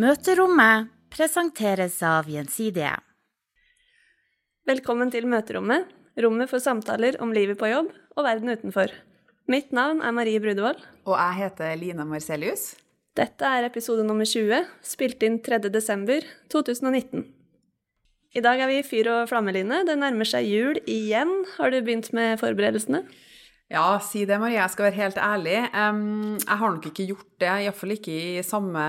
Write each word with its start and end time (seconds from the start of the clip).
Møterommet 0.00 0.86
presenteres 1.12 1.98
av 2.06 2.28
Gjensidige. 2.30 2.94
Velkommen 4.64 5.10
til 5.12 5.26
Møterommet, 5.28 5.90
rommet 6.24 6.48
for 6.48 6.62
samtaler 6.62 7.18
om 7.20 7.34
livet 7.36 7.58
på 7.60 7.68
jobb 7.68 7.90
og 8.14 8.24
verden 8.24 8.48
utenfor. 8.54 8.94
Mitt 9.50 9.74
navn 9.76 10.00
er 10.00 10.14
Marie 10.16 10.40
Brudevold. 10.40 10.80
Og 11.04 11.18
jeg 11.18 11.36
heter 11.42 11.74
Line 11.82 12.06
Marcelius. 12.08 12.78
Dette 13.18 13.44
er 13.44 13.66
episode 13.66 14.06
nummer 14.06 14.24
20, 14.24 14.70
spilt 14.86 15.26
inn 15.26 15.36
3. 15.44 15.58
desember 15.74 16.24
2019. 16.54 17.26
I 18.38 18.44
dag 18.46 18.62
er 18.62 18.70
vi 18.70 18.80
i 18.80 18.86
fyr 18.86 19.10
og 19.18 19.28
flamme, 19.28 19.52
Line. 19.52 19.82
Det 19.84 19.98
nærmer 20.00 20.32
seg 20.32 20.48
jul 20.48 20.80
igjen. 20.88 21.42
Har 21.58 21.74
du 21.74 21.82
begynt 21.82 22.08
med 22.16 22.38
forberedelsene? 22.40 23.04
Ja, 23.70 24.00
si 24.02 24.24
det, 24.26 24.34
Marie. 24.42 24.56
Jeg 24.58 24.72
skal 24.72 24.88
være 24.88 24.96
helt 24.98 25.18
ærlig. 25.22 25.58
Jeg 25.62 26.56
har 26.58 26.72
nok 26.74 26.86
ikke 26.88 27.04
gjort 27.06 27.28
det, 27.38 27.50
iallfall 27.62 27.92
ikke 27.94 28.14
i 28.18 28.40
samme 28.42 28.82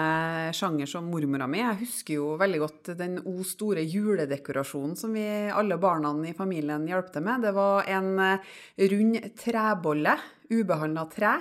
sjanger 0.57 0.89
som 0.89 1.05
mormora 1.05 1.45
mi. 1.45 1.59
Jeg 1.61 1.77
husker 1.83 2.15
jo 2.15 2.31
veldig 2.41 2.61
godt 2.63 2.89
den 2.97 3.19
o 3.29 3.35
store 3.45 3.83
juledekorasjonen 3.85 4.95
som 4.97 5.13
vi 5.13 5.27
alle 5.53 5.77
barna 5.77 6.15
i 6.25 6.33
familien 6.33 6.87
hjalp 6.89 7.11
til 7.13 7.27
med. 7.27 7.45
Det 7.45 7.53
var 7.53 7.91
en 7.93 8.09
eh, 8.25 8.49
rund 8.95 9.19
trebolle, 9.37 10.17
ubehandla 10.49 11.05
tre, 11.13 11.35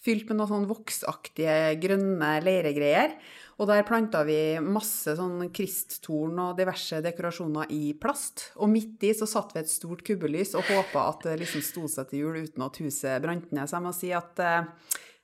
fylt 0.00 0.24
med 0.30 0.40
noen 0.40 0.52
sånn 0.54 0.68
voksaktige 0.72 1.58
grønne 1.84 2.38
leiregreier. 2.40 3.18
Og 3.58 3.66
der 3.66 3.82
planta 3.82 4.20
vi 4.22 4.38
masse 4.62 5.16
sånn 5.18 5.48
kristtorn 5.54 6.36
og 6.38 6.58
diverse 6.60 7.00
dekorasjoner 7.02 7.72
i 7.74 7.90
plast. 7.98 8.52
Og 8.62 8.70
midt 8.70 9.02
i 9.08 9.10
så 9.18 9.26
satt 9.26 9.50
vi 9.56 9.64
et 9.64 9.72
stort 9.72 10.04
kubbelys 10.06 10.54
og 10.54 10.68
håpa 10.70 11.08
at 11.10 11.26
det 11.26 11.40
liksom 11.40 11.64
sto 11.66 11.88
seg 11.90 12.12
til 12.12 12.22
jul 12.22 12.38
uten 12.44 12.66
at 12.68 12.78
huset 12.78 13.24
brant 13.24 13.50
ned. 13.50 13.66
Så 13.66 13.80
jeg 13.80 13.86
må 13.88 13.94
si 13.96 14.12
at 14.14 14.44
eh, 14.44 14.68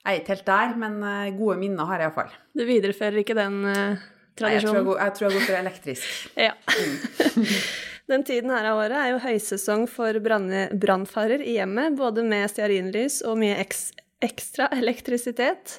jeg 0.04 0.10
er 0.10 0.20
ikke 0.20 0.34
helt 0.34 0.48
der, 0.50 0.74
men 0.82 0.98
uh, 1.00 1.30
gode 1.38 1.56
minner 1.62 1.88
har 1.88 2.02
jeg 2.02 2.10
iallfall. 2.10 2.34
Du 2.52 2.64
viderefører 2.68 3.22
ikke 3.22 3.38
den 3.38 3.62
eh, 3.70 4.02
tradisjonen? 4.36 4.82
Nei, 4.90 4.98
jeg, 4.98 5.14
tror 5.16 5.30
jeg 5.30 5.38
går 5.38 5.46
for 5.46 5.60
elektrisk. 5.62 6.10
ja. 6.48 6.52
Den 8.12 8.20
tiden 8.28 8.50
her 8.52 8.66
av 8.68 8.82
året 8.82 8.98
er 9.00 9.14
jo 9.14 9.20
høysesong 9.22 9.86
for 9.88 10.18
brannfarer 10.20 11.40
i 11.40 11.54
hjemmet, 11.54 11.94
både 11.96 12.20
med 12.26 12.50
stearinlys 12.52 13.22
og 13.24 13.38
mye 13.40 13.56
ekstra 13.64 14.68
elektrisitet. 14.76 15.78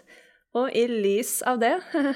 Og 0.57 0.73
i 0.73 0.87
lys 0.89 1.43
av 1.45 1.59
det 1.61 1.75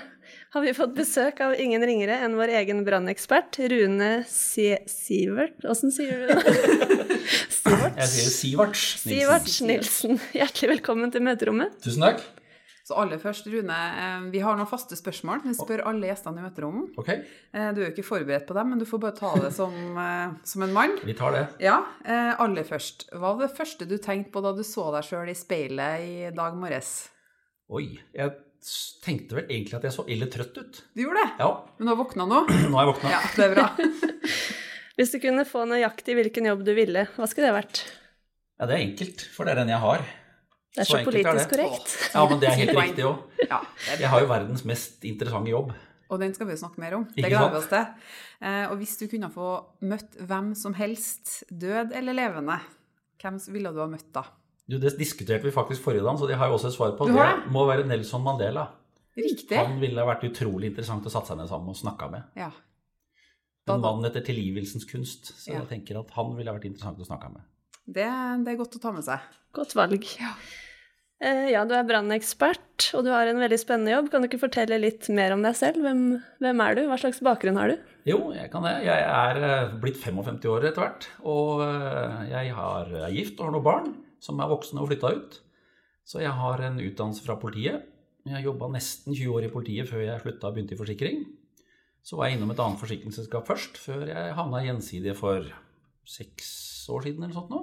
har 0.50 0.61
vi 0.66 0.73
fått 0.73 0.95
besøk 0.97 1.39
av 1.45 1.53
ingen 1.61 1.83
ringere 1.86 2.16
enn 2.25 2.38
vår 2.38 2.55
egen 2.61 2.81
brannekspert, 2.88 3.59
Rune 3.69 4.09
Sivert 4.30 5.66
Åssen 5.69 5.94
sier 5.94 6.23
du 6.23 6.31
det? 6.31 6.39
Sivert? 7.59 8.00
Jeg 8.00 8.09
sier 8.09 8.33
Siverts 8.33 8.83
Nilsen. 9.05 9.14
Siverts 9.14 9.61
Nilsen. 9.61 10.20
Hjertelig 10.33 10.72
velkommen 10.77 11.14
til 11.14 11.22
møterommet. 11.25 11.77
Tusen 11.86 12.08
takk. 12.08 12.23
Så 12.89 12.95
aller 12.97 13.22
først, 13.22 13.45
Rune, 13.53 13.75
eh, 14.02 14.23
vi 14.33 14.42
har 14.42 14.58
noen 14.58 14.66
faste 14.66 14.97
spørsmål. 14.97 15.44
Vi 15.45 15.53
spør 15.53 15.83
alle 15.92 16.09
gjestene 16.09 16.42
i 16.42 16.47
møterommet. 16.47 16.97
Okay. 16.97 17.22
Eh, 17.53 17.67
du 17.75 17.83
er 17.83 17.86
jo 17.86 17.92
ikke 17.94 18.08
forberedt 18.08 18.47
på 18.50 18.58
dem, 18.58 18.72
men 18.73 18.81
du 18.81 18.88
får 18.89 19.03
bare 19.03 19.17
ta 19.20 19.36
det 19.44 19.52
som, 19.53 19.75
eh, 20.02 20.33
som 20.50 20.66
en 20.66 20.73
mann. 20.73 20.97
Vi 21.05 21.14
tar 21.14 21.38
det. 21.38 21.45
Ja, 21.61 21.83
Aller 22.42 22.66
først. 22.66 23.11
Hva 23.14 23.36
var 23.38 23.45
det 23.45 23.53
første 23.53 23.86
du 23.86 24.00
tenkte 24.02 24.33
på 24.33 24.42
da 24.42 24.55
du 24.58 24.66
så 24.66 24.89
deg 24.95 25.05
sjøl 25.05 25.30
i 25.30 25.38
speilet 25.38 26.02
i 26.02 26.30
dag 26.33 26.58
morges? 26.58 27.11
Oi. 27.70 28.00
Jeg 28.17 28.33
tenkte 29.03 29.38
vel 29.38 29.45
egentlig 29.47 29.77
at 29.79 29.88
jeg 29.88 29.95
så 29.95 30.05
ille 30.11 30.27
trøtt 30.31 30.57
ut. 30.59 30.81
Du 30.93 31.03
gjorde 31.03 31.23
det? 31.23 31.31
Ja. 31.41 31.49
Men 31.77 31.89
du 31.89 31.93
har 31.93 31.99
våkna 31.99 32.27
nå? 32.29 32.43
Nå 32.71 32.77
har 32.77 32.85
jeg 32.85 32.91
våkna. 32.93 33.11
Ja, 33.13 33.21
det 33.35 33.47
er 33.47 33.55
bra. 33.55 33.67
Hvis 34.99 35.13
du 35.15 35.19
kunne 35.23 35.45
få 35.47 35.63
nøyaktig 35.69 36.17
hvilken 36.17 36.49
jobb 36.49 36.63
du 36.67 36.73
ville, 36.75 37.05
hva 37.15 37.27
skulle 37.31 37.47
det 37.47 37.55
vært? 37.55 37.83
Ja, 38.59 38.67
det 38.67 38.75
er 38.75 38.81
enkelt, 38.83 39.21
for 39.31 39.47
det 39.47 39.53
er 39.53 39.61
den 39.61 39.71
jeg 39.71 39.80
har. 39.80 40.02
Det 40.75 40.83
er 40.83 40.87
så, 40.89 40.97
så 40.99 41.05
politisk 41.07 41.45
er 41.45 41.53
korrekt. 41.53 41.93
Ja, 42.14 42.23
men 42.27 42.42
det 42.42 42.49
er 42.49 42.58
helt 42.59 42.75
riktig 42.75 43.05
òg. 43.08 43.45
Ja, 43.45 43.61
jeg 43.95 44.11
har 44.11 44.25
jo 44.25 44.27
verdens 44.30 44.65
mest 44.67 45.08
interessante 45.08 45.53
jobb. 45.53 45.71
Og 46.09 46.19
den 46.19 46.33
skal 46.36 46.49
vi 46.49 46.55
jo 46.55 46.61
snakke 46.64 46.81
mer 46.81 46.98
om. 46.98 47.05
Det 47.14 47.23
gleder 47.23 47.53
vi 47.53 47.59
oss 47.61 47.69
til. 47.69 48.11
Eh, 48.42 48.65
og 48.65 48.75
hvis 48.81 48.95
du 48.99 49.05
kunne 49.11 49.30
få 49.33 49.49
møtt 49.87 50.17
hvem 50.19 50.52
som 50.58 50.75
helst, 50.77 51.43
død 51.48 51.93
eller 51.95 52.17
levende, 52.17 52.58
hvem 53.21 53.39
ville 53.53 53.71
du 53.75 53.81
ha 53.83 53.87
møtt 53.92 54.09
da? 54.15 54.25
Du, 54.69 54.77
Det 54.77 54.93
diskuterte 54.99 55.47
vi 55.47 55.52
faktisk 55.53 55.81
forrige 55.81 56.05
dag, 56.05 56.17
så 56.19 56.27
det 56.30 56.37
har 56.37 56.49
jeg 56.49 56.59
også 56.59 56.69
et 56.69 56.77
svar 56.77 56.91
på. 56.97 57.09
Det? 57.09 57.17
det 57.17 57.53
må 57.53 57.65
være 57.65 57.87
Nelson 57.89 58.21
Mandela. 58.21 58.67
Riktig. 59.17 59.57
Han 59.57 59.80
ville 59.81 60.05
vært 60.05 60.27
utrolig 60.30 60.69
interessant 60.69 61.07
å 61.09 61.11
satt 61.11 61.31
seg 61.31 61.39
ned 61.39 61.49
sammen 61.49 61.73
og 61.73 61.80
snakka 61.80 62.09
med. 62.13 62.27
Ja. 62.37 62.52
En 63.69 63.81
mann 63.83 64.05
etter 64.05 64.23
tilgivelsens 64.25 64.85
kunst. 64.89 65.33
Så 65.33 65.52
ja. 65.52 65.59
jeg 65.59 65.69
tenker 65.71 65.99
at 65.99 66.13
han 66.15 66.31
ville 66.37 66.53
vært 66.53 66.69
interessant 66.69 67.02
å 67.02 67.07
snakke 67.07 67.31
med. 67.33 67.45
Det, 67.85 68.05
det, 68.05 68.53
er 68.53 68.57
godt 68.59 68.77
å 68.77 68.81
ta 68.81 68.93
med 68.93 69.05
seg. 69.05 69.25
Godt 69.57 69.73
valg. 69.77 70.05
Ja. 70.21 70.35
uh, 71.25 71.47
ja, 71.49 71.63
du 71.65 71.73
er 71.77 71.87
brannekspert, 71.89 72.91
og 72.97 73.05
du 73.05 73.09
har 73.13 73.30
en 73.30 73.41
veldig 73.41 73.59
spennende 73.61 73.95
jobb. 73.95 74.11
Kan 74.13 74.21
du 74.21 74.30
ikke 74.30 74.41
fortelle 74.45 74.77
litt 74.81 75.09
mer 75.13 75.33
om 75.33 75.45
deg 75.45 75.57
selv? 75.57 75.81
Hvem, 75.86 76.03
hvem 76.45 76.61
er 76.65 76.77
du? 76.77 76.83
Hva 76.91 76.99
slags 77.01 77.21
bakgrunn 77.25 77.57
har 77.57 77.73
du? 77.73 77.89
Jo, 78.09 78.21
jeg 78.37 78.53
kan 78.53 78.65
det. 78.65 78.75
Jeg 78.86 79.09
er 79.09 79.41
eh, 79.49 79.73
blitt 79.81 79.97
55 80.01 80.45
år 80.53 80.69
etter 80.69 80.86
hvert. 80.86 81.09
Og 81.25 81.65
jeg 82.30 82.53
jeg 82.53 82.53
er 82.53 83.17
gift 83.17 83.41
og 83.41 83.49
har 83.49 83.57
noen 83.57 83.65
barn 83.65 83.89
som 84.23 84.39
er 84.39 84.52
voksne 84.52 84.83
og 84.83 84.89
flytta 84.91 85.13
ut. 85.15 85.39
Så 86.07 86.23
jeg 86.23 86.33
har 86.33 86.63
en 86.65 86.80
utdannelse 86.81 87.25
fra 87.25 87.37
politiet. 87.39 87.85
Jeg 88.30 88.45
jobba 88.45 88.69
nesten 88.73 89.15
20 89.15 89.35
år 89.37 89.47
i 89.47 89.52
politiet 89.53 89.89
før 89.89 90.03
jeg 90.03 90.21
slutta 90.23 90.49
og 90.49 90.55
begynte 90.55 90.75
i 90.75 90.80
forsikring. 90.80 91.25
Så 92.05 92.17
var 92.17 92.30
jeg 92.30 92.37
innom 92.37 92.53
et 92.53 92.61
annet 92.63 92.80
forsikringsselskap 92.81 93.47
først, 93.47 93.77
før 93.77 94.07
jeg 94.09 94.35
havna 94.37 94.63
gjensidige 94.65 95.17
for 95.17 95.45
seks 96.09 96.49
år 96.89 97.05
siden 97.05 97.25
eller 97.25 97.35
sånt 97.35 97.52
nå. 97.53 97.59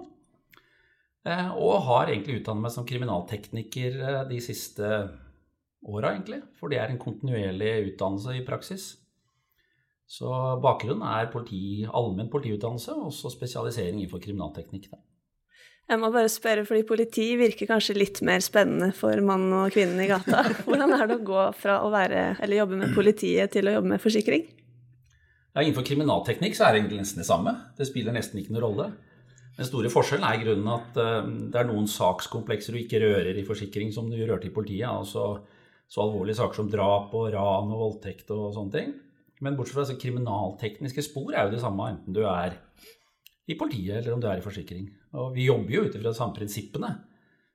Eh, 1.27 1.49
og 1.59 1.81
har 1.89 2.13
egentlig 2.13 2.41
utdannet 2.41 2.67
meg 2.69 2.75
som 2.75 2.87
kriminaltekniker 2.87 3.97
eh, 3.99 4.21
de 4.29 4.39
siste 4.45 4.91
åra, 5.87 6.13
egentlig. 6.13 6.43
For 6.59 6.71
det 6.71 6.79
er 6.79 6.93
en 6.93 7.03
kontinuerlig 7.03 7.73
utdannelse 7.93 8.37
i 8.39 8.45
praksis. 8.47 8.93
Så 10.07 10.31
bakgrunnen 10.63 11.03
er 11.09 11.33
politi, 11.33 11.83
allmenn 11.91 12.31
politiutdannelse 12.31 12.95
og 12.95 13.11
så 13.15 13.33
spesialisering 13.33 13.99
innenfor 13.99 14.23
kriminalteknikk. 14.23 14.87
Da. 14.93 15.03
Jeg 15.87 16.01
må 16.03 16.09
bare 16.11 16.31
spørre, 16.31 16.65
fordi 16.67 16.83
politi 16.87 17.25
virker 17.39 17.69
kanskje 17.71 17.95
litt 17.95 18.19
mer 18.27 18.43
spennende 18.43 18.91
for 18.97 19.21
mann 19.23 19.45
og 19.55 19.71
kvinnen 19.75 20.01
i 20.03 20.09
gata. 20.11 20.43
Hvordan 20.67 20.95
er 20.97 21.07
det 21.07 21.19
å 21.21 21.27
gå 21.29 21.45
fra 21.55 21.79
å 21.87 21.93
være, 21.95 22.33
eller 22.43 22.59
jobbe 22.59 22.81
med 22.81 22.95
politiet 22.97 23.55
til 23.55 23.71
å 23.71 23.77
jobbe 23.77 23.93
med 23.95 24.03
forsikring? 24.03 24.49
Ja, 25.55 25.63
Innenfor 25.63 25.87
kriminalteknikk 25.87 26.59
så 26.59 26.67
er 26.67 26.75
det 26.75 26.83
egentlig 26.83 27.05
nesten 27.05 27.23
det 27.23 27.29
samme. 27.29 27.55
Det 27.79 27.87
spiller 27.87 28.17
nesten 28.17 28.43
ikke 28.43 28.57
noen 28.57 28.65
rolle. 28.67 28.89
Den 29.57 29.69
store 29.71 29.89
forskjellen 29.93 30.27
er 30.27 30.37
i 30.37 30.43
grunnen 30.43 30.69
at 30.75 30.99
uh, 31.01 31.31
det 31.55 31.63
er 31.63 31.71
noen 31.71 31.87
sakskomplekser 31.89 32.75
du 32.75 32.83
ikke 32.83 33.01
rører 33.01 33.39
i 33.39 33.47
forsikring 33.47 33.95
som 33.95 34.11
du 34.11 34.19
rørte 34.19 34.51
i 34.51 34.53
politiet. 34.53 34.91
Altså 34.91 35.39
så 35.87 36.03
alvorlige 36.03 36.41
saker 36.41 36.61
som 36.61 36.69
drap 36.71 37.15
og 37.15 37.31
ran 37.33 37.71
og 37.71 37.83
voldtekt 37.85 38.35
og 38.35 38.51
sånne 38.59 38.75
ting. 38.75 38.95
Men 39.45 39.57
bortsett 39.57 39.79
fra 39.79 39.87
så 39.87 39.97
kriminaltekniske 40.01 41.05
spor 41.07 41.31
er 41.31 41.47
jo 41.47 41.55
det 41.55 41.63
samme 41.63 41.93
enten 41.93 42.17
du 42.17 42.25
er 42.27 42.59
i 43.47 43.57
politiet 43.59 44.01
eller 44.01 44.17
om 44.17 44.23
du 44.23 44.27
er 44.31 44.41
i 44.41 44.45
forsikring. 44.45 44.89
Og 45.17 45.35
vi 45.37 45.47
jobber 45.47 45.77
jo 45.77 45.85
ut 45.87 45.95
ifra 45.95 46.11
de 46.11 46.19
samme 46.19 46.37
prinsippene. 46.37 46.91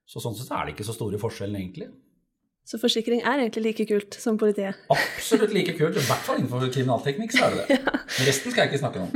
Så 0.07 0.23
sånn 0.23 0.35
sett 0.37 0.51
er 0.55 0.67
det 0.67 0.75
ikke 0.75 0.87
så 0.87 0.95
store 0.95 1.19
forskjellen, 1.21 1.59
egentlig. 1.59 1.91
Så 2.67 2.77
forsikring 2.79 3.23
er 3.25 3.41
egentlig 3.41 3.63
like 3.65 3.85
kult 3.89 4.15
som 4.21 4.37
politiet? 4.39 4.77
Absolutt 4.93 5.53
like 5.55 5.73
kult. 5.77 5.97
I 5.97 6.05
hvert 6.05 6.25
fall 6.25 6.39
innenfor 6.39 6.67
kriminalteknikk 6.71 7.33
så 7.35 7.47
er 7.47 7.55
det 7.55 7.63
det. 7.65 7.77
ja. 7.79 8.01
Resten 8.27 8.53
skal 8.53 8.63
jeg 8.63 8.71
ikke 8.71 8.83
snakke 8.85 9.05
om. 9.07 9.09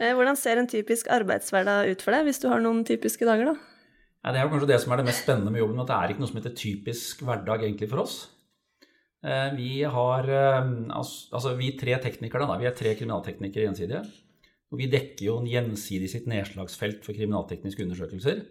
Eh, 0.00 0.14
hvordan 0.16 0.32
ser 0.40 0.56
en 0.56 0.64
typisk 0.64 1.10
arbeidshverdag 1.12 1.90
ut 1.92 2.00
for 2.00 2.16
deg, 2.16 2.22
hvis 2.24 2.38
du 2.40 2.46
har 2.48 2.62
noen 2.64 2.78
typiske 2.88 3.26
dager, 3.28 3.50
da? 3.50 3.90
Ja, 4.24 4.32
det 4.32 4.40
er 4.40 4.46
jo 4.46 4.52
kanskje 4.54 4.68
det 4.70 4.78
som 4.80 4.94
er 4.94 5.00
det 5.02 5.04
mest 5.10 5.26
spennende 5.26 5.52
med 5.52 5.60
jobben, 5.60 5.82
at 5.82 5.90
det 5.90 5.96
er 5.98 6.14
ikke 6.14 6.22
noe 6.22 6.30
som 6.30 6.38
heter 6.40 6.54
typisk 6.56 7.20
hverdag 7.28 7.66
egentlig 7.66 7.88
for 7.90 8.00
oss. 8.06 8.14
Eh, 9.20 9.50
vi 9.58 9.74
har 9.84 10.30
eh, 10.32 10.70
altså 10.96 11.52
vi 11.58 11.74
tre 11.76 11.98
teknikere, 12.00 12.48
da, 12.48 12.56
vi 12.56 12.70
er 12.70 12.76
tre 12.76 12.94
kriminalteknikere 12.96 13.66
gjensidige. 13.66 14.00
Og 14.70 14.78
vi 14.78 14.88
dekker 14.90 15.26
jo 15.26 15.36
gjensidig 15.50 16.10
sitt 16.12 16.28
nedslagsfelt 16.30 17.02
for 17.06 17.16
kriminaltekniske 17.16 17.82
undersøkelser. 17.86 18.42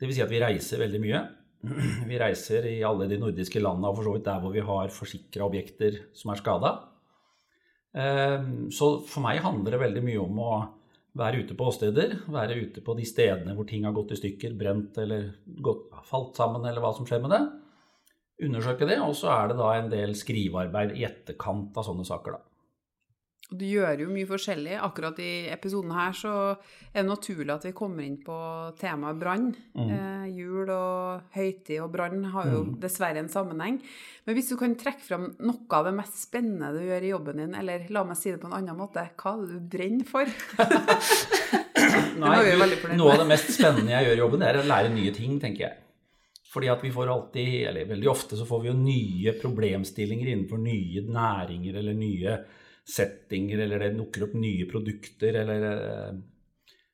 Dvs. 0.00 0.16
Si 0.16 0.24
at 0.24 0.32
vi 0.32 0.42
reiser 0.42 0.82
veldig 0.82 1.02
mye. 1.02 1.20
Vi 2.10 2.18
reiser 2.20 2.66
i 2.68 2.82
alle 2.84 3.06
de 3.10 3.16
nordiske 3.18 3.58
landene 3.62 3.88
og 3.88 3.96
for 3.96 4.06
så 4.06 4.12
vidt 4.12 4.26
der 4.26 4.42
hvor 4.42 4.52
vi 4.54 4.62
har 4.62 4.92
forsikra 4.92 5.46
objekter 5.48 5.96
som 6.14 6.30
er 6.30 6.38
skada. 6.38 6.72
Ehm, 7.96 8.68
så 8.70 8.90
for 9.08 9.24
meg 9.24 9.40
handler 9.42 9.74
det 9.74 9.80
veldig 9.80 10.02
mye 10.04 10.20
om 10.20 10.40
å 10.44 10.50
være 11.16 11.42
ute 11.42 11.56
på 11.56 11.70
åsteder. 11.72 12.12
Være 12.32 12.58
ute 12.60 12.84
på 12.84 12.94
de 12.98 13.06
stedene 13.08 13.56
hvor 13.56 13.66
ting 13.68 13.86
har 13.88 13.96
gått 13.96 14.12
i 14.14 14.20
stykker, 14.20 14.56
brent 14.58 15.00
eller 15.00 15.30
gått, 15.64 15.88
falt 16.06 16.36
sammen, 16.38 16.68
eller 16.68 16.84
hva 16.84 16.92
som 16.96 17.08
skjer 17.08 17.24
med 17.24 17.32
det. 17.34 17.42
Undersøke 18.46 18.88
det, 18.88 19.00
og 19.00 19.16
så 19.16 19.32
er 19.32 19.50
det 19.50 19.58
da 19.62 19.70
en 19.72 19.88
del 19.92 20.12
skrivearbeid 20.18 20.92
i 20.98 21.06
etterkant 21.08 21.76
av 21.80 21.88
sånne 21.88 22.04
saker, 22.04 22.36
da. 22.36 22.55
Du 23.46 23.62
gjør 23.62 24.00
jo 24.02 24.08
mye 24.10 24.26
forskjellig. 24.26 24.74
Akkurat 24.82 25.18
i 25.22 25.46
episoden 25.54 25.92
her 25.94 26.14
så 26.18 26.32
er 26.90 27.04
det 27.04 27.06
naturlig 27.06 27.52
at 27.54 27.66
vi 27.68 27.70
kommer 27.78 28.02
inn 28.02 28.16
på 28.24 28.34
temaet 28.80 29.20
brann. 29.20 29.52
Mm. 29.76 29.92
Eh, 29.94 30.24
jul 30.34 30.72
og 30.74 31.28
høytid 31.36 31.78
og 31.84 31.92
brann 31.94 32.24
har 32.32 32.50
jo 32.50 32.64
mm. 32.66 32.72
dessverre 32.82 33.22
en 33.22 33.30
sammenheng. 33.30 33.78
Men 34.26 34.38
hvis 34.38 34.50
du 34.50 34.56
kan 34.58 34.74
trekke 34.78 35.04
fram 35.06 35.28
noe 35.38 35.78
av 35.78 35.86
det 35.86 35.94
mest 35.94 36.18
spennende 36.24 36.72
du 36.74 36.82
gjør 36.88 37.06
i 37.06 37.12
jobben 37.12 37.44
din, 37.44 37.54
eller 37.60 37.86
la 37.94 38.02
meg 38.08 38.18
si 38.18 38.34
det 38.34 38.42
på 38.42 38.50
en 38.50 38.58
annen 38.58 38.80
måte, 38.80 39.06
hva 39.14 39.36
er 39.36 39.46
det 39.46 39.54
du 39.54 39.70
brenner 39.76 40.10
for? 40.10 40.36
Nei, 42.26 42.36
noe 42.98 43.14
av 43.14 43.22
det 43.22 43.30
mest 43.30 43.54
spennende 43.54 43.94
jeg 43.94 44.08
gjør 44.08 44.18
i 44.18 44.22
jobben, 44.24 44.46
er 44.48 44.58
å 44.58 44.66
lære 44.66 44.90
nye 44.90 45.14
ting, 45.14 45.38
tenker 45.38 45.68
jeg. 45.68 45.82
Fordi 46.50 46.70
at 46.72 46.82
vi 46.82 46.90
får 46.90 47.14
alltid, 47.14 47.54
eller 47.70 47.88
veldig 47.94 48.10
ofte, 48.10 48.34
så 48.34 48.46
får 48.48 48.62
vi 48.64 48.72
jo 48.72 48.78
nye 48.80 49.38
problemstillinger 49.38 50.32
innenfor 50.32 50.58
nye 50.58 51.06
næringer 51.06 51.78
eller 51.78 51.94
nye 51.94 52.38
settinger, 52.86 53.64
eller 53.64 53.82
det 53.82 53.96
dukker 53.96 54.28
opp 54.28 54.36
nye 54.38 54.66
produkter, 54.70 55.40
eller 55.42 55.66
eh, 55.72 56.18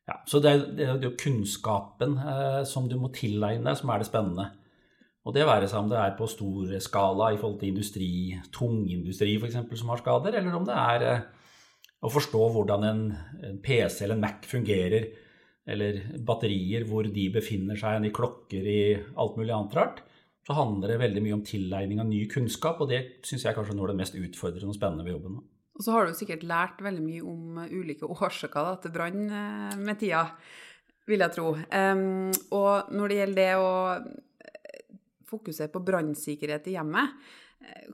ja, 0.09 0.17
Så 0.27 0.41
det 0.43 0.51
er, 0.83 0.97
jo 0.99 1.13
kunnskapen 1.19 2.17
eh, 2.19 2.61
som 2.67 2.89
du 2.89 2.97
må 2.99 3.11
tilegne 3.15 3.75
som 3.77 3.91
er 3.93 4.01
det 4.01 4.09
spennende. 4.09 4.49
Og 5.23 5.35
det 5.35 5.45
være 5.47 5.69
seg 5.71 5.85
om 5.85 5.91
det 5.91 5.99
er 6.01 6.17
på 6.17 6.27
stor 6.27 6.73
skala 6.83 7.29
i 7.31 7.37
forhold 7.39 7.61
til 7.61 7.71
industri, 7.71 8.09
tungindustri 8.51 9.37
f.eks., 9.37 9.61
som 9.79 9.93
har 9.93 10.01
skader, 10.01 10.39
eller 10.39 10.57
om 10.57 10.65
det 10.67 10.79
er 10.79 11.07
eh, 11.07 11.27
å 12.03 12.11
forstå 12.11 12.47
hvordan 12.57 12.87
en, 12.89 13.03
en 13.47 13.61
PC 13.63 14.03
eller 14.03 14.17
en 14.17 14.25
Mac 14.25 14.49
fungerer 14.49 15.07
eller 15.63 16.01
batterier, 16.27 16.83
hvor 16.89 17.07
de 17.07 17.29
befinner 17.31 17.79
seg 17.79 18.03
i 18.03 18.11
klokker, 18.11 18.65
i 18.67 18.81
alt 19.15 19.37
mulig 19.39 19.53
annet 19.55 19.77
rart, 19.77 20.01
så 20.43 20.57
handler 20.57 20.91
det 20.91 20.99
veldig 20.99 21.23
mye 21.23 21.37
om 21.37 21.45
tilegning 21.47 22.01
av 22.03 22.09
ny 22.09 22.25
kunnskap, 22.27 22.81
og 22.83 22.91
det 22.91 22.99
syns 23.23 23.45
jeg 23.47 23.55
kanskje 23.55 23.71
er 23.71 23.79
noe 23.79 23.87
av 23.87 23.93
det 23.93 24.01
mest 24.01 24.17
utfordrende 24.19 24.73
og 24.73 24.75
spennende 24.75 25.05
ved 25.07 25.15
jobben. 25.15 25.37
Og 25.73 25.85
så 25.85 25.95
har 25.95 26.05
du 26.05 26.17
sikkert 26.17 26.45
lært 26.45 26.83
veldig 26.85 27.03
mye 27.05 27.23
om 27.25 27.63
ulike 27.71 28.09
årsaker 28.15 28.75
til 28.83 28.93
brann 28.93 29.23
eh, 29.25 29.79
med 29.81 30.01
tida, 30.01 30.27
vil 31.09 31.25
jeg 31.25 31.35
tro. 31.35 31.49
Um, 31.67 32.29
og 32.55 32.93
når 32.95 33.11
det 33.11 33.17
gjelder 33.17 33.39
det 33.41 33.55
å 33.59 33.71
eh, 33.97 34.99
fokusere 35.27 35.73
på 35.73 35.83
brannsikkerhet 35.83 36.69
i 36.71 36.77
hjemmet, 36.77 37.17
eh, 37.65 37.89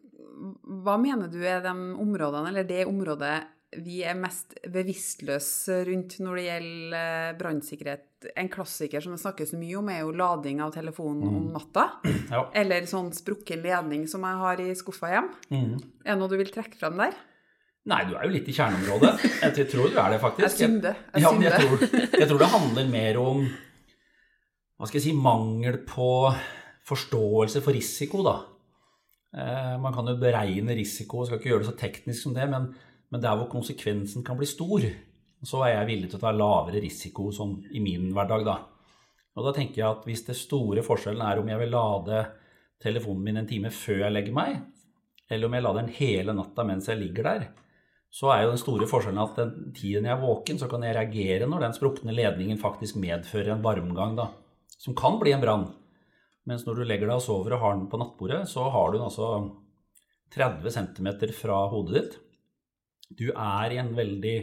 hva 0.84 1.00
mener 1.02 1.32
du 1.32 1.40
er 1.44 1.64
de 1.64 1.74
områdene, 2.00 2.52
eller 2.52 2.68
det 2.68 2.86
området 2.88 3.38
vi 3.78 4.00
er 4.08 4.18
mest 4.18 4.56
bevisstløse 4.72 5.84
rundt 5.86 6.16
når 6.24 6.40
det 6.40 6.46
gjelder 6.46 7.00
eh, 7.00 7.34
brannsikkerhet. 7.38 8.06
En 8.40 8.50
klassiker 8.52 9.04
som 9.04 9.14
det 9.14 9.22
snakkes 9.22 9.54
mye 9.56 9.78
om, 9.80 9.92
er 9.94 10.02
jo 10.02 10.16
lading 10.18 10.60
av 10.66 10.74
telefonen 10.76 11.22
mm. 11.24 11.36
om 11.38 11.50
natta. 11.54 11.86
Ja. 12.32 12.44
Eller 12.58 12.88
sånn 12.90 13.12
sprukken 13.16 13.62
ledning 13.64 14.08
som 14.10 14.26
jeg 14.28 14.42
har 14.42 14.64
i 14.64 14.70
skuffa 14.78 15.14
hjem. 15.14 15.30
Mm. 15.54 15.76
Er 16.04 16.16
det 16.16 16.20
noe 16.20 16.32
du 16.32 16.40
vil 16.42 16.52
trekke 16.54 16.80
fram 16.82 16.98
der? 17.00 17.16
Nei, 17.90 18.04
du 18.06 18.14
er 18.18 18.28
jo 18.28 18.34
litt 18.34 18.50
i 18.52 18.54
kjerneområdet. 18.54 19.14
Jeg 19.40 19.70
tror 19.72 19.88
du 19.88 19.98
er 19.98 20.14
det, 20.14 20.20
faktisk. 20.22 20.60
Jeg. 20.60 20.82
Jeg, 20.84 21.24
ja, 21.24 21.32
jeg, 21.32 21.54
tror, 21.56 21.86
jeg 22.20 22.28
tror 22.28 22.42
det 22.42 22.52
handler 22.52 22.92
mer 22.92 23.20
om 23.24 23.42
hva 24.80 24.88
skal 24.88 25.00
jeg 25.00 25.08
si, 25.10 25.16
mangel 25.16 25.80
på 25.88 26.12
forståelse 26.88 27.64
for 27.64 27.76
risiko, 27.76 28.22
da. 28.24 28.36
Eh, 29.36 29.74
man 29.82 29.96
kan 29.96 30.08
jo 30.08 30.20
beregne 30.20 30.76
risiko, 30.78 31.26
skal 31.26 31.40
ikke 31.40 31.52
gjøre 31.52 31.66
det 31.66 31.72
så 31.72 31.80
teknisk 31.80 32.24
som 32.24 32.36
det, 32.38 32.46
men 32.52 32.70
men 33.10 33.22
der 33.22 33.38
hvor 33.38 33.50
konsekvensen 33.50 34.24
kan 34.26 34.38
bli 34.38 34.48
stor, 34.50 34.84
så 35.46 35.64
er 35.66 35.78
jeg 35.78 35.90
villig 35.90 36.10
til 36.12 36.20
å 36.20 36.24
ta 36.26 36.34
lavere 36.36 36.82
risiko 36.84 37.30
sånn 37.34 37.56
i 37.74 37.82
min 37.82 38.12
hverdag, 38.14 38.44
da. 38.46 38.58
Og 39.38 39.46
da 39.48 39.54
tenker 39.56 39.82
jeg 39.82 39.88
at 39.88 40.06
hvis 40.06 40.26
det 40.28 40.36
store 40.38 40.84
forskjellen 40.86 41.24
er 41.26 41.40
om 41.40 41.50
jeg 41.50 41.62
vil 41.62 41.74
lade 41.74 42.20
telefonen 42.84 43.24
min 43.26 43.42
en 43.42 43.50
time 43.50 43.72
før 43.74 44.04
jeg 44.06 44.16
legger 44.16 44.36
meg, 44.36 44.60
eller 45.30 45.48
om 45.48 45.56
jeg 45.56 45.66
lader 45.66 45.86
den 45.86 45.96
hele 45.96 46.36
natta 46.36 46.66
mens 46.68 46.90
jeg 46.92 47.00
ligger 47.02 47.30
der, 47.30 47.48
så 48.10 48.32
er 48.34 48.44
jo 48.44 48.54
den 48.54 48.62
store 48.62 48.88
forskjellen 48.90 49.22
at 49.22 49.38
den 49.38 49.74
tiden 49.78 50.08
jeg 50.08 50.16
er 50.16 50.22
våken, 50.22 50.58
så 50.58 50.70
kan 50.70 50.84
jeg 50.86 50.96
reagere 50.98 51.50
når 51.50 51.68
den 51.68 51.76
sprukne 51.78 52.16
ledningen 52.16 52.62
faktisk 52.62 52.98
medfører 53.02 53.54
en 53.54 53.66
varmgang, 53.66 54.16
da, 54.18 54.32
som 54.82 54.98
kan 54.98 55.20
bli 55.22 55.36
en 55.36 55.44
brann. 55.44 55.68
Mens 56.50 56.66
når 56.66 56.80
du 56.80 56.88
legger 56.88 57.06
deg 57.06 57.20
og 57.20 57.26
sover 57.26 57.56
og 57.56 57.62
har 57.64 57.76
den 57.76 57.90
på 57.92 58.00
nattbordet, 58.02 58.42
så 58.50 58.66
har 58.74 58.90
du 58.90 58.98
den 58.98 59.06
altså 59.06 59.28
30 60.34 60.74
cm 60.74 61.10
fra 61.38 61.60
hodet 61.70 62.00
ditt. 62.00 62.18
Du 63.20 63.28
er 63.30 63.74
i 63.74 63.80
en 63.82 63.94
veldig 63.98 64.38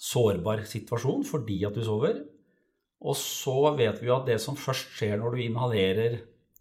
sårbar 0.00 0.64
situasjon 0.68 1.24
fordi 1.28 1.62
at 1.68 1.76
du 1.76 1.82
sover. 1.84 2.20
Og 3.00 3.16
så 3.16 3.72
vet 3.78 4.00
vi 4.00 4.10
jo 4.10 4.18
at 4.18 4.28
det 4.28 4.36
som 4.42 4.58
først 4.60 4.92
skjer 4.98 5.16
når 5.20 5.36
du 5.36 5.42
inhalerer 5.46 6.16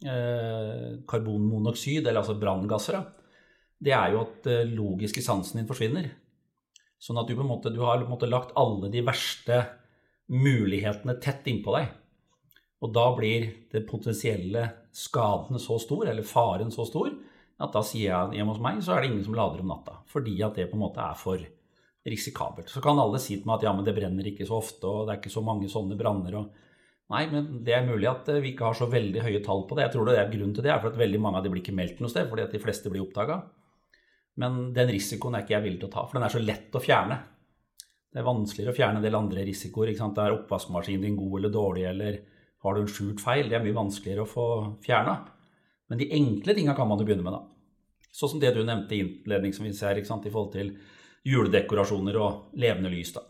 eh, 0.08 1.00
karbonmonoksid, 1.08 2.06
eller 2.06 2.22
altså 2.22 2.38
branngasser, 2.40 3.00
det 3.80 3.94
er 3.96 4.14
jo 4.14 4.24
at 4.26 4.50
eh, 4.52 4.68
logiske 4.68 5.24
sansen 5.24 5.62
din 5.62 5.70
forsvinner. 5.70 6.10
Sånn 7.00 7.20
at 7.22 7.30
du 7.30 7.36
på 7.38 7.46
en 7.46 7.52
måte 7.52 7.72
har 7.72 8.02
på 8.02 8.10
en 8.10 8.12
måte 8.12 8.30
lagt 8.30 8.56
alle 8.60 8.92
de 8.92 9.04
verste 9.08 9.62
mulighetene 10.30 11.16
tett 11.24 11.48
innpå 11.48 11.76
deg. 11.78 11.94
Og 12.84 12.92
da 12.96 13.06
blir 13.16 13.48
det 13.72 13.88
potensielle 13.88 14.66
skadene 14.96 15.60
så 15.60 15.80
stor, 15.82 16.08
eller 16.12 16.28
faren 16.28 16.72
så 16.72 16.86
stor, 16.88 17.12
at 17.60 17.76
da 17.76 17.84
sier 17.84 18.12
jeg 18.12 18.40
hjemme 18.40 18.54
hos 18.54 18.62
meg 18.64 18.80
så 18.84 18.96
er 18.96 19.04
det 19.04 19.10
ingen 19.12 19.26
som 19.26 19.36
lader 19.36 19.64
om 19.64 19.72
natta. 19.72 19.98
Fordi 20.12 20.38
at 20.46 20.60
det 20.60 20.70
på 20.72 20.78
en 20.78 20.86
måte 20.86 21.04
er 21.04 21.18
for 21.20 21.44
risikabelt. 22.10 22.72
Så 22.72 22.82
kan 22.84 23.00
alle 23.00 23.20
si 23.22 23.36
til 23.36 23.48
meg 23.48 23.60
at 23.60 23.68
ja, 23.68 23.74
men 23.76 23.88
det 23.88 23.96
brenner 23.98 24.28
ikke 24.32 24.48
så 24.48 24.60
ofte, 24.62 24.88
og 24.88 25.08
det 25.08 25.16
er 25.16 25.22
ikke 25.22 25.34
så 25.34 25.44
mange 25.46 25.72
sånne 25.72 25.98
branner. 26.00 26.40
Nei, 27.10 27.24
men 27.32 27.60
det 27.66 27.76
er 27.76 27.88
mulig 27.88 28.08
at 28.08 28.28
vi 28.40 28.54
ikke 28.54 28.70
har 28.70 28.78
så 28.78 28.88
veldig 28.90 29.24
høye 29.26 29.42
tall 29.46 29.66
på 29.68 29.76
det. 29.76 29.88
Jeg 29.88 29.96
tror 29.96 30.08
det 30.08 30.20
er 30.20 30.32
grunnen 30.32 30.56
til 30.56 30.66
det 30.66 30.72
er 30.72 30.80
for 30.82 30.92
at 30.92 31.00
veldig 31.00 31.22
mange 31.24 31.40
av 31.40 31.46
de 31.46 31.52
blir 31.52 31.64
ikke 31.64 31.76
meldt 31.76 32.00
noe 32.04 32.12
sted, 32.12 32.30
fordi 32.32 32.46
at 32.46 32.56
de 32.56 32.62
fleste 32.64 32.92
blir 32.92 33.04
oppdaga. 33.04 33.42
Men 34.40 34.70
den 34.76 34.92
risikoen 34.94 35.36
er 35.36 35.44
ikke 35.44 35.58
jeg 35.58 35.66
villig 35.66 35.82
til 35.82 35.90
å 35.90 35.94
ta, 35.94 36.06
for 36.08 36.18
den 36.18 36.26
er 36.28 36.34
så 36.34 36.42
lett 36.42 36.76
å 36.76 36.82
fjerne. 36.84 37.18
Det 38.10 38.22
er 38.22 38.26
vanskeligere 38.26 38.74
å 38.74 38.78
fjerne 38.78 39.02
en 39.02 39.06
del 39.06 39.18
andre 39.20 39.44
risikoer. 39.46 39.92
ikke 39.92 40.02
sant? 40.02 40.22
Er 40.22 40.36
oppvaskmaskinen 40.38 41.06
din 41.06 41.18
god 41.20 41.40
eller 41.40 41.54
dårlig, 41.54 41.86
eller 41.90 42.20
har 42.64 42.76
du 42.76 42.82
en 42.82 42.90
skjult 42.90 43.22
feil? 43.22 43.50
Det 43.50 43.60
er 43.60 43.66
mye 43.66 43.78
vanskeligere 43.78 44.26
å 44.26 44.30
få 44.30 44.48
fjerna. 44.86 45.20
Men 45.90 46.02
de 46.02 46.10
enkle 46.16 46.56
tinga 46.56 46.76
kan 46.78 46.88
man 46.90 47.02
jo 47.02 47.08
begynne 47.10 47.26
med, 47.26 47.36
da. 47.36 47.44
Sånn 48.10 48.34
som 48.34 48.42
det 48.42 48.56
du 48.56 48.64
nevnte 48.64 48.98
innledningsvis 48.98 49.84
her, 49.86 50.00
i 50.00 50.06
forhold 50.06 50.52
til 50.56 50.74
juledekorasjoner 51.30 52.18
og 52.18 52.60
levende 52.60 52.92
lys, 52.94 53.14
da. 53.14 53.26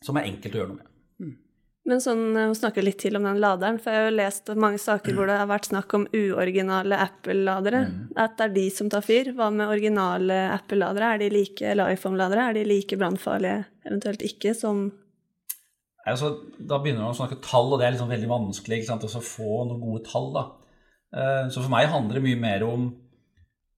Som 0.00 0.18
er 0.18 0.30
enkelt 0.32 0.56
å 0.56 0.62
gjøre 0.62 0.72
noe 0.72 0.80
med. 0.80 0.92
Men 1.86 2.00
sånn, 2.02 2.34
Vi 2.34 2.58
snakker 2.58 2.82
litt 2.82 2.98
til 2.98 3.14
om 3.18 3.26
den 3.28 3.38
laderen, 3.38 3.78
for 3.78 3.94
jeg 3.94 4.02
har 4.02 4.08
jo 4.10 4.16
lest 4.18 4.50
mange 4.58 4.80
saker 4.82 5.14
hvor 5.14 5.30
det 5.30 5.38
har 5.38 5.46
vært 5.46 5.68
snakk 5.70 5.94
om 5.94 6.08
uoriginale 6.10 6.98
Apple-ladere. 6.98 7.84
Mm. 7.86 8.00
At 8.18 8.34
det 8.38 8.48
er 8.48 8.54
de 8.56 8.66
som 8.74 8.90
tar 8.90 9.06
fyr. 9.06 9.30
Hva 9.38 9.52
med 9.54 9.70
originale 9.70 10.40
Apple-ladere? 10.56 11.12
Er 11.14 11.22
de 11.22 11.30
like, 11.30 11.62
eller 11.62 11.94
iPhone-ladere? 11.94 12.48
Er 12.50 12.58
de 12.58 12.66
like 12.66 12.98
brannfarlige, 12.98 13.60
eventuelt 13.86 14.26
ikke, 14.26 14.54
som 14.58 14.88
altså, 16.06 16.32
Da 16.58 16.80
begynner 16.82 17.06
man 17.06 17.14
å 17.14 17.20
snakke 17.20 17.40
tall, 17.44 17.70
og 17.70 17.80
det 17.80 17.88
er 17.88 17.96
liksom 17.96 18.10
veldig 18.10 18.30
vanskelig 18.34 18.80
ikke 18.80 18.90
sant, 18.90 19.06
å 19.06 19.26
få 19.30 19.64
noen 19.68 19.82
gode 19.86 20.04
tall. 20.10 20.30
da. 20.34 20.46
Eh, 21.16 21.42
så 21.54 21.62
for 21.62 21.72
meg 21.72 21.90
handler 21.92 22.18
det 22.18 22.26
mye 22.26 22.42
mer 22.42 22.66
om 22.66 22.90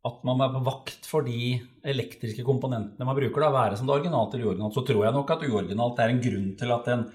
at 0.08 0.20
man 0.25 0.40
er 0.40 0.52
på 0.55 0.64
vakt 0.64 1.06
for 1.10 1.26
de 1.26 1.58
elektriske 1.84 2.44
komponentene 2.46 3.05
man 3.05 3.16
bruker. 3.19 3.43
da, 3.43 3.52
Være 3.52 3.76
som 3.76 3.88
det 3.88 3.99
originalt 3.99 4.34
eller 4.34 4.49
uoriginalt. 4.49 4.76
Så 4.76 4.87
tror 4.87 5.05
jeg 5.05 5.16
nok 5.16 5.32
at 5.34 5.44
uoriginalt 5.44 5.98
er 6.00 6.15
en 6.15 6.22
grunn 6.22 6.53
til 6.56 6.72
at 6.72 6.93
en 6.94 7.08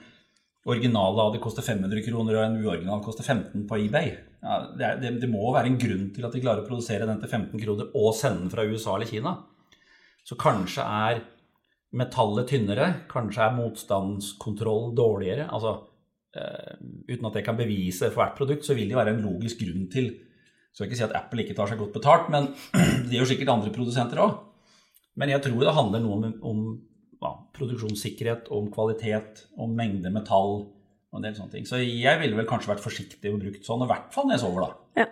original 0.69 1.17
det 1.33 1.41
koster 1.43 1.65
500 1.65 2.03
kroner 2.05 2.37
og 2.37 2.45
en 2.45 2.59
uoriginal 2.61 3.01
koster 3.03 3.25
15 3.25 3.65
på 3.67 3.79
eBay. 3.83 4.13
Ja, 4.43 4.59
det, 4.77 4.85
er, 4.85 4.99
det, 5.01 5.13
det, 5.23 5.29
må 5.31 5.51
være 5.55 5.71
en 5.71 5.79
grunn 5.79 6.09
til 6.15 6.27
at 6.27 6.35
de 6.35 6.41
klarer 6.43 6.63
å 6.63 6.67
produsere 6.67 7.07
den 7.07 7.19
til 7.21 7.31
15 7.31 7.59
kroner 7.59 7.89
og 7.99 8.11
sende 8.17 8.45
den 8.45 8.53
fra 8.53 8.65
USA 8.67 8.95
eller 8.95 9.09
Kina. 9.09 9.37
Så 10.23 10.37
kanskje 10.39 10.83
er 10.83 11.23
metallet 11.93 12.47
tynnere, 12.49 12.89
kanskje 13.11 13.43
er 13.45 13.57
motstandskontroll 13.57 14.93
dårligere. 14.97 15.49
altså 15.49 15.81
Uh, 16.33 16.79
uten 17.05 17.27
at 17.29 17.35
jeg 17.37 17.45
kan 17.45 17.57
bevise 17.59 18.07
for 18.09 18.23
hvert 18.23 18.33
produkt, 18.33 18.65
så 18.65 18.73
vil 18.73 18.87
det 18.89 18.95
være 18.97 19.11
en 19.13 19.19
logisk 19.21 19.59
grunn 19.59 19.83
til 19.93 20.07
Så 20.73 20.81
Jeg 20.81 20.87
skal 20.87 20.87
ikke 20.87 20.97
si 20.97 21.03
at 21.05 21.17
Apple 21.19 21.43
ikke 21.43 21.53
tar 21.53 21.69
seg 21.69 21.77
godt 21.77 21.93
betalt, 21.93 22.31
men 22.33 22.47
det 23.05 23.13
gjør 23.13 23.27
sikkert 23.29 23.51
andre 23.53 23.69
produsenter 23.75 24.17
òg. 24.17 24.39
Men 25.21 25.29
jeg 25.29 25.43
tror 25.45 25.59
det 25.61 25.75
handler 25.77 26.01
noe 26.01 26.15
om, 26.17 26.23
om 26.41 26.63
ja, 27.23 27.33
produksjonssikkerhet, 27.55 28.49
om 28.53 28.69
kvalitet, 28.73 29.45
om 29.61 29.73
mengde 29.77 30.11
metall 30.13 30.63
og 31.13 31.19
en 31.19 31.27
del 31.27 31.35
sånne 31.37 31.55
ting. 31.55 31.67
Så 31.69 31.79
jeg 31.81 32.19
ville 32.21 32.37
vel 32.37 32.49
kanskje 32.49 32.73
vært 32.73 32.83
forsiktig 32.83 33.31
og 33.31 33.41
brukt 33.43 33.67
sånn, 33.67 33.85
i 33.85 33.89
hvert 33.91 34.09
fall 34.15 34.27
når 34.27 34.37
jeg 34.37 34.43
sover, 34.43 34.65
da. 34.65 35.03
Ja. 35.03 35.07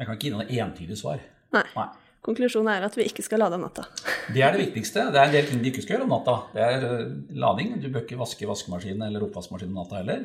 Jeg 0.00 0.08
kan 0.08 0.16
ikke 0.16 0.28
gi 0.28 0.34
noe 0.34 0.48
entydig 0.64 0.98
svar. 1.00 1.22
Nei. 1.56 1.64
Nei. 1.76 1.88
Konklusjonen 2.24 2.68
er 2.74 2.84
at 2.84 2.96
vi 2.98 3.06
ikke 3.08 3.24
skal 3.24 3.40
lade 3.40 3.56
om 3.56 3.64
natta. 3.64 3.86
Det 4.34 4.44
er 4.44 4.54
det 4.54 4.66
viktigste. 4.66 5.08
Det 5.10 5.18
er 5.18 5.26
en 5.26 5.34
del 5.34 5.48
ting 5.48 5.62
de 5.62 5.72
ikke 5.72 5.82
skal 5.82 5.96
gjøre 5.96 6.06
om 6.06 6.12
natta. 6.12 6.36
Det 6.52 6.62
er 6.62 6.84
eh, 6.86 7.08
lading. 7.40 7.72
Du 7.82 7.88
bør 7.88 8.04
ikke 8.04 8.20
vaske 8.20 8.46
vaskemaskinen 8.46 9.02
eller 9.08 9.24
oppvaskmaskinen 9.26 9.72
om 9.72 9.80
natta 9.80 9.98
heller. 9.98 10.20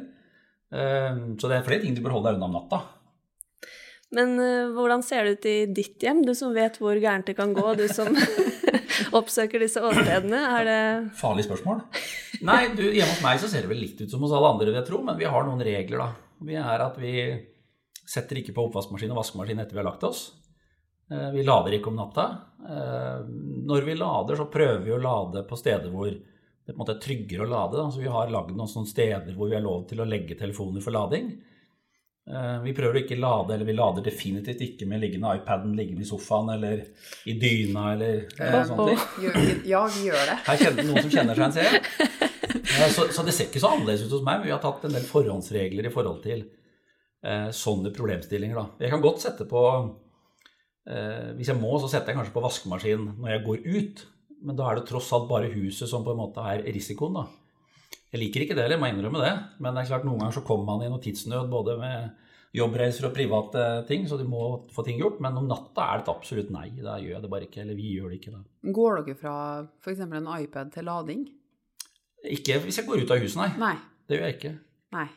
Eh, 0.75 1.23
så 1.39 1.49
det 1.49 1.57
er 1.57 1.65
flere 1.65 1.81
ting 1.81 1.95
du 1.95 2.03
bør 2.05 2.17
holde 2.19 2.29
deg 2.29 2.37
unna 2.37 2.51
om 2.51 2.57
natta. 2.59 2.81
Men 4.13 4.35
uh, 4.37 4.73
hvordan 4.75 5.01
ser 5.03 5.25
det 5.25 5.37
ut 5.37 5.47
i 5.49 5.55
ditt 5.79 6.03
hjem, 6.03 6.21
du 6.27 6.35
som 6.37 6.53
vet 6.55 6.77
hvor 6.79 6.95
gærent 7.01 7.27
det 7.27 7.35
kan 7.37 7.55
gå, 7.55 7.65
du 7.75 7.87
som 7.89 8.13
oppsøker 9.19 9.63
disse 9.63 9.81
åstedene? 9.83 10.41
Er 10.59 10.69
det 10.69 10.79
Farlig 11.19 11.47
spørsmål. 11.47 11.83
Nei, 12.49 12.61
du, 12.75 12.83
hjemme 12.87 13.11
hos 13.13 13.23
meg 13.25 13.41
så 13.41 13.49
ser 13.51 13.65
det 13.65 13.71
vel 13.71 13.83
litt 13.83 14.01
ut 14.01 14.11
som 14.11 14.23
hos 14.25 14.33
alle 14.35 14.53
andre, 14.53 14.69
vil 14.69 14.79
jeg 14.79 14.89
tro, 14.89 15.01
men 15.05 15.19
vi 15.19 15.29
har 15.29 15.47
noen 15.47 15.63
regler, 15.65 16.03
da. 16.03 16.09
Vi 16.45 16.57
er 16.59 16.83
at 16.83 16.97
vi 16.99 17.13
setter 18.05 18.41
ikke 18.41 18.53
på 18.55 18.67
oppvaskmaskin 18.67 19.13
og 19.13 19.21
vaskemaskin 19.21 19.61
etter 19.63 19.77
vi 19.77 19.81
har 19.81 19.87
lagt 19.87 20.03
oss. 20.05 20.27
Eh, 21.11 21.31
vi 21.31 21.43
lader 21.45 21.77
ikke 21.77 21.91
om 21.91 21.99
natta. 21.99 22.25
Eh, 22.69 23.25
når 23.65 23.87
vi 23.87 23.97
lader, 23.97 24.37
så 24.37 24.47
prøver 24.51 24.83
vi 24.85 24.93
å 24.93 25.01
lade 25.01 25.45
på 25.47 25.57
steder 25.59 25.93
hvor 25.93 26.09
det 26.09 26.73
på 26.73 26.75
en 26.75 26.81
måte 26.81 26.95
er 26.95 27.01
tryggere 27.01 27.45
å 27.45 27.49
lade. 27.49 27.83
Så 27.93 28.01
vi 28.01 28.11
har 28.11 28.31
lagd 28.33 28.55
noen 28.57 28.87
steder 28.89 29.33
hvor 29.35 29.51
vi 29.51 29.57
har 29.57 29.65
lov 29.65 29.85
til 29.89 30.01
å 30.01 30.09
legge 30.09 30.37
telefoner 30.39 30.83
for 30.83 30.95
lading. 30.95 31.35
Eh, 32.25 32.55
vi 32.63 32.73
prøver 32.73 32.97
å 32.97 33.01
ikke 33.03 33.19
lade, 33.21 33.53
eller 33.53 33.67
vi 33.67 33.75
lader 33.77 34.05
definitivt 34.05 34.61
ikke 34.65 34.87
med 34.89 35.03
liggende 35.03 35.35
iPaden 35.37 35.75
liggende 35.77 36.01
i 36.01 36.07
sofaen 36.09 36.49
eller 36.55 36.81
i 37.29 37.35
dyna 37.37 37.91
eller 37.93 38.23
ja, 38.39 38.63
sånne 38.65 38.87
ting. 38.89 39.59
Ja, 39.69 39.83
vi 39.93 40.07
gjør 40.07 40.23
det. 40.31 40.37
Her 40.47 40.63
kjenner 40.63 40.87
noen 40.87 41.05
som 41.05 41.13
kjenner 41.13 41.37
seg 41.37 41.45
en 41.45 41.57
ser. 41.59 41.77
Så, 42.75 43.05
så, 43.13 43.23
det 43.23 43.31
ser 43.31 43.47
ikke 43.47 43.59
så 43.61 43.69
annerledes 43.71 44.03
ut 44.03 44.11
hos 44.11 44.23
meg, 44.25 44.41
men 44.41 44.49
vi 44.49 44.51
har 44.51 44.59
tatt 44.59 44.83
en 44.83 44.91
del 44.91 45.05
forhåndsregler 45.07 45.87
i 45.87 45.91
forhold 45.93 46.17
til 46.25 46.41
eh, 47.23 47.47
sånne 47.55 47.91
problemstillinger. 47.95 48.57
Da. 48.57 48.83
Jeg 48.83 48.91
kan 48.91 49.03
godt 49.03 49.23
sette 49.23 49.47
på 49.47 49.61
eh, 49.71 51.31
Hvis 51.37 51.53
jeg 51.53 51.59
må, 51.61 51.71
så 51.79 51.87
setter 51.91 52.11
jeg 52.11 52.19
kanskje 52.19 52.35
på 52.35 52.43
vaskemaskinen 52.43 53.13
når 53.21 53.31
jeg 53.31 53.43
går 53.45 53.63
ut. 53.77 54.03
Men 54.49 54.59
da 54.59 54.67
er 54.67 54.79
det 54.79 54.87
tross 54.89 55.13
alt 55.15 55.29
bare 55.29 55.53
huset 55.53 55.87
som 55.91 56.03
på 56.03 56.15
en 56.15 56.19
måte 56.19 56.43
er 56.51 56.65
risikoen. 56.75 57.15
da. 57.21 57.25
Jeg 58.15 58.21
liker 58.21 58.45
ikke 58.45 58.55
det, 58.55 58.63
eller 58.63 58.77
jeg 58.77 58.81
må 58.85 58.87
innrømme 58.93 59.23
det. 59.25 59.33
Men 59.59 59.75
det 59.75 59.81
er 59.81 59.89
klart 59.89 60.05
noen 60.07 60.21
ganger 60.21 60.37
så 60.37 60.45
kommer 60.47 60.69
man 60.69 60.85
i 60.85 60.91
noe 60.91 61.03
tidsnød 61.03 61.49
både 61.51 61.75
med 61.81 62.13
jobbreiser 62.55 63.09
og 63.09 63.11
private 63.17 63.65
ting, 63.89 64.05
så 64.07 64.15
du 64.15 64.23
må 64.29 64.45
få 64.71 64.85
ting 64.87 65.01
gjort. 65.01 65.17
Men 65.23 65.35
om 65.41 65.49
natta 65.49 65.89
er 65.89 65.99
det 65.99 66.05
et 66.05 66.11
absolutt 66.13 66.53
nei. 66.55 66.69
Da 66.79 66.95
gjør 67.01 67.17
jeg 67.17 67.25
det 67.25 67.31
bare 67.33 67.49
ikke. 67.49 67.65
Eller 67.65 67.75
vi 67.75 67.91
gjør 67.97 68.13
det 68.13 68.21
ikke. 68.21 68.37
da. 68.37 68.71
Går 68.79 69.01
dere 69.01 69.19
fra 69.19 69.35
f.eks. 69.83 70.05
en 70.05 70.31
iPad 70.37 70.71
til 70.77 70.87
lading? 70.87 71.27
Ikke 72.37 72.61
hvis 72.63 72.79
jeg 72.79 72.87
går 72.87 73.03
ut 73.03 73.11
av 73.11 73.21
huset, 73.21 73.41
nei. 73.43 73.51
Nei. 73.59 73.75
Det 74.07 74.17
gjør 74.17 74.27
jeg 74.29 74.37
ikke. 74.39 74.55
Nei. 74.95 75.07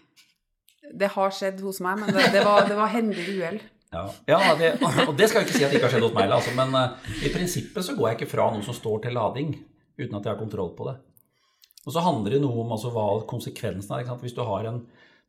Det 0.99 1.15
har 1.15 1.35
skjedd 1.39 1.63
hos 1.63 1.79
meg, 1.85 2.03
men 2.03 2.15
det, 2.17 2.31
det 2.35 2.43
var, 2.43 2.67
det 2.67 2.77
var 2.77 2.91
hendig 2.91 3.25
uhell. 3.31 3.61
Ja, 3.93 4.03
ja 4.29 4.39
det, 4.59 4.75
og 5.07 5.15
det 5.17 5.31
skal 5.31 5.41
jeg 5.41 5.49
ikke 5.49 5.57
si 5.57 5.65
at 5.65 5.71
det 5.73 5.79
ikke 5.79 5.89
har 5.89 5.95
skjedd 5.95 6.05
hos 6.05 6.17
meg, 6.17 6.33
altså, 6.33 6.53
men 6.57 6.75
uh, 6.77 7.13
i 7.25 7.31
prinsippet 7.33 7.87
så 7.87 7.95
går 7.97 8.11
jeg 8.11 8.19
ikke 8.19 8.31
fra 8.35 8.49
noe 8.53 8.65
som 8.65 8.77
står 8.77 9.05
til 9.07 9.17
lading, 9.17 9.55
uten 10.01 10.19
at 10.19 10.27
jeg 10.27 10.33
har 10.33 10.41
kontroll 10.41 10.75
på 10.77 10.89
det. 10.91 10.97
Og 11.89 11.95
så 11.95 12.05
handler 12.05 12.37
det 12.37 12.43
noe 12.43 12.61
om 12.61 12.75
altså, 12.77 12.93
hva 12.93 13.07
konsekvensen 13.29 13.95
er. 13.97 14.09
Hvis 14.21 14.37
du 14.37 14.43
har 14.45 14.69
en 14.69 14.83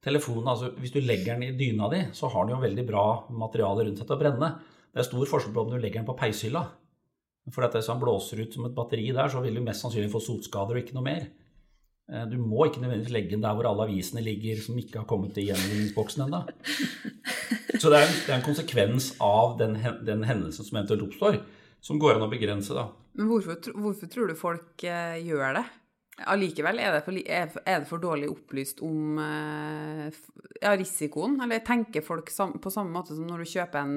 telefon, 0.04 0.44
altså 0.44 0.74
hvis 0.76 0.92
du 0.92 1.00
legger 1.00 1.38
den 1.38 1.48
i 1.48 1.56
dyna 1.56 1.88
di, 1.92 2.02
så 2.16 2.28
har 2.34 2.46
den 2.46 2.58
jo 2.58 2.64
veldig 2.66 2.86
bra 2.88 3.06
materiale 3.32 3.88
rundt 3.88 4.02
seg 4.02 4.10
til 4.10 4.18
å 4.18 4.20
brenne. 4.20 4.50
Det 4.92 5.00
er 5.00 5.08
stor 5.08 5.32
forskjell 5.32 5.56
på 5.56 5.64
om 5.64 5.72
du 5.72 5.78
legger 5.80 6.02
den 6.02 6.10
på 6.10 6.18
peishylla. 6.20 6.66
For 7.50 7.66
hvis 7.66 7.88
den 7.88 8.02
blåser 8.02 8.44
ut 8.44 8.56
som 8.58 8.68
et 8.68 8.76
batteri 8.76 9.08
der, 9.16 9.32
så 9.32 9.42
vil 9.42 9.56
du 9.56 9.64
mest 9.64 9.86
sannsynlig 9.86 10.12
få 10.12 10.22
sotskader 10.22 10.76
og 10.76 10.84
ikke 10.84 10.98
noe 10.98 11.08
mer. 11.08 11.30
Eh, 12.12 12.26
du 12.30 12.36
må 12.42 12.68
ikke 12.68 12.84
nødvendigvis 12.84 13.16
legge 13.16 13.34
den 13.38 13.46
der 13.46 13.56
hvor 13.56 13.70
alle 13.70 13.88
avisene 13.88 14.24
ligger 14.26 14.60
som 14.62 14.78
ikke 14.82 15.02
har 15.02 15.08
kommet 15.10 15.40
i 15.40 15.48
gjenvinningsboksen 15.48 16.26
ennå. 16.28 16.44
Så 17.80 17.88
det 17.88 18.02
er, 18.02 18.06
en, 18.06 18.16
det 18.26 18.32
er, 18.34 18.36
en, 18.36 18.46
konsekvens 18.46 19.14
av 19.24 19.56
den, 19.62 19.78
den, 20.04 20.26
hendelsen 20.28 20.68
som 20.68 20.80
eventuelt 20.82 21.06
oppstår, 21.08 21.40
som 21.86 22.02
går 22.02 22.18
an 22.18 22.26
å 22.28 22.32
begrense. 22.32 22.76
da. 22.76 22.90
Men 23.16 23.30
hvorfor, 23.32 23.62
hvorfor 23.72 24.12
tror 24.12 24.28
du 24.28 24.36
folk 24.38 24.84
eh, 24.84 25.22
gjør 25.24 25.62
det? 25.62 25.68
Allikevel, 26.28 26.82
er, 26.84 27.00
er, 27.30 27.52
det 27.54 27.88
for 27.88 28.02
dårlig 28.02 28.28
opplyst 28.32 28.82
om 28.84 29.20
eh, 29.24 30.10
ja, 30.60 30.74
risikoen? 30.74 31.38
Eller 31.44 31.64
tenker 31.66 32.04
folk 32.06 32.32
på 32.32 32.74
samme 32.74 32.92
måte 32.92 33.16
som 33.16 33.28
når 33.30 33.46
du 33.46 33.52
kjøper 33.54 33.80
en 33.80 33.96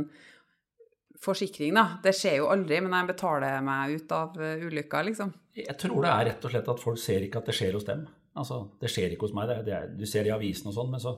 forsikring, 1.23 1.75
da? 1.77 1.99
Det 2.03 2.15
skjer 2.17 2.41
jo 2.41 2.49
aldri, 2.53 2.81
men 2.83 2.95
jeg 2.97 3.11
betaler 3.13 3.61
meg 3.65 3.95
ut 3.99 4.15
av 4.17 4.39
uh, 4.41 4.65
ulykka, 4.67 5.05
liksom. 5.07 5.31
Jeg 5.55 5.77
tror 5.79 6.03
det 6.03 6.11
er 6.11 6.27
rett 6.33 6.47
og 6.47 6.55
slett 6.55 6.71
at 6.73 6.83
folk 6.83 6.99
ser 6.99 7.27
ikke 7.27 7.43
at 7.43 7.51
det 7.51 7.55
skjer 7.59 7.77
hos 7.79 7.87
dem. 7.87 8.07
Altså, 8.39 8.63
det 8.81 8.91
skjer 8.91 9.15
ikke 9.15 9.29
hos 9.29 9.37
meg. 9.37 9.51
Det 9.51 9.61
det 9.69 10.01
du 10.01 10.07
ser 10.09 10.27
det 10.27 10.33
i 10.33 10.35
avisen 10.35 10.71
og 10.71 10.77
sånn, 10.77 10.91
men 10.91 11.03
så 11.03 11.15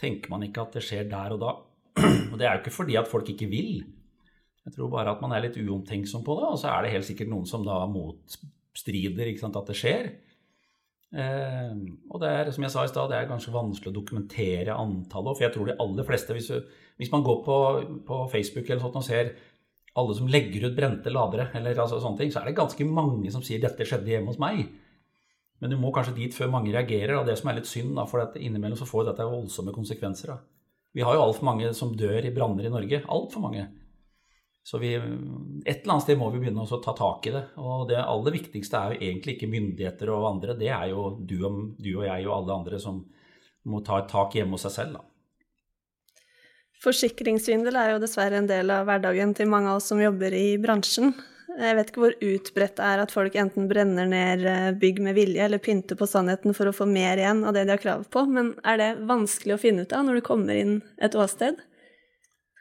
tenker 0.00 0.32
man 0.32 0.46
ikke 0.46 0.64
at 0.64 0.78
det 0.78 0.84
skjer 0.86 1.10
der 1.10 1.36
og 1.36 1.42
da. 1.42 1.52
Og 2.32 2.38
det 2.40 2.48
er 2.48 2.56
jo 2.56 2.64
ikke 2.64 2.74
fordi 2.74 2.96
at 2.98 3.06
folk 3.06 3.28
ikke 3.30 3.46
vil. 3.46 3.84
Jeg 4.64 4.74
tror 4.74 4.88
bare 4.90 5.12
at 5.12 5.20
man 5.22 5.30
er 5.36 5.44
litt 5.44 5.58
uomtenksom 5.60 6.24
på 6.26 6.34
det, 6.40 6.48
og 6.48 6.56
så 6.58 6.72
er 6.72 6.82
det 6.82 6.94
helt 6.96 7.06
sikkert 7.06 7.28
noen 7.30 7.44
som 7.46 7.62
da 7.62 7.76
motstrider 7.86 9.28
ikke 9.30 9.44
sant, 9.44 9.58
at 9.60 9.68
det 9.70 9.76
skjer. 9.78 10.08
Eh, 11.14 11.74
og 12.10 12.22
det 12.22 12.30
er, 12.30 12.50
som 12.54 12.64
jeg 12.66 12.74
sa 12.74 12.84
i 12.84 12.90
stad, 12.90 13.10
det 13.10 13.18
er 13.18 13.28
ganske 13.30 13.52
vanskelig 13.54 13.92
å 13.92 13.96
dokumentere 13.98 14.76
antallet. 14.78 15.36
For 15.36 15.46
jeg 15.46 15.54
tror 15.54 15.68
de 15.70 15.76
aller 15.84 16.08
fleste, 16.08 16.36
hvis, 16.36 16.48
hvis 17.00 17.12
man 17.12 17.26
går 17.26 17.42
på, 17.46 17.58
på, 18.08 18.22
Facebook 18.32 18.70
eller 18.70 18.82
sånt 18.84 19.02
og 19.02 19.06
ser 19.06 19.34
alle 19.94 20.16
som 20.18 20.30
legger 20.30 20.66
ut 20.66 20.78
brente 20.78 21.12
ladere, 21.12 21.50
eller 21.54 21.78
altså 21.78 22.00
sånne 22.02 22.22
ting, 22.22 22.32
så 22.34 22.40
er 22.40 22.50
det 22.50 22.56
ganske 22.58 22.86
mange 22.88 23.30
som 23.30 23.44
sier 23.46 23.60
'dette 23.62 23.86
skjedde 23.86 24.10
hjemme 24.10 24.32
hos 24.32 24.42
meg'. 24.42 24.66
Men 25.62 25.70
du 25.70 25.78
må 25.78 25.92
kanskje 25.94 26.16
dit 26.16 26.34
før 26.34 26.50
mange 26.50 26.72
reagerer. 26.74 27.14
Og 27.20 27.28
det 27.28 27.38
som 27.38 27.48
er 27.48 27.60
litt 27.60 27.70
synd, 27.70 27.94
da, 27.96 28.04
for 28.10 28.34
innimellom 28.36 28.76
så 28.76 28.88
får 28.88 29.06
dette 29.08 29.28
voldsomme 29.28 29.72
konsekvenser. 29.72 30.34
Vi 30.94 31.02
har 31.02 31.14
jo 31.14 31.22
altfor 31.22 31.46
mange 31.46 31.70
som 31.74 31.94
dør 31.96 32.26
i 32.26 32.34
branner 32.34 32.66
i 32.66 32.72
Norge. 32.74 33.00
Altfor 33.08 33.40
mange. 33.40 33.68
Så 34.64 34.78
vi, 34.80 34.94
et 34.96 35.82
eller 35.82 35.92
annet 35.92 36.04
sted 36.06 36.16
må 36.16 36.30
vi 36.32 36.40
begynne 36.40 36.64
å 36.64 36.78
ta 36.80 36.94
tak 36.96 37.26
i 37.28 37.34
det. 37.34 37.42
Og 37.60 37.84
det 37.90 37.98
aller 38.00 38.32
viktigste 38.32 38.78
er 38.78 38.94
jo 38.94 39.02
egentlig 39.10 39.34
ikke 39.36 39.50
myndigheter 39.52 40.12
og 40.14 40.28
andre. 40.30 40.54
Det 40.56 40.70
er 40.72 40.88
jo 40.94 41.10
du 41.20 41.36
og, 41.44 41.58
du 41.76 41.90
og 41.98 42.06
jeg 42.06 42.24
og 42.24 42.38
alle 42.38 42.56
andre 42.62 42.80
som 42.80 43.02
må 43.68 43.82
ta 43.84 44.00
et 44.00 44.08
tak 44.08 44.32
hjemme 44.38 44.56
hos 44.56 44.64
seg 44.64 44.74
selv. 44.78 44.96
da. 44.96 45.04
Forsikringssvindel 46.84 47.76
er 47.80 47.92
jo 47.92 48.00
dessverre 48.00 48.40
en 48.40 48.48
del 48.48 48.72
av 48.72 48.88
hverdagen 48.88 49.36
til 49.36 49.52
mange 49.52 49.70
av 49.72 49.80
oss 49.80 49.90
som 49.92 50.00
jobber 50.00 50.32
i 50.36 50.56
bransjen. 50.60 51.12
Jeg 51.54 51.76
vet 51.78 51.90
ikke 51.90 52.02
hvor 52.02 52.16
utbredt 52.18 52.74
det 52.80 52.86
er 52.88 53.02
at 53.04 53.12
folk 53.14 53.36
enten 53.38 53.68
brenner 53.70 54.08
ned 54.10 54.42
eh, 54.48 54.72
bygg 54.80 54.98
med 55.04 55.14
vilje 55.14 55.44
eller 55.44 55.62
pynter 55.62 55.98
på 56.00 56.08
sannheten 56.10 56.56
for 56.56 56.66
å 56.66 56.74
få 56.74 56.88
mer 56.90 57.20
igjen 57.20 57.44
av 57.46 57.54
det 57.54 57.62
de 57.68 57.76
har 57.76 57.82
krav 57.82 58.08
på, 58.10 58.24
men 58.26 58.56
er 58.66 58.80
det 58.80 58.88
vanskelig 59.06 59.54
å 59.54 59.60
finne 59.60 59.84
ut 59.84 59.94
av 59.94 60.08
når 60.08 60.18
du 60.18 60.24
kommer 60.26 60.58
inn 60.58 60.80
et 61.04 61.14
åsted? 61.14 61.60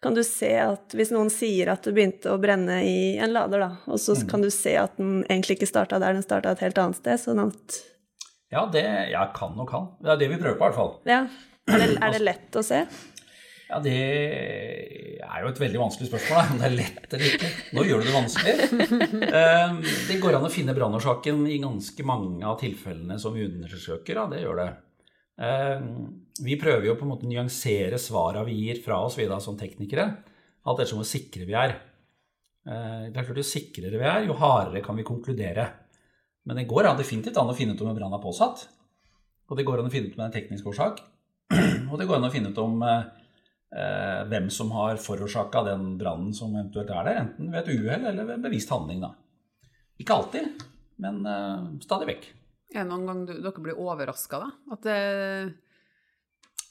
Kan 0.04 0.18
du 0.18 0.24
se 0.28 0.52
at 0.60 0.94
hvis 0.98 1.14
noen 1.16 1.32
sier 1.32 1.72
at 1.72 1.86
du 1.86 1.94
begynte 1.96 2.34
å 2.34 2.40
brenne 2.42 2.82
i 2.84 3.16
en 3.24 3.32
lader, 3.32 3.64
da, 3.64 3.70
og 3.88 4.02
så 4.02 4.18
mm. 4.20 4.28
kan 4.30 4.44
du 4.44 4.50
se 4.52 4.76
at 4.80 4.98
den 5.00 5.22
egentlig 5.30 5.58
ikke 5.60 5.72
starta 5.72 6.02
der, 6.04 6.18
den 6.18 6.26
starta 6.26 6.52
et 6.52 6.64
helt 6.66 6.82
annet 6.82 7.00
sted, 7.00 7.22
sånn 7.22 7.42
at 7.48 7.80
Ja, 8.54 8.68
det 8.70 8.84
jeg 9.14 9.32
kan 9.38 9.56
og 9.58 9.70
kan. 9.72 9.90
Det 10.04 10.14
er 10.14 10.22
det 10.22 10.30
vi 10.36 10.42
prøver 10.42 10.60
på, 10.60 10.62
i 10.62 10.68
hvert 10.68 10.80
fall. 10.82 10.94
Ja. 11.10 11.24
Er 11.72 11.80
det, 11.80 11.90
er 11.96 12.16
det 12.18 12.24
lett 12.28 12.60
å 12.60 12.66
se? 12.68 12.84
Ja, 13.74 13.80
Det 13.82 13.94
er 15.24 15.42
jo 15.42 15.50
et 15.50 15.60
veldig 15.64 15.80
vanskelig 15.82 16.10
spørsmål, 16.12 16.52
om 16.54 16.60
det 16.60 16.68
er 16.68 16.76
lett 16.76 17.16
eller 17.16 17.30
ikke. 17.32 17.52
Nå 17.74 17.86
gjør 17.88 18.04
du 18.04 18.10
det 18.10 18.16
vanskelig. 18.16 18.56
Ehm, 19.40 19.80
det 20.10 20.20
går 20.22 20.38
an 20.38 20.46
å 20.46 20.52
finne 20.54 20.76
brannårsaken 20.78 21.48
i 21.50 21.58
ganske 21.64 22.06
mange 22.06 22.46
av 22.46 22.60
tilfellene 22.62 23.18
som 23.22 23.34
vi 23.34 23.48
undersøker. 23.48 24.20
Ja, 24.20 24.28
det 24.30 24.44
gjør 24.44 24.60
det. 24.62 24.68
Ehm, 25.42 26.26
vi 26.44 26.58
prøver 26.62 26.86
jo 26.88 26.98
på 26.98 27.08
en 27.08 27.14
måte 27.14 27.26
å 27.26 27.32
nyansere 27.32 27.98
svarene 28.02 28.46
vi 28.46 28.60
gir 28.68 28.82
fra 28.84 29.00
oss 29.06 29.18
vi 29.18 29.26
da, 29.30 29.40
som 29.42 29.58
teknikere, 29.58 30.06
alt 30.64 30.80
ettersom 30.80 31.02
hvor 31.02 31.10
sikre 31.10 31.48
vi 31.50 31.58
er. 31.58 31.78
Ehm, 32.68 33.10
det 33.10 33.18
er 33.18 33.26
klart 33.26 33.42
Jo 33.42 33.48
sikrere 33.48 33.98
vi 33.98 34.10
er, 34.10 34.28
jo 34.28 34.38
hardere 34.38 34.84
kan 34.86 34.98
vi 34.98 35.08
konkludere. 35.08 35.68
Men 36.46 36.60
det 36.60 36.68
går 36.68 36.90
an, 36.90 37.00
definitivt 37.00 37.38
an 37.40 37.52
å 37.52 37.58
finne 37.58 37.74
ut 37.74 37.82
om 37.82 37.90
en 37.90 37.98
brann 37.98 38.14
er 38.14 38.24
påsatt. 38.24 38.68
Og 39.50 39.58
det 39.58 39.66
går 39.68 39.80
an 39.80 39.90
å 39.90 39.94
finne 39.94 40.10
ut 40.10 40.16
om 40.16 40.22
det 40.22 40.26
er 40.26 40.32
en 40.32 40.38
teknisk 40.38 40.68
årsak. 40.72 41.04
Og 41.92 41.98
det 42.00 42.08
går 42.08 42.18
an 42.18 42.28
å 42.28 42.32
finne 42.34 42.52
ut 42.52 42.60
om 42.60 42.84
eh, 42.88 43.06
eh, 43.76 44.22
hvem 44.32 44.50
som 44.52 44.72
har 44.76 45.00
forårsaka 45.00 45.64
den 45.70 45.94
brannen 46.00 46.34
som 46.36 46.56
eventuelt 46.56 46.92
er 46.92 47.08
der. 47.08 47.22
Enten 47.24 47.52
ved 47.52 47.62
et 47.62 47.74
uhell 47.76 48.08
eller 48.12 48.28
ved 48.28 48.44
bevisst 48.44 48.72
handling. 48.74 49.04
Da. 49.04 49.14
Ikke 50.02 50.18
alltid, 50.18 50.64
men 51.04 51.22
eh, 51.30 51.68
stadig 51.86 52.10
vekk. 52.12 52.32
Er 52.74 52.82
det 52.82 52.90
noen 52.90 53.06
gang 53.06 53.22
du, 53.30 53.36
dere 53.38 53.62
blir 53.62 53.78
overraska, 53.78 54.40
da? 54.42 54.50
At 54.74 54.88
det 54.88 55.00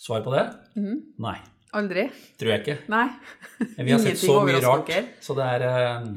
Svar 0.02 0.24
på 0.24 0.32
det? 0.34 0.42
Mm. 0.74 0.96
Nei. 1.22 1.36
Aldri? 1.78 2.08
Tror 2.40 2.50
jeg 2.50 2.62
ikke. 2.64 2.74
Nei. 2.90 3.06
Vi 3.78 3.92
har 3.94 4.00
sett 4.02 4.18
så 4.18 4.40
mye 4.42 4.58
rart, 4.64 4.90
så 5.22 5.36
det 5.38 5.46
er 5.54 5.64
uh, 5.70 6.08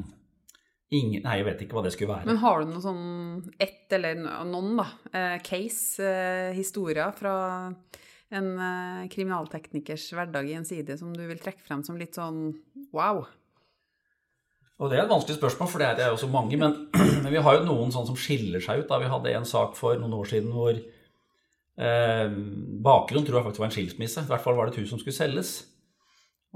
ingen 0.90 1.22
Nei, 1.22 1.36
jeg 1.38 1.46
vet 1.46 1.62
ikke 1.64 1.78
hva 1.78 1.84
det 1.86 1.92
skulle 1.94 2.16
være. 2.16 2.26
Men 2.26 2.40
har 2.42 2.58
du 2.58 2.72
noe 2.72 2.82
sånn 2.82 3.06
ett 3.62 3.94
eller 3.94 4.18
noen, 4.50 4.74
da, 4.82 4.88
uh, 5.14 5.36
case, 5.46 6.02
uh, 6.02 6.50
historier 6.56 7.14
fra 7.14 7.36
en 8.34 8.48
kriminalteknikers 9.06 10.08
hverdag 10.18 10.48
i 10.50 10.56
en 10.58 10.64
side 10.66 10.96
som 10.98 11.12
du 11.14 11.22
vil 11.28 11.38
trekke 11.38 11.62
frem 11.62 11.86
som 11.86 11.94
litt 11.94 12.18
sånn 12.18 12.48
wow? 12.90 13.22
Og 14.76 14.90
Det 14.90 14.98
er 14.98 15.06
et 15.06 15.12
vanskelig 15.12 15.38
spørsmål, 15.38 15.68
for 15.72 15.80
det 15.80 16.04
er 16.04 16.10
jo 16.12 16.20
så 16.20 16.28
mange. 16.28 16.56
Men, 16.60 16.74
men, 17.22 17.30
vi 17.32 17.40
har 17.40 17.56
jo 17.56 17.64
noen 17.68 17.92
sånn 17.94 18.08
som 18.08 18.18
skiller 18.18 18.60
seg 18.60 18.82
ut. 18.82 18.90
Da. 18.90 19.00
Vi 19.00 19.08
hadde 19.12 19.32
en 19.32 19.48
sak 19.48 19.76
for 19.78 19.96
noen 19.96 20.18
år 20.18 20.28
siden 20.28 20.52
hvor 20.52 20.76
eh, 20.76 22.26
bakgrunnen 22.84 23.24
tror 23.28 23.40
jeg 23.40 23.46
faktisk 23.48 23.64
var 23.64 23.70
en 23.70 23.76
skilsmisse. 23.78 24.26
I 24.26 24.30
hvert 24.32 24.44
fall 24.44 24.58
var 24.58 24.68
det 24.68 24.76
et 24.76 24.82
hus 24.84 24.92
som 24.92 25.00
skulle 25.00 25.16
selges. 25.16 25.54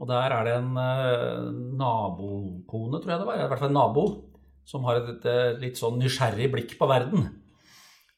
Og 0.01 0.09
der 0.09 0.33
er 0.37 0.47
det 0.47 0.57
en 0.59 0.77
eh, 0.81 1.49
nabokone, 1.81 3.01
tror 3.01 3.15
jeg 3.15 3.23
det 3.23 3.29
var, 3.29 3.41
i 3.41 3.49
hvert 3.49 3.61
fall 3.61 3.73
en 3.73 3.79
nabo, 3.81 4.07
som 4.69 4.85
har 4.89 5.01
et, 5.01 5.27
et 5.29 5.61
litt 5.61 5.81
sånn 5.81 5.99
nysgjerrig 6.01 6.49
blikk 6.53 6.77
på 6.79 6.89
verden 6.89 7.27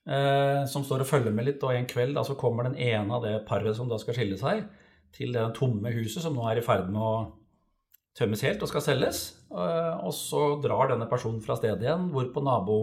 eh, 0.06 0.62
som 0.70 0.84
står 0.86 1.04
og 1.04 1.10
følger 1.10 1.34
med 1.34 1.48
litt. 1.48 1.62
Og 1.62 1.74
en 1.74 1.88
kveld 1.90 2.16
da, 2.18 2.24
så 2.26 2.38
kommer 2.38 2.68
den 2.68 2.78
ene 2.78 3.18
av 3.18 3.26
det 3.26 3.36
paret 3.48 3.76
som 3.78 3.90
da 3.90 3.98
skal 4.02 4.18
skille 4.18 4.38
seg, 4.40 4.66
til 5.12 5.34
det 5.34 5.44
tomme 5.58 5.92
huset 5.94 6.24
som 6.24 6.34
nå 6.36 6.44
er 6.48 6.60
i 6.60 6.64
ferd 6.64 6.88
med 6.90 7.02
å 7.02 7.14
tømmes 8.18 8.44
helt 8.46 8.62
og 8.64 8.70
skal 8.70 8.84
selges. 8.84 9.22
Eh, 9.52 9.94
og 10.02 10.12
så 10.16 10.44
drar 10.64 10.92
denne 10.92 11.08
personen 11.10 11.40
fra 11.44 11.56
stedet 11.58 11.84
igjen, 11.84 12.10
hvorpå 12.12 12.44
nabo, 12.44 12.82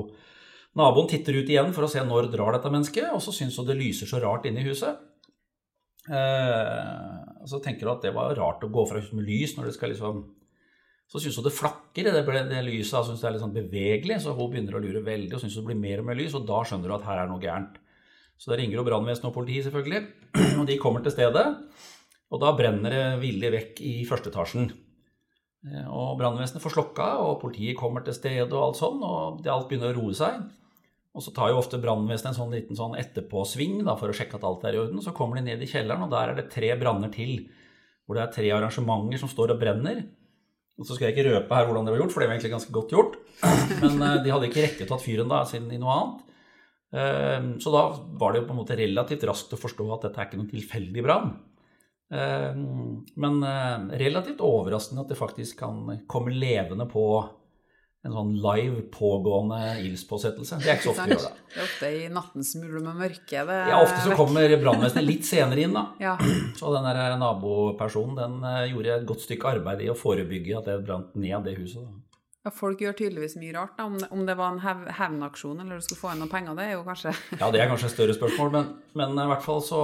naboen 0.79 1.09
titter 1.11 1.39
ut 1.39 1.51
igjen 1.51 1.73
for 1.75 1.85
å 1.85 1.91
se 1.91 2.03
når 2.05 2.31
drar 2.33 2.55
dette 2.57 2.71
mennesket, 2.73 3.11
og 3.13 3.21
så 3.23 3.35
syns 3.35 3.59
hun 3.59 3.69
det 3.69 3.77
lyser 3.79 4.09
så 4.09 4.21
rart 4.23 4.49
inne 4.49 4.63
i 4.63 4.69
huset. 4.69 5.05
Eh, 6.09 7.15
så 7.49 7.61
tenker 7.61 7.85
hun 7.87 7.97
at 7.97 8.05
det 8.07 8.15
var 8.15 8.35
rart 8.37 8.65
å 8.65 8.71
gå 8.73 8.85
fra 8.89 9.01
huset 9.01 9.17
med 9.17 9.29
lys 9.29 9.55
når 9.57 9.69
det 9.69 9.77
skal 9.77 9.93
liksom 9.93 10.27
så 11.09 11.17
syns 11.17 11.39
hun 11.39 11.45
det 11.47 11.55
flakker 11.57 12.05
i 12.05 12.11
det, 12.13 12.21
det, 12.21 12.57
lyset, 12.67 12.99
hun 12.99 13.07
syns 13.07 13.21
det 13.23 13.27
er 13.27 13.33
litt 13.33 13.41
sånn 13.41 13.53
bevegelig, 13.55 14.19
så 14.21 14.35
hun 14.37 14.51
begynner 14.51 14.75
å 14.77 14.81
lure 14.83 14.99
veldig 15.01 15.33
og 15.33 15.41
syns 15.41 15.55
det 15.57 15.63
blir 15.65 15.79
mer 15.79 16.03
og 16.03 16.05
mer 16.05 16.19
lys, 16.19 16.35
og 16.37 16.45
da 16.45 16.59
skjønner 16.61 16.91
hun 16.91 16.99
at 16.99 17.07
her 17.07 17.21
er 17.23 17.31
noe 17.31 17.41
gærent. 17.41 17.79
Så 18.37 18.51
da 18.51 18.59
ringer 18.59 18.77
hun 18.77 18.85
brannvesenet 18.85 19.31
og 19.31 19.33
politiet, 19.33 19.65
selvfølgelig, 19.65 20.03
og 20.61 20.67
de 20.69 20.77
kommer 20.81 21.01
til 21.01 21.15
stedet. 21.15 21.47
Og 22.29 22.43
da 22.43 22.53
brenner 22.53 22.93
det 22.93 23.07
villig 23.23 23.51
vekk 23.55 23.81
i 23.89 23.95
førsteetasjen. 24.05 24.69
Eh, 24.69 24.88
og 25.91 26.13
brannvesenet 26.19 26.63
får 26.63 26.71
slokka, 26.77 27.09
og 27.25 27.41
politiet 27.41 27.77
kommer 27.77 28.05
til 28.05 28.15
stedet 28.15 28.53
og 28.53 28.69
alt 28.69 28.79
sånn, 28.79 29.01
og 29.03 29.41
alt 29.43 29.67
begynner 29.67 29.91
å 29.91 29.97
roe 29.97 30.15
seg. 30.15 30.39
Og 31.17 31.25
så 31.25 31.33
tar 31.35 31.49
jo 31.51 31.57
ofte 31.59 31.79
brannvesenet 31.81 32.31
en 32.31 32.37
sånn 32.37 32.53
liten 32.53 32.77
sånn 32.77 32.95
etterpåsving 32.99 33.81
da, 33.83 33.97
for 33.99 34.11
å 34.11 34.15
sjekke 34.15 34.37
at 34.37 34.45
alt 34.47 34.63
er 34.69 34.77
i 34.77 34.79
orden. 34.83 35.01
Så 35.03 35.15
kommer 35.17 35.39
de 35.39 35.47
ned 35.49 35.63
i 35.65 35.67
kjelleren, 35.67 36.05
og 36.05 36.13
der 36.13 36.31
er 36.31 36.37
det 36.37 36.51
tre 36.53 36.69
branner 36.79 37.11
til 37.13 37.49
hvor 38.05 38.17
det 38.17 38.23
er 38.23 38.33
tre 38.33 38.47
arrangementer 38.55 39.21
som 39.21 39.29
står 39.29 39.53
og 39.53 39.59
brenner. 39.61 39.99
Og 40.79 40.87
så 40.87 40.95
skal 40.95 41.09
jeg 41.09 41.17
ikke 41.17 41.27
røpe 41.27 41.57
her 41.57 41.67
hvordan 41.67 41.85
det 41.85 41.93
var 41.93 42.01
gjort, 42.03 42.13
for 42.15 42.23
det 42.23 42.29
var 42.29 42.37
egentlig 42.37 42.53
ganske 42.55 42.73
godt 42.73 42.95
gjort. 42.95 43.19
Men 43.83 43.99
eh, 44.05 44.17
de 44.23 44.33
hadde 44.33 44.47
ikke 44.49 44.63
rekket 44.63 44.87
å 44.87 44.93
tatt 44.93 45.05
fyren 45.05 45.29
da, 45.29 45.43
siden 45.49 45.69
i 45.75 45.81
noe 45.81 45.97
annet. 45.97 46.23
Eh, 46.89 47.49
så 47.61 47.73
da 47.75 47.83
var 48.21 48.33
det 48.33 48.41
jo 48.41 48.47
på 48.47 48.55
en 48.55 48.61
måte 48.61 48.77
relativt 48.79 49.25
raskt 49.29 49.53
å 49.53 49.59
forstå 49.59 49.89
at 49.97 50.07
dette 50.07 50.23
er 50.23 50.29
ikke 50.29 50.39
noen 50.39 50.53
tilfeldig 50.53 51.05
brann. 51.05 51.33
Eh, 52.09 52.53
men 53.15 53.43
relativt 53.99 54.41
overraskende 54.45 55.05
at 55.05 55.11
det 55.11 55.19
faktisk 55.19 55.59
kan 55.61 55.99
komme 56.09 56.33
levende 56.33 56.87
på 56.89 57.03
en 58.07 58.13
sånn 58.15 58.29
live 58.39 58.85
pågående 58.93 59.59
ildspåsettelse. 59.83 60.61
Det 60.63 60.71
er 60.71 60.77
ikke 60.77 60.87
så 60.87 60.91
ofte 60.93 61.07
vi 61.09 61.15
gjør 61.17 61.25
det. 61.25 61.35
Det 61.49 61.57
er 61.57 61.65
ofte 61.65 61.87
i 61.91 62.03
nattens 62.13 62.51
mulm 62.61 62.85
og 62.87 62.99
mørke. 63.01 63.41
Det 63.49 63.55
ja, 63.71 63.79
ofte 63.81 64.03
så 64.05 64.15
kommer 64.15 64.53
brannvesenet 64.61 65.03
litt 65.03 65.27
senere 65.27 65.65
inn, 65.65 65.75
da. 65.75 65.87
Ja. 66.07 66.13
Så 66.55 66.71
den 66.75 66.87
der 66.87 67.17
nabopersonen 67.19 68.15
den 68.19 68.69
gjorde 68.71 68.93
et 68.95 69.09
godt 69.09 69.25
stykke 69.25 69.55
arbeid 69.57 69.83
i 69.83 69.89
å 69.91 69.97
forebygge 69.99 70.61
at 70.61 70.69
det 70.69 70.77
brant 70.85 71.17
ned 71.19 71.43
det 71.49 71.57
huset. 71.59 71.83
Da. 71.83 72.08
Ja, 72.47 72.51
Folk 72.55 72.79
gjør 72.79 72.93
tydeligvis 72.95 73.33
mye 73.35 73.51
rart. 73.51 73.73
Da. 73.75 73.85
Om, 73.89 73.97
det, 73.99 74.07
om 74.15 74.21
det 74.23 74.35
var 74.39 74.53
en 74.53 74.61
hev, 74.63 74.85
hevnaksjon 74.95 75.59
eller 75.59 75.79
du 75.79 75.83
skulle 75.83 75.99
få 75.99 76.13
inn 76.13 76.21
noen 76.23 76.31
penger, 76.31 76.55
det 76.55 76.69
er 76.69 76.77
jo 76.77 76.85
kanskje 76.85 77.11
Ja, 77.35 77.49
det 77.51 77.59
er 77.59 77.67
kanskje 77.67 77.89
et 77.89 77.95
større 77.97 78.15
spørsmål, 78.15 78.53
men, 78.53 78.69
men, 79.01 79.17
i 79.19 79.25
hvert 79.33 79.43
fall 79.43 79.59
så 79.65 79.81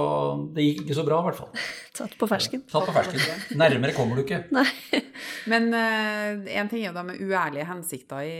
Det 0.56 0.64
gikk 0.64 0.86
ikke 0.86 0.96
så 0.96 1.04
bra, 1.04 1.18
i 1.20 1.28
hvert 1.28 1.40
fall. 1.42 1.50
Tatt 1.98 2.16
på 2.16 2.28
fersken. 2.30 2.62
Tatt 2.72 2.88
på 2.88 2.94
fersken. 2.96 3.44
Nærmere 3.60 3.92
kommer 3.96 4.16
du 4.16 4.24
ikke. 4.24 4.46
Nei. 4.56 4.64
Men 5.52 5.68
én 5.72 6.66
uh, 6.66 6.68
ting 6.68 6.82
er 6.82 6.90
jo 6.90 6.96
de 6.96 7.04
med 7.08 7.20
uærlige 7.22 7.68
hensikter 7.68 8.24
i 8.26 8.34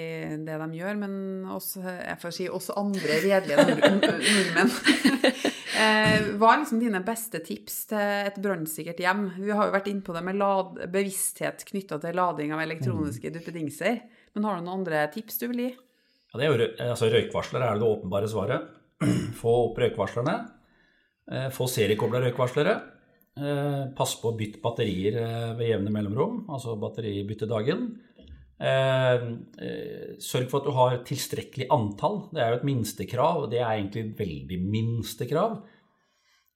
det 0.45 0.57
de 0.61 0.67
gjør, 0.77 0.99
men 1.01 1.13
også, 1.55 1.81
jeg 1.87 2.19
får 2.21 2.35
si, 2.37 2.49
også 2.53 2.77
andre 2.77 3.21
redelige 3.23 3.65
nordmenn. 3.65 4.75
Eh, 5.77 6.29
hva 6.41 6.55
er 6.55 6.63
liksom 6.63 6.81
dine 6.81 7.03
beste 7.05 7.43
tips 7.45 7.75
til 7.91 8.01
et 8.01 8.39
brannsikkert 8.41 9.01
hjem? 9.03 9.27
Vi 9.37 9.53
har 9.53 9.69
jo 9.69 9.75
vært 9.75 9.91
inne 9.91 10.05
på 10.07 10.15
det 10.17 10.23
med 10.25 10.39
lad, 10.41 10.79
bevissthet 10.93 11.67
knytta 11.69 11.99
til 12.01 12.17
lading 12.17 12.55
av 12.57 12.63
elektroniske 12.65 13.33
duppedingser. 13.35 13.99
Men 14.37 14.49
har 14.49 14.57
du 14.57 14.65
noen 14.65 14.81
andre 14.81 15.05
tips 15.13 15.43
du 15.43 15.47
vil 15.51 15.63
gi? 15.67 15.71
Ja, 16.33 16.41
det 16.41 16.47
er 16.47 16.53
jo, 16.53 16.69
altså 16.89 17.11
Røykvarsler 17.13 17.67
er 17.67 17.77
det 17.81 17.91
åpenbare 17.91 18.31
svaret. 18.33 18.73
Få 19.41 19.57
opp 19.67 19.81
røykvarslerne. 19.83 20.37
Eh, 21.27 21.49
få 21.53 21.67
seriekobla 21.69 22.23
røykvarslere. 22.25 22.75
Eh, 23.37 23.81
pass 23.99 24.17
på 24.23 24.33
å 24.33 24.37
bytte 24.39 24.63
batterier 24.65 25.19
ved 25.59 25.75
jevne 25.75 25.93
mellomrom, 25.93 26.45
altså 26.49 26.79
batteribytte 26.81 27.51
dagen. 27.51 27.91
Sørg 28.57 30.49
for 30.49 30.63
at 30.63 30.69
du 30.69 30.73
har 30.77 30.99
tilstrekkelig 31.05 31.67
antall. 31.75 32.23
Det 32.33 32.41
er 32.41 32.53
jo 32.53 32.61
et 32.61 32.69
minstekrav, 32.69 33.43
og 33.45 33.51
det 33.53 33.61
er 33.61 33.75
egentlig 33.75 34.05
et 34.07 34.21
veldig 34.21 34.61
minstekrav. 34.65 35.59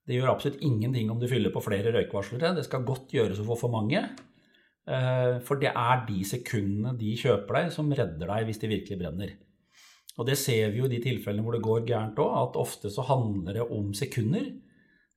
Det 0.09 0.17
gjør 0.17 0.31
absolutt 0.33 0.63
ingenting 0.65 1.11
om 1.13 1.19
du 1.21 1.27
fyller 1.29 1.53
på 1.53 1.61
flere 1.63 1.93
røykvarslere. 1.93 2.55
Det 2.57 2.65
skal 2.65 2.87
godt 2.87 3.13
gjøres 3.13 3.39
å 3.43 3.47
få 3.51 3.59
for 3.67 3.73
mange. 3.73 4.01
For 5.45 5.61
det 5.61 5.69
er 5.77 6.01
de 6.07 6.23
sekundene 6.25 6.97
de 6.97 7.13
kjøper 7.21 7.59
deg, 7.59 7.69
som 7.75 7.93
redder 7.93 8.27
deg 8.33 8.47
hvis 8.49 8.59
de 8.63 8.71
virkelig 8.71 8.97
brenner. 8.97 9.37
Og 10.17 10.25
det 10.27 10.35
ser 10.41 10.73
vi 10.73 10.81
jo 10.81 10.89
i 10.89 10.91
de 10.91 10.99
tilfellene 11.05 11.45
hvor 11.45 11.55
det 11.55 11.63
går 11.63 11.85
gærent 11.87 12.19
òg, 12.19 12.33
at 12.41 12.57
ofte 12.59 12.89
så 12.91 13.05
handler 13.07 13.61
det 13.61 13.67
om 13.69 13.93
sekunder. 13.95 14.49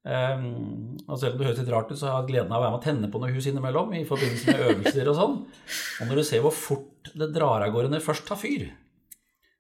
Um, 0.05 0.99
og 1.09 1.17
selv 1.17 1.33
om 1.33 1.41
det 1.41 1.47
høres 1.49 1.61
litt 1.63 1.71
rart 1.73 1.89
ut, 1.89 1.97
så 1.97 2.11
har 2.11 2.19
jeg 2.21 2.35
gleden 2.35 2.53
av 2.53 2.61
å 2.61 2.65
være 2.67 2.75
med 2.75 2.83
å 2.83 2.85
tenne 2.85 3.09
på 3.09 3.21
noe 3.23 3.33
hus 3.33 3.47
innimellom 3.49 3.95
i 3.97 4.03
forbindelse 4.09 4.53
med 4.53 4.65
øvelser 4.69 5.09
og 5.09 5.17
sånn. 5.17 5.37
Og 6.03 6.11
når 6.11 6.21
du 6.21 6.25
ser 6.29 6.43
hvor 6.45 6.53
fort 6.57 7.13
det 7.17 7.31
drar 7.33 7.65
av 7.65 7.73
gårde 7.73 7.89
når 7.89 8.03
det 8.03 8.09
først 8.09 8.27
tar 8.29 8.41
fyr, 8.41 8.67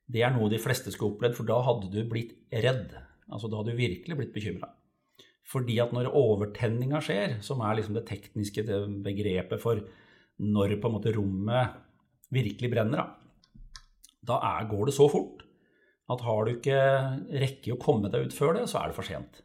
det 0.04 0.20
er 0.20 0.34
noe 0.34 0.50
de 0.52 0.60
fleste 0.60 0.92
skulle 0.92 1.14
opplevd, 1.14 1.38
for 1.38 1.48
da 1.48 1.62
hadde 1.64 1.88
du 1.92 2.00
blitt 2.08 2.34
redd. 2.52 2.92
Altså 3.32 3.48
da 3.48 3.60
hadde 3.60 3.72
du 3.72 3.80
virkelig 3.80 4.18
blitt 4.18 4.34
bekymra. 4.34 4.68
Fordi 5.48 5.78
at 5.80 5.92
når 5.96 6.12
overtenninga 6.12 7.00
skjer, 7.04 7.38
som 7.44 7.62
er 7.64 7.78
liksom 7.78 7.96
det 7.96 8.04
tekniske 8.08 8.64
begrepet 9.04 9.60
for 9.62 9.80
når 10.44 10.76
på 10.80 10.90
en 10.90 10.96
måte 10.96 11.12
rommet 11.14 11.80
virkelig 12.34 12.72
brenner, 12.72 13.14
da 14.24 14.38
er, 14.44 14.68
går 14.68 14.88
det 14.88 14.96
så 14.96 15.08
fort 15.12 15.44
at 16.12 16.20
har 16.24 16.44
du 16.44 16.52
ikke 16.52 16.78
rekke 17.32 17.74
å 17.74 17.80
komme 17.80 18.10
deg 18.12 18.28
ut 18.28 18.36
før 18.36 18.58
det, 18.58 18.66
så 18.68 18.82
er 18.82 18.90
det 18.90 18.98
for 18.98 19.08
sent. 19.08 19.40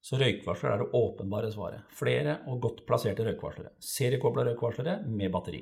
Så 0.00 0.16
røykvarsler 0.16 0.72
er 0.72 0.82
det 0.82 0.96
åpenbare 0.96 1.50
svaret. 1.52 1.84
Flere 1.92 2.38
og 2.48 2.60
godt 2.64 2.84
plasserte 2.88 3.24
røykvarslere. 3.26 3.74
Seriekobla 3.84 4.46
røykvarslere 4.48 5.02
med 5.04 5.32
batteri. 5.32 5.60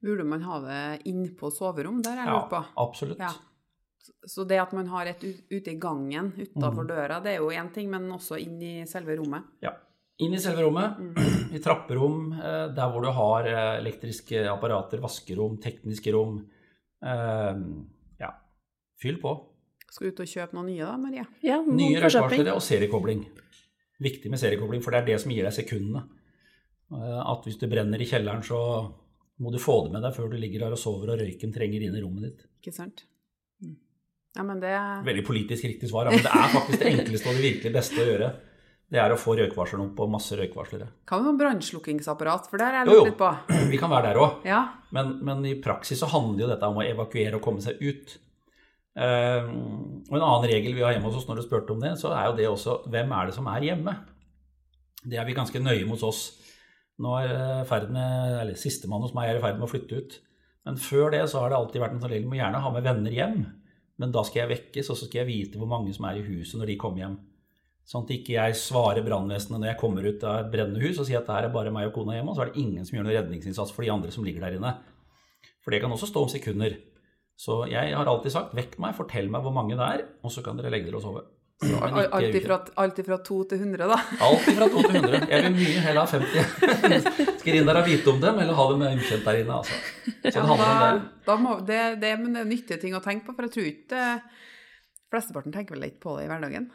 Burde 0.00 0.24
man 0.24 0.44
ha 0.46 0.58
det 0.64 0.82
innpå 1.10 1.50
soverom? 1.52 1.98
Der 2.04 2.22
er 2.22 2.30
jeg 2.30 2.44
ja, 2.54 2.60
absolutt. 2.80 3.20
Ja. 3.20 3.32
Så 4.00 4.46
det 4.48 4.60
at 4.62 4.72
man 4.72 4.88
har 4.88 5.10
et 5.10 5.22
ute 5.24 5.74
i 5.74 5.78
gangen 5.80 6.30
utafor 6.38 6.86
mm. 6.86 6.88
døra, 6.88 7.18
det 7.20 7.34
er 7.34 7.42
jo 7.42 7.50
én 7.52 7.68
ting, 7.74 7.90
men 7.92 8.08
også 8.14 8.38
inn 8.40 8.62
i 8.62 8.74
selve 8.88 9.18
rommet? 9.18 9.50
Ja. 9.64 9.74
Inn 10.20 10.36
i 10.36 10.40
selve 10.40 10.64
rommet. 10.64 10.96
Mm. 11.00 11.52
I 11.58 11.60
trapperom, 11.64 12.32
eh, 12.38 12.64
der 12.76 12.94
hvor 12.94 13.04
du 13.04 13.10
har 13.16 13.50
eh, 13.50 13.74
elektriske 13.82 14.46
apparater, 14.52 15.02
vaskerom, 15.02 15.58
tekniske 15.60 16.14
rom. 16.14 16.40
Eh, 17.02 17.62
ja, 18.22 18.32
fyll 19.02 19.20
på. 19.20 19.34
Skal 19.90 20.06
du 20.06 20.14
ut 20.14 20.24
og 20.24 20.30
kjøpe 20.30 20.56
noen 20.56 20.70
nye 20.70 20.86
da, 20.86 20.96
Marie? 21.00 21.28
Ja, 21.42 21.58
nye 21.66 21.98
røykvarslere 22.06 22.54
og 22.54 22.62
seriekobling 22.62 23.26
viktig 24.00 24.32
med 24.32 24.40
seriekobling, 24.40 24.82
for 24.84 24.94
det 24.94 25.02
er 25.02 25.08
det 25.12 25.20
som 25.22 25.32
gir 25.34 25.46
deg 25.46 25.54
sekundene. 25.54 26.04
Eh, 26.90 27.20
at 27.20 27.46
hvis 27.46 27.60
du 27.60 27.68
brenner 27.70 28.00
i 28.00 28.08
kjelleren, 28.08 28.42
så 28.46 28.60
må 29.40 29.52
du 29.52 29.60
få 29.62 29.84
det 29.86 29.94
med 29.94 30.04
deg 30.04 30.16
før 30.16 30.28
du 30.32 30.36
ligger 30.40 30.66
der 30.66 30.76
og 30.76 30.80
sover 30.80 31.14
og 31.14 31.22
røyken 31.22 31.54
trenger 31.54 31.86
inn 31.86 31.96
i 31.96 32.02
rommet 32.02 32.28
ditt. 32.28 32.46
Ikke 32.60 32.74
sant. 32.76 33.04
Mm. 33.64 33.76
Ja, 34.36 34.44
men 34.46 34.60
det 34.62 34.76
Veldig 35.06 35.26
politisk 35.26 35.66
riktig 35.66 35.90
svar, 35.90 36.10
men 36.12 36.22
det 36.22 36.30
er 36.30 36.54
faktisk 36.54 36.82
det 36.82 36.94
enkleste 36.94 37.30
og 37.30 37.38
det 37.38 37.46
virkelig 37.46 37.74
beste 37.76 38.02
å 38.02 38.08
gjøre. 38.10 38.30
Det 38.90 38.98
er 38.98 39.12
å 39.14 39.18
få 39.18 39.36
røykvarsleren 39.38 39.84
opp 39.84 40.00
og 40.02 40.10
masse 40.10 40.34
røykvarslere. 40.34 40.88
Kan 41.06 41.22
vi 41.22 41.30
ha 41.30 41.34
brannslukkingsapparat, 41.38 42.48
for 42.50 42.58
der 42.58 42.74
er 42.74 42.88
jeg 42.90 43.06
litt 43.06 43.18
på. 43.20 43.28
Vi 43.70 43.78
kan 43.78 43.92
være 43.92 44.10
der 44.10 44.18
òg. 44.18 44.40
Ja. 44.50 44.64
Men, 44.96 45.12
men, 45.26 45.44
i 45.46 45.54
praksis 45.62 46.02
så 46.02 46.08
handler 46.10 46.42
jo 46.42 46.48
dette 46.50 46.70
om 46.72 46.80
å 46.82 46.86
evakuere 46.86 47.38
og 47.38 47.44
komme 47.44 47.62
seg 47.62 47.78
ut. 47.78 48.16
Uh, 48.98 49.46
og 50.10 50.16
En 50.16 50.24
annen 50.24 50.48
regel 50.50 50.74
vi 50.74 50.82
har 50.82 50.96
hjemme 50.96 51.06
hos 51.06 51.20
oss 51.20 51.28
når 51.28 51.40
du 51.40 51.46
spurte 51.46 51.74
om 51.74 51.82
det, 51.82 51.94
så 52.00 52.10
er 52.16 52.28
jo 52.28 52.38
det 52.38 52.48
også 52.50 52.80
hvem 52.90 53.12
er 53.16 53.30
det 53.30 53.36
som 53.36 53.48
er 53.52 53.68
hjemme? 53.68 53.94
Det 55.00 55.20
er 55.20 55.28
vi 55.28 55.36
ganske 55.36 55.62
nøye 55.62 55.86
mot 55.88 56.02
oss. 56.04 56.24
Nå 57.00 57.14
er 57.22 57.62
ferd 57.68 57.88
med, 57.94 58.50
Sistemann 58.60 59.04
hos 59.06 59.14
meg 59.16 59.30
er 59.30 59.38
i 59.38 59.44
ferd 59.44 59.56
med 59.56 59.68
å 59.68 59.70
flytte 59.70 60.02
ut. 60.02 60.18
Men 60.68 60.76
før 60.76 61.14
det 61.14 61.22
så 61.32 61.40
har 61.40 61.52
det 61.52 61.56
alltid 61.56 61.80
vært 61.80 61.96
en 61.96 62.02
sånn 62.02 62.12
regel 62.12 62.28
må 62.28 62.36
gjerne 62.36 62.60
ha 62.60 62.72
med 62.74 62.84
venner 62.84 63.14
hjem. 63.14 63.40
Men 64.00 64.12
da 64.12 64.24
skal 64.24 64.42
jeg 64.42 64.52
vekkes, 64.54 64.90
og 64.92 64.98
så 64.98 65.08
skal 65.08 65.22
jeg 65.22 65.30
vite 65.30 65.60
hvor 65.60 65.70
mange 65.70 65.92
som 65.96 66.06
er 66.08 66.20
i 66.20 66.26
huset 66.26 66.60
når 66.60 66.72
de 66.72 66.78
kommer 66.80 67.04
hjem. 67.04 67.16
Sånn 67.88 68.04
at 68.04 68.12
ikke 68.14 68.36
jeg 68.36 68.58
svarer 68.60 69.04
brannvesenet 69.04 69.58
når 69.58 69.72
jeg 69.72 69.80
kommer 69.80 70.04
ut 70.06 70.24
av 70.28 70.44
et 70.44 70.52
brennende 70.52 70.82
hus 70.84 71.00
og 71.00 71.08
sier 71.08 71.18
at 71.22 71.26
det 71.26 71.38
er 71.40 71.54
bare 71.54 71.72
meg 71.74 71.88
og 71.88 71.96
kona 71.96 72.14
hjemme, 72.14 72.32
og 72.32 72.38
så 72.38 72.44
er 72.44 72.52
det 72.52 72.62
ingen 72.62 72.86
som 72.86 72.96
gjør 72.96 73.08
noen 73.08 73.16
redningsinnsats 73.16 73.72
for 73.74 73.86
de 73.86 73.90
andre 73.92 74.12
som 74.14 74.26
ligger 74.26 74.44
der 74.46 74.58
inne. 74.60 74.76
For 75.64 75.74
det 75.74 75.80
kan 75.82 75.92
også 75.92 76.08
stå 76.08 76.22
om 76.24 76.30
sekunder. 76.32 76.76
Så 77.40 77.62
jeg 77.70 77.94
har 77.96 78.08
alltid 78.10 78.34
sagt 78.34 78.56
vekk 78.56 78.74
meg, 78.82 78.96
fortell 78.98 79.30
meg 79.32 79.44
hvor 79.44 79.54
mange 79.56 79.76
det 79.78 79.84
er, 79.86 80.08
og 80.20 80.32
så 80.32 80.42
kan 80.44 80.58
dere 80.58 80.72
legge 80.74 80.90
dere 80.90 80.98
og 80.98 81.04
sove. 81.06 81.22
Alt 81.60 82.98
ifra, 83.00 83.18
to 83.24 83.42
til 83.48 83.60
100, 83.60 83.88
da? 83.88 83.96
Alt 84.24 84.46
ifra 84.48 84.68
to 84.72 84.80
til 84.84 84.96
100. 84.96 85.26
Jeg 85.28 85.44
vil 85.46 85.56
mye 85.56 85.84
heller 85.84 86.04
ha 86.04 86.20
50. 86.20 87.08
Skal 87.42 87.56
inn 87.58 87.68
der 87.68 87.80
og 87.80 87.88
vite 87.88 88.12
om 88.12 88.20
dem, 88.20 88.40
eller 88.44 88.56
ha 88.56 88.66
dem 88.72 88.84
ukjent 88.90 89.26
der 89.28 89.40
inne. 89.42 89.58
Altså. 89.58 89.80
Så 90.06 90.34
det 90.36 90.44
handler 90.50 90.64
om 90.66 90.84
det. 90.84 91.08
Da 91.28 91.36
må, 91.40 91.56
det, 91.68 91.80
det, 92.00 92.12
men 92.20 92.36
det 92.36 92.44
er 92.44 92.48
nyttige 92.48 92.80
ting 92.80 92.96
å 92.96 93.02
tenke 93.04 93.28
på, 93.28 93.36
for 93.36 93.48
jeg 93.48 93.54
tror 93.56 93.70
ikke 93.72 94.04
flesteparten 95.12 95.56
tenker 95.56 95.76
vel 95.76 95.88
ikke 95.90 96.04
på 96.04 96.16
det 96.18 96.26
i 96.26 96.30
hverdagen. 96.32 96.68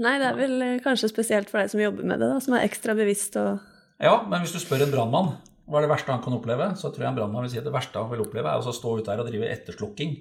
Nei, 0.00 0.16
det 0.20 0.30
er 0.30 0.40
vel 0.40 0.66
kanskje 0.84 1.12
spesielt 1.12 1.52
for 1.52 1.60
deg 1.60 1.72
som 1.72 1.80
jobber 1.82 2.08
med 2.08 2.20
det, 2.20 2.28
da, 2.32 2.40
som 2.44 2.56
er 2.56 2.64
ekstra 2.68 2.96
bevisst 2.98 3.36
og 3.40 3.60
Ja, 4.00 4.14
men 4.28 4.44
hvis 4.44 4.56
du 4.56 4.60
spør 4.62 4.86
en 4.86 4.92
brannmann 4.92 5.34
hva 5.70 5.78
er 5.78 5.86
det 5.86 5.92
verste 5.92 6.10
han 6.10 6.22
kan 6.24 6.34
oppleve, 6.34 6.66
så 6.74 6.90
tror 6.90 7.04
jeg 7.04 7.12
en 7.12 7.16
brannmann 7.20 7.46
vil 7.46 7.52
si 7.52 7.60
at 7.60 7.66
det 7.66 7.74
verste 7.74 8.00
han 8.00 8.10
vil 8.10 8.24
oppleve, 8.24 8.50
er 8.50 8.66
å 8.66 8.74
stå 8.74 8.96
ute 8.98 9.06
der 9.06 9.22
og 9.22 9.30
drive 9.30 9.50
etterslukking. 9.54 10.16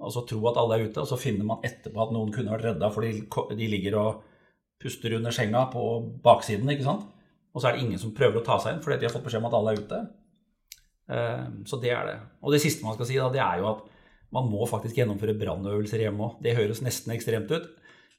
Og 0.00 0.12
så 0.14 0.22
tro 0.24 0.40
at 0.48 0.56
alle 0.56 0.78
er 0.78 0.88
ute, 0.88 1.02
og 1.02 1.08
så 1.10 1.18
finner 1.20 1.44
man 1.44 1.64
etterpå 1.66 2.00
at 2.00 2.14
noen 2.16 2.32
kunne 2.32 2.54
vært 2.54 2.70
redda 2.70 2.88
fordi 2.94 3.10
de 3.58 3.68
ligger 3.68 3.98
og 4.00 4.22
puster 4.80 5.12
under 5.18 5.34
senga 5.36 5.66
på 5.72 5.82
baksiden, 6.24 6.70
ikke 6.72 6.86
sant. 6.86 7.04
Og 7.52 7.60
så 7.60 7.68
er 7.68 7.76
det 7.76 7.84
ingen 7.84 8.00
som 8.00 8.14
prøver 8.16 8.40
å 8.40 8.46
ta 8.46 8.56
seg 8.62 8.76
inn 8.76 8.82
fordi 8.84 9.02
de 9.02 9.08
har 9.08 9.12
fått 9.12 9.26
beskjed 9.26 9.42
om 9.42 9.48
at 9.50 9.56
alle 9.58 9.74
er 9.74 9.82
ute. 9.82 9.98
Eh, 11.10 11.46
så 11.68 11.80
det 11.82 11.92
er 11.92 12.08
det. 12.08 12.16
Og 12.40 12.54
det 12.54 12.62
siste 12.62 12.86
man 12.86 12.96
skal 12.96 13.10
si, 13.10 13.18
da, 13.20 13.28
det 13.34 13.42
er 13.44 13.60
jo 13.60 13.68
at 13.74 13.84
man 14.32 14.46
må 14.48 14.64
faktisk 14.70 15.00
gjennomføre 15.00 15.36
brannøvelser 15.38 16.06
hjemme 16.06 16.28
òg. 16.28 16.38
Det 16.44 16.56
høres 16.56 16.80
nesten 16.86 17.12
ekstremt 17.12 17.50
ut, 17.52 17.68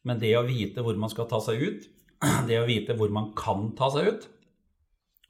men 0.07 0.19
det 0.21 0.35
å 0.37 0.45
vite 0.45 0.83
hvor 0.83 0.97
man 0.99 1.11
skal 1.13 1.29
ta 1.31 1.39
seg 1.43 1.63
ut, 1.63 1.87
det 2.49 2.59
å 2.59 2.67
vite 2.67 2.97
hvor 2.99 3.13
man 3.15 3.31
kan 3.37 3.71
ta 3.79 3.89
seg 3.93 4.11
ut, 4.11 4.29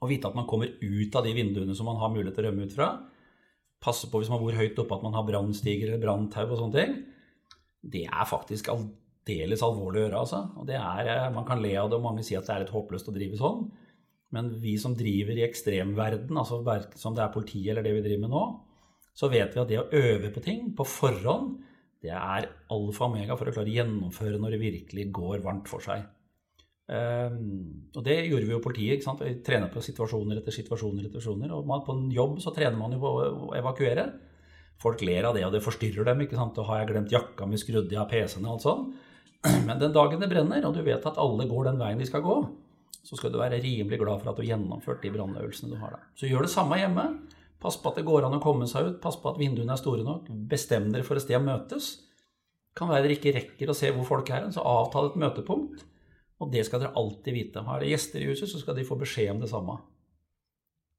og 0.02 0.10
vite 0.10 0.28
at 0.28 0.36
man 0.36 0.48
kommer 0.50 0.70
ut 0.82 1.16
av 1.18 1.26
de 1.26 1.34
vinduene 1.36 1.76
som 1.78 1.86
man 1.86 2.00
har 2.00 2.10
mulighet 2.10 2.34
til 2.34 2.44
å 2.44 2.50
rømme 2.50 2.66
ut 2.66 2.74
fra. 2.74 2.88
Passe 3.82 4.08
på 4.10 4.20
hvis 4.20 4.30
man 4.32 4.42
bor 4.42 4.56
høyt 4.56 4.78
oppe 4.82 4.98
at 4.98 5.04
man 5.06 5.14
har 5.14 5.26
brannstiger 5.26 5.88
eller 5.88 6.02
branntau 6.02 6.44
og 6.48 6.58
sånne 6.58 6.78
ting. 6.78 6.96
Det 7.94 8.04
er 8.06 8.28
faktisk 8.30 8.70
aldeles 8.74 9.62
alvorlig 9.62 10.02
å 10.02 10.04
gjøre, 10.06 10.24
altså. 10.24 10.42
Og 10.58 10.66
det 10.68 10.78
er, 10.78 11.08
eh, 11.10 11.30
man 11.34 11.46
kan 11.46 11.62
le 11.62 11.72
av 11.78 11.90
det, 11.90 11.98
og 11.98 12.06
mange 12.06 12.26
sier 12.26 12.42
at 12.42 12.46
det 12.46 12.54
er 12.54 12.64
litt 12.64 12.74
håpløst 12.74 13.10
å 13.10 13.14
drive 13.14 13.38
sånn. 13.38 13.64
Men 14.32 14.48
vi 14.62 14.76
som 14.80 14.94
driver 14.96 15.38
i 15.38 15.46
ekstremverden, 15.46 16.34
altså 16.38 16.62
som 16.96 17.14
det 17.14 17.24
er 17.24 17.34
politiet 17.34 17.74
eller 17.74 17.86
det 17.86 17.96
vi 17.98 18.04
driver 18.06 18.22
med 18.24 18.32
nå, 18.32 18.44
så 19.14 19.28
vet 19.28 19.54
vi 19.54 19.60
at 19.60 19.68
det 19.68 19.80
å 19.82 19.90
øve 19.92 20.30
på 20.32 20.42
ting 20.42 20.70
på 20.76 20.86
forhånd, 20.88 21.58
det 22.02 22.10
er 22.16 22.48
alfa 22.72 23.04
og 23.04 23.12
omega 23.12 23.36
for 23.38 23.46
å 23.46 23.54
klare 23.54 23.70
å 23.70 23.76
gjennomføre 23.76 24.40
når 24.40 24.56
det 24.56 24.62
virkelig 24.62 25.10
går 25.14 25.44
varmt 25.44 25.68
for 25.70 25.84
seg. 25.84 26.06
Um, 26.92 27.86
og 27.96 28.04
det 28.04 28.18
gjorde 28.26 28.44
vi 28.44 28.52
jo 28.52 28.60
politiet. 28.60 28.98
ikke 28.98 29.06
sant? 29.06 29.22
Vi 29.24 29.38
trener 29.44 29.70
på 29.72 29.80
situasjoner 29.84 30.40
etter 30.40 30.52
situasjoner. 30.52 31.06
etter 31.06 31.22
situasjoner, 31.22 31.54
og 31.56 31.66
man, 31.66 31.84
På 31.86 31.96
en 31.96 32.10
jobb 32.10 32.40
så 32.40 32.52
trener 32.52 32.76
man 32.76 32.92
jo 32.92 33.00
på 33.00 33.12
å 33.12 33.54
evakuere. 33.56 34.10
Folk 34.82 35.00
ler 35.02 35.24
av 35.24 35.34
det, 35.34 35.44
og 35.46 35.52
det 35.52 35.62
forstyrrer 35.62 36.04
dem. 36.04 36.20
ikke 36.20 36.36
sant? 36.36 36.58
Og 36.58 36.66
har 36.66 36.82
jeg 36.82 36.92
glemt 36.92 37.12
jakka 37.12 37.46
mi 37.46 37.56
skrudd 37.56 37.90
jeg 37.90 38.00
av 38.00 38.10
PC-en 38.10 38.46
og 38.46 38.52
alt 38.56 38.66
sånn? 38.66 38.92
Men 39.66 39.78
den 39.78 39.94
dagen 39.94 40.20
det 40.20 40.28
brenner, 40.28 40.66
og 40.66 40.74
du 40.74 40.82
vet 40.82 41.06
at 41.06 41.18
alle 41.18 41.48
går 41.48 41.70
den 41.70 41.78
veien 41.80 41.98
de 41.98 42.06
skal 42.06 42.22
gå, 42.22 42.36
så 43.02 43.16
skal 43.16 43.32
du 43.32 43.38
være 43.40 43.62
rimelig 43.62 43.98
glad 43.98 44.20
for 44.20 44.30
at 44.30 44.36
du 44.36 44.42
har 44.44 44.52
gjennomført 44.52 45.02
de 45.02 45.10
brannøvelsene 45.10 45.72
du 45.72 45.78
har 45.80 45.96
der. 45.96 46.04
Så 46.14 46.28
gjør 46.30 46.46
det 46.46 46.52
samme 46.52 46.78
hjemme. 46.78 47.06
Pass 47.62 47.78
på 47.78 47.90
at 47.90 47.98
det 47.98 48.06
går 48.06 48.26
an 48.26 48.36
å 48.36 48.42
komme 48.42 48.66
seg 48.70 48.88
ut. 48.88 49.00
Pass 49.02 49.16
på 49.18 49.30
at 49.30 49.38
vinduene 49.38 49.74
er 49.74 49.80
store 49.80 50.04
nok. 50.06 50.28
Bestem 50.50 50.90
dere 50.92 51.06
for 51.06 51.18
et 51.18 51.24
sted 51.24 51.38
å 51.38 51.42
møtes. 51.42 51.94
Kan 52.78 52.90
være 52.90 53.06
dere 53.06 53.16
ikke 53.18 53.34
rekker 53.36 53.70
å 53.70 53.76
se 53.76 53.90
hvor 53.94 54.06
folk 54.08 54.30
er, 54.34 54.48
så 54.54 54.64
avtal 54.66 55.10
et 55.10 55.18
møtepunkt. 55.22 55.84
Og 56.42 56.50
det 56.50 56.66
skal 56.66 56.82
dere 56.82 56.96
alltid 56.98 57.36
vite. 57.36 57.62
Har 57.66 57.82
dere 57.82 57.94
gjester 57.94 58.22
i 58.22 58.28
huset, 58.32 58.50
så 58.50 58.60
skal 58.60 58.74
de 58.78 58.86
få 58.86 58.98
beskjed 58.98 59.30
om 59.36 59.42
det 59.42 59.50
samme. 59.52 59.78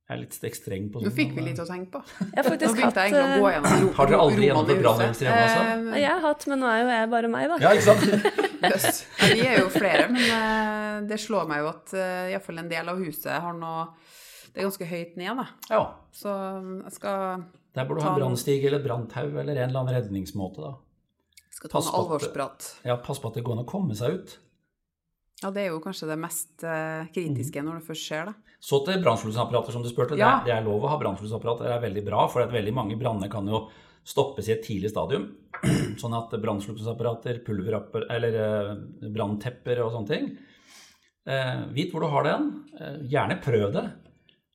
Jeg 0.03 0.17
er 0.17 0.19
litt 0.19 0.55
streng 0.57 0.87
på 0.91 0.99
sånt. 0.99 1.07
Nå 1.07 1.15
fikk 1.15 1.29
vi 1.37 1.43
litt 1.45 1.59
å 1.63 1.65
tenke 1.67 1.93
på. 1.95 1.99
Jeg 2.19 2.35
har 2.35 2.47
faktisk 2.49 2.79
hatt 2.83 2.97
jeg 2.99 3.13
eh, 3.15 3.85
Har 3.95 4.09
dere 4.09 4.17
aldri 4.19 4.49
gjennomført 4.49 4.81
brannøvelser 4.83 5.29
hjemme 5.29 5.45
også? 5.45 5.61
Uh, 5.63 5.95
jeg 6.01 6.09
har 6.09 6.23
hatt, 6.25 6.45
men 6.51 6.59
nå 6.59 6.67
er 6.67 6.81
jo 6.81 6.89
jeg 6.91 7.09
bare 7.13 7.29
meg, 7.31 7.45
da. 7.53 7.59
Ja, 7.63 7.71
ikke 7.71 7.85
sant? 7.87 8.35
yes. 8.67 8.99
Vi 9.21 9.45
er 9.47 9.61
jo 9.61 9.69
flere, 9.71 10.09
men 10.11 10.27
uh, 10.27 10.97
det 11.07 11.21
slår 11.23 11.47
meg 11.47 11.63
jo 11.63 11.69
at 11.71 11.95
uh, 11.95 12.33
iallfall 12.33 12.59
en 12.65 12.71
del 12.73 12.91
av 12.91 12.99
huset 12.99 13.31
har 13.31 13.55
noe 13.55 13.87
Det 14.51 14.59
er 14.59 14.67
ganske 14.67 14.89
høyt 14.91 15.15
ned, 15.23 15.39
da. 15.39 15.47
Ja. 15.71 15.83
Så 16.19 16.35
jeg 16.35 16.95
skal 16.99 17.47
Der 17.71 17.87
burde 17.87 18.03
du 18.03 18.05
ha 18.09 18.11
en 18.11 18.21
brannstige 18.25 18.67
eller 18.69 18.83
branntau 18.83 19.29
eller 19.31 19.55
en 19.55 19.69
eller 19.69 19.85
annen 19.85 20.01
redningsmåte, 20.01 20.67
da. 20.67 20.75
Skal 21.55 21.71
ta 21.71 21.79
en 21.79 21.93
alvorsprat. 22.03 22.73
Ja, 22.83 22.99
pass 22.99 23.23
på 23.23 23.31
at 23.31 23.39
det 23.39 23.47
går 23.47 23.55
an 23.55 23.63
å 23.63 23.69
komme 23.71 23.95
seg 23.95 24.19
ut. 24.19 24.35
Ja, 25.43 25.51
det 25.51 25.65
er 25.65 25.73
jo 25.73 25.81
kanskje 25.83 26.07
det 26.07 26.19
mest 26.21 26.63
uh, 26.63 27.03
kritiske 27.13 27.59
mm. 27.59 27.67
når 27.67 27.79
det 27.79 27.87
først 27.89 28.07
skjer, 28.07 28.29
da. 28.29 28.57
Så 28.63 28.79
til 28.87 29.01
brannslukningsapparater, 29.03 29.75
som 29.75 29.83
du 29.83 29.89
spurte. 29.91 30.15
Ja. 30.15 30.37
Det, 30.39 30.43
er, 30.43 30.45
det, 30.47 30.53
er, 30.55 30.67
lov 30.67 30.85
å 30.85 30.91
ha 30.93 30.99
brannslukningsapparater. 31.01 31.67
Det 31.67 31.73
er 31.75 31.83
veldig 31.83 32.03
bra, 32.07 32.21
for 32.31 32.53
veldig 32.53 32.75
mange 32.75 32.95
branner 32.99 33.31
kan 33.31 33.49
jo 33.51 33.65
stoppes 34.07 34.47
i 34.47 34.53
et 34.55 34.63
tidlig 34.63 34.93
stadium. 34.93 35.27
Sånn 36.01 36.15
at 36.15 36.31
brannslukningsapparater, 36.43 37.41
pulverapper 37.43 38.07
eller 38.13 38.37
uh, 38.39 39.09
branntepper 39.11 39.83
og 39.83 39.91
sånne 39.93 40.11
ting 40.11 40.31
uh, 41.27 41.67
Vit 41.75 41.91
hvor 41.91 42.03
du 42.03 42.09
har 42.11 42.27
den. 42.27 42.49
gjerne 43.11 43.39
prøv 43.43 43.67
det. 43.75 43.83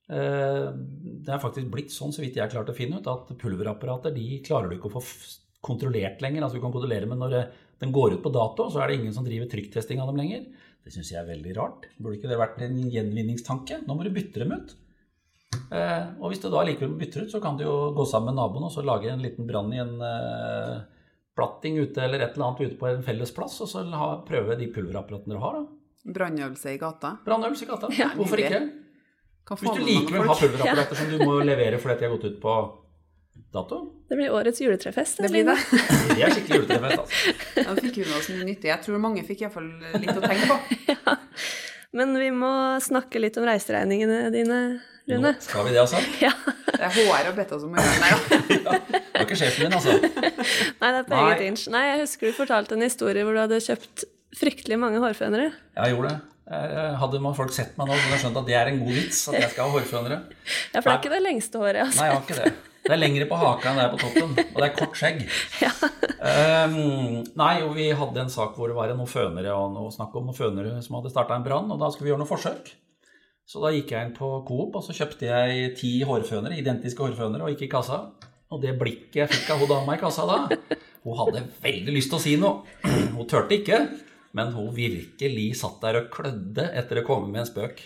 det 0.08 1.32
er 1.32 1.40
faktisk 1.40 1.68
blitt 1.72 1.92
sånn, 1.92 2.14
så 2.16 2.22
vidt 2.24 2.36
jeg 2.36 2.48
klarte 2.48 2.72
klart 2.72 2.72
å 2.72 2.76
finne 2.76 3.00
ut, 3.00 3.08
at 3.12 3.28
pulverapparater 3.40 4.14
de 4.16 4.40
klarer 4.44 4.68
du 4.68 4.78
ikke 4.78 4.88
å 4.88 4.96
få 4.96 5.04
kontrollert 5.64 6.22
lenger. 6.24 6.44
Altså 6.44 6.56
du 6.56 6.64
kan 6.64 6.72
kontrollere, 6.72 7.08
men 7.08 7.20
når 7.20 7.36
den 7.80 7.92
går 7.92 8.16
ut 8.16 8.24
på 8.24 8.32
dato, 8.32 8.70
så 8.72 8.82
er 8.82 8.90
det 8.90 8.98
ingen 8.98 9.14
som 9.14 9.26
driver 9.26 9.50
trykktesting 9.52 10.00
av 10.02 10.10
dem 10.10 10.20
lenger. 10.20 10.48
Det 10.88 10.94
syns 10.94 11.10
jeg 11.12 11.20
er 11.20 11.26
veldig 11.28 11.54
rart. 11.58 11.82
Burde 12.00 12.16
ikke 12.16 12.30
det 12.30 12.36
vært 12.40 12.62
en 12.64 12.76
gjenvinningstanke? 12.88 13.82
Nå 13.84 13.92
må 13.92 14.06
du 14.06 14.08
bytte 14.14 14.40
dem 14.40 14.54
ut. 14.56 14.70
Eh, 15.68 16.04
og 16.16 16.30
hvis 16.32 16.40
du 16.40 16.46
da 16.48 16.62
likevel 16.64 16.94
bytter 16.96 17.26
ut, 17.26 17.32
så 17.34 17.42
kan 17.44 17.58
du 17.58 17.66
jo 17.66 17.74
gå 17.92 18.06
sammen 18.08 18.32
med 18.32 18.38
naboen 18.40 18.64
og 18.70 18.72
så 18.72 18.80
lage 18.80 19.10
en 19.12 19.20
liten 19.20 19.44
brann 19.48 19.68
i 19.76 19.82
en 19.82 19.98
eh, 20.00 20.78
platting 21.36 21.76
ute 21.76 22.00
eller 22.06 22.24
et 22.24 22.32
eller 22.32 22.46
annet 22.46 22.70
ute 22.70 22.80
på 22.80 22.88
en 22.88 23.04
felles 23.04 23.34
plass, 23.36 23.58
og 23.60 23.68
så 23.68 23.84
ha, 23.92 24.08
prøve 24.24 24.56
de 24.56 24.70
pulverapparatene 24.72 25.36
du 25.36 25.42
har. 25.44 25.60
da. 25.60 26.12
Brannøvelse 26.18 26.72
i 26.72 26.80
gata? 26.80 27.14
Brannøvelse 27.28 27.68
i 27.68 27.68
gata. 27.68 27.92
Ja, 28.00 28.08
Hvorfor 28.16 28.40
ikke? 28.40 28.64
Hvis 29.48 29.76
du 29.76 29.84
likevel 29.84 30.24
har 30.24 30.40
pulverapparater 30.40 30.96
ja. 30.96 31.02
som 31.04 31.12
du 31.12 31.24
må 31.28 31.38
levere 31.44 31.80
fordi 31.80 32.00
de 32.00 32.08
har 32.08 32.16
gått 32.16 32.30
ut 32.32 32.40
på 32.40 32.56
dato. 33.54 33.78
Det 34.08 34.16
blir 34.16 34.32
årets 34.32 34.60
juletrefest. 34.60 35.22
Det 35.22 35.30
blir 35.32 35.46
det. 35.48 35.56
det 36.16 36.24
er 36.24 36.34
skikkelig 36.34 36.60
juletrefest, 36.62 37.00
altså. 37.04 37.64
Da 37.64 37.74
fikk 37.80 37.98
hun 38.02 38.12
oss 38.18 38.28
mye 38.32 38.46
nyttig. 38.48 38.70
Jeg 38.70 38.84
tror 38.84 39.02
mange 39.02 39.24
fikk 39.28 39.46
iallfall 39.46 39.70
litt 39.96 40.12
å 40.14 40.22
tenke 40.24 40.48
på. 40.50 40.58
ja. 40.92 41.16
Men 41.96 42.12
vi 42.20 42.28
må 42.36 42.52
snakke 42.84 43.20
litt 43.22 43.38
om 43.40 43.48
reiseregningene 43.48 44.28
dine, 44.34 44.60
Rune. 45.08 45.30
Nå 45.32 45.40
skal 45.40 45.64
vi 45.64 45.72
det, 45.72 45.80
altså? 45.80 46.02
Ja. 46.26 46.34
Det 46.68 46.84
er 46.84 46.92
HR 46.94 47.30
og 47.30 47.38
Betta 47.38 47.56
oss 47.56 47.64
om 47.64 47.72
å 47.72 47.80
gjøre 47.80 47.94
det. 47.96 48.58
ja. 48.60 48.74
Det 48.92 49.00
var 49.16 49.24
ikke 49.24 49.38
sjefen 49.40 49.64
min, 49.64 49.76
altså. 49.78 49.94
Nei, 49.98 50.90
det 50.92 50.98
er 51.00 51.06
på 51.08 51.22
eget 51.24 51.44
inch. 51.46 51.64
Nei, 51.72 51.84
jeg 51.88 52.02
husker 52.04 52.28
du 52.28 52.36
fortalte 52.36 52.76
en 52.76 52.84
historie 52.84 53.24
hvor 53.24 53.34
du 53.34 53.40
hadde 53.40 53.60
kjøpt 53.64 54.04
fryktelig 54.38 54.76
mange 54.78 55.00
hårfønere. 55.02 55.48
Ja, 55.72 55.88
jeg 55.88 55.96
gjorde 55.96 56.12
det. 56.12 56.20
Hadde 56.48 57.20
man 57.20 57.36
folk 57.36 57.52
sett 57.52 57.74
meg 57.76 57.90
nå, 57.90 57.92
hadde 57.92 58.14
jeg 58.14 58.22
skjønt 58.22 58.38
at 58.40 58.46
det 58.48 58.54
er 58.56 58.70
en 58.70 58.80
god 58.80 58.94
vits. 58.96 59.20
At 59.28 59.36
jeg 59.36 59.50
skal 59.52 59.68
ha 59.68 59.76
hårfønere. 59.76 60.18
Ja, 60.72 60.80
for 60.80 60.88
det 60.88 60.94
er 60.94 61.02
ikke 61.02 61.12
det 61.12 61.24
lengste 61.24 61.60
håret, 61.60 61.82
altså. 61.84 62.00
Nei, 62.00 62.08
jeg 62.08 62.16
har 62.16 62.24
ikke 62.24 62.38
det. 62.38 62.52
Det 62.88 62.94
er 62.94 63.00
lengre 63.02 63.24
på 63.28 63.36
haka 63.36 63.68
enn 63.68 63.78
det 63.78 63.82
er 63.84 63.90
på 63.92 63.98
toppen, 64.00 64.30
og 64.32 64.60
det 64.62 64.64
er 64.64 64.74
kort 64.78 64.96
skjegg. 64.96 65.18
Ja. 65.66 65.72
Um, 66.18 67.20
nei, 67.38 67.52
og 67.62 67.74
vi 67.76 67.90
hadde 67.94 68.22
en 68.24 68.32
sak 68.32 68.56
hvor 68.58 68.70
det 68.70 68.74
var 68.74 68.90
noen 68.96 69.10
fønere 69.10 69.52
og 69.54 69.74
noe 69.74 69.92
snakk 69.94 70.16
om 70.18 70.26
noen 70.26 70.36
fønere 70.36 70.80
som 70.82 70.96
hadde 70.98 71.12
starta 71.12 71.36
en 71.36 71.44
brann, 71.44 71.68
og 71.70 71.78
da 71.78 71.90
skulle 71.92 72.08
vi 72.08 72.14
gjøre 72.14 72.22
noen 72.24 72.30
forsøk. 72.30 72.72
Så 73.48 73.62
da 73.62 73.70
gikk 73.72 73.92
jeg 73.94 74.08
inn 74.08 74.16
på 74.16 74.26
Coop 74.48 74.74
og 74.80 74.82
så 74.84 74.96
kjøpte 74.96 75.28
jeg 75.28 75.70
ti 75.78 75.92
hårfønere, 76.08 76.58
identiske 76.58 77.04
hårfønere, 77.04 77.44
og 77.44 77.54
gikk 77.54 77.68
i 77.68 77.70
kassa. 77.76 78.00
Og 78.52 78.60
det 78.64 78.74
blikket 78.80 79.22
jeg 79.22 79.32
fikk 79.32 79.52
av 79.54 79.62
hun 79.62 79.70
dama 79.70 79.94
i 79.96 80.00
kassa 80.00 80.24
da 80.24 80.38
Hun 81.04 81.16
hadde 81.20 81.44
veldig 81.62 81.94
lyst 81.94 82.10
til 82.12 82.18
å 82.18 82.24
si 82.24 82.34
noe. 82.40 82.64
Hun 83.16 83.28
turte 83.28 83.56
ikke, 83.56 83.78
men 84.36 84.50
hun 84.54 84.72
virkelig 84.76 85.46
satt 85.60 85.78
der 85.84 86.02
og 86.02 86.10
klødde 86.12 86.66
etter 86.76 87.00
å 87.00 87.06
komme 87.06 87.30
med 87.32 87.44
en 87.44 87.48
spøk. 87.48 87.80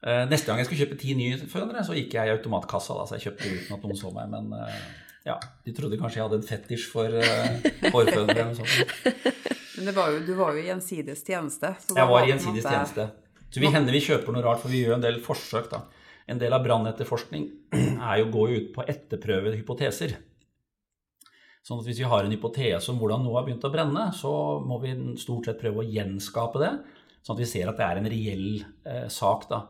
Eh, 0.00 0.24
neste 0.30 0.48
gang 0.48 0.60
jeg 0.60 0.68
skulle 0.68 0.86
kjøpe 0.86 0.98
ti 1.00 1.14
nye 1.16 1.38
fønere, 1.50 1.84
så 1.84 1.96
gikk 1.96 2.16
jeg 2.16 2.28
i 2.28 2.34
automatkassa. 2.34 2.96
Da, 2.96 3.06
så 3.08 3.16
jeg 3.16 3.28
kjøpte 3.28 3.54
uten 3.54 3.76
at 3.76 3.86
noen 3.86 4.00
så 4.00 4.12
meg. 4.16 4.30
Men 4.32 4.52
eh, 4.56 4.82
ja, 5.28 5.36
de 5.66 5.74
trodde 5.76 5.98
kanskje 6.00 6.20
jeg 6.20 6.26
hadde 6.28 6.38
en 6.40 6.48
fetisj 6.48 6.86
for 6.88 7.12
uh, 7.12 7.90
hårfønere 7.92 8.46
eller 8.46 8.54
noe. 8.56 9.24
Men 9.80 9.96
var 9.96 10.12
jo, 10.12 10.22
du 10.24 10.32
var 10.36 10.56
jo 10.56 10.62
i 10.62 10.66
gjensides 10.66 11.22
tjeneste. 11.24 11.74
jeg 11.96 12.08
var 12.08 12.24
i 12.24 12.32
gjensidiges 12.32 12.68
tjeneste. 12.68 13.06
Så 13.50 13.62
vi 13.62 13.70
hender 13.72 13.94
vi 13.96 14.02
kjøper 14.04 14.34
noe 14.34 14.44
rart, 14.44 14.60
for 14.62 14.72
vi 14.72 14.82
gjør 14.84 14.98
en 14.98 15.04
del 15.04 15.20
forsøk. 15.24 15.70
da. 15.72 15.82
En 16.30 16.40
del 16.40 16.54
av 16.54 16.64
brannetterforskning 16.64 17.46
er 18.08 18.20
jo 18.20 18.28
å 18.28 18.32
gå 18.34 18.46
ut 18.54 18.68
på 18.76 18.84
etterprøve 18.88 19.54
hypoteser. 19.56 20.16
Sånn 21.66 21.82
at 21.82 21.88
hvis 21.90 22.00
vi 22.00 22.08
har 22.08 22.24
en 22.24 22.32
hypotese 22.32 22.92
om 22.92 23.00
hvordan 23.00 23.22
noe 23.24 23.36
har 23.36 23.44
begynt 23.46 23.66
å 23.68 23.72
brenne, 23.72 24.06
så 24.16 24.32
må 24.64 24.80
vi 24.82 24.94
stort 25.20 25.48
sett 25.48 25.60
prøve 25.60 25.82
å 25.82 25.90
gjenskape 25.90 26.62
det, 26.62 26.70
sånn 27.20 27.36
at 27.36 27.42
vi 27.42 27.50
ser 27.50 27.68
at 27.68 27.76
det 27.76 27.86
er 27.86 28.00
en 28.00 28.10
reell 28.14 28.46
eh, 28.88 29.06
sak. 29.12 29.44
da. 29.50 29.60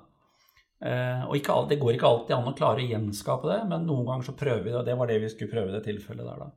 Eh, 0.80 1.26
og 1.26 1.34
ikke, 1.36 1.56
det 1.68 1.80
går 1.80 1.98
ikke 1.98 2.08
alltid 2.08 2.36
an 2.36 2.48
å 2.48 2.56
klare 2.56 2.84
å 2.84 2.92
gjenskape 2.94 3.50
det, 3.50 3.58
men 3.68 3.84
noen 3.88 4.06
ganger 4.08 4.30
så 4.30 4.36
prøver 4.38 4.64
vi 4.64 4.72
det. 4.72 4.78
Og 4.80 4.86
det 4.86 4.96
var 5.00 5.10
det 5.10 5.18
vi 5.24 5.32
skulle 5.32 5.52
prøve 5.52 5.72
i 5.72 5.76
det 5.76 5.84
tilfellet 5.88 6.24
der, 6.30 6.46
da. 6.46 6.50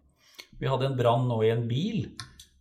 Vi 0.62 0.70
hadde 0.70 0.92
en 0.92 0.98
brann 1.00 1.28
nå 1.28 1.42
i 1.44 1.52
en 1.52 1.66
bil 1.68 2.06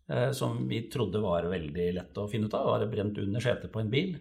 eh, 0.09 0.31
som 0.35 0.65
vi 0.69 0.87
trodde 0.91 1.21
var 1.23 1.47
veldig 1.53 1.89
lett 1.99 2.19
å 2.19 2.29
finne 2.31 2.49
ut 2.49 2.57
av. 2.57 2.67
Det 2.67 2.89
var 2.89 2.95
brent 2.97 3.21
under 3.23 3.45
setet 3.45 3.73
på 3.75 3.83
en 3.83 3.93
bil. 3.93 4.17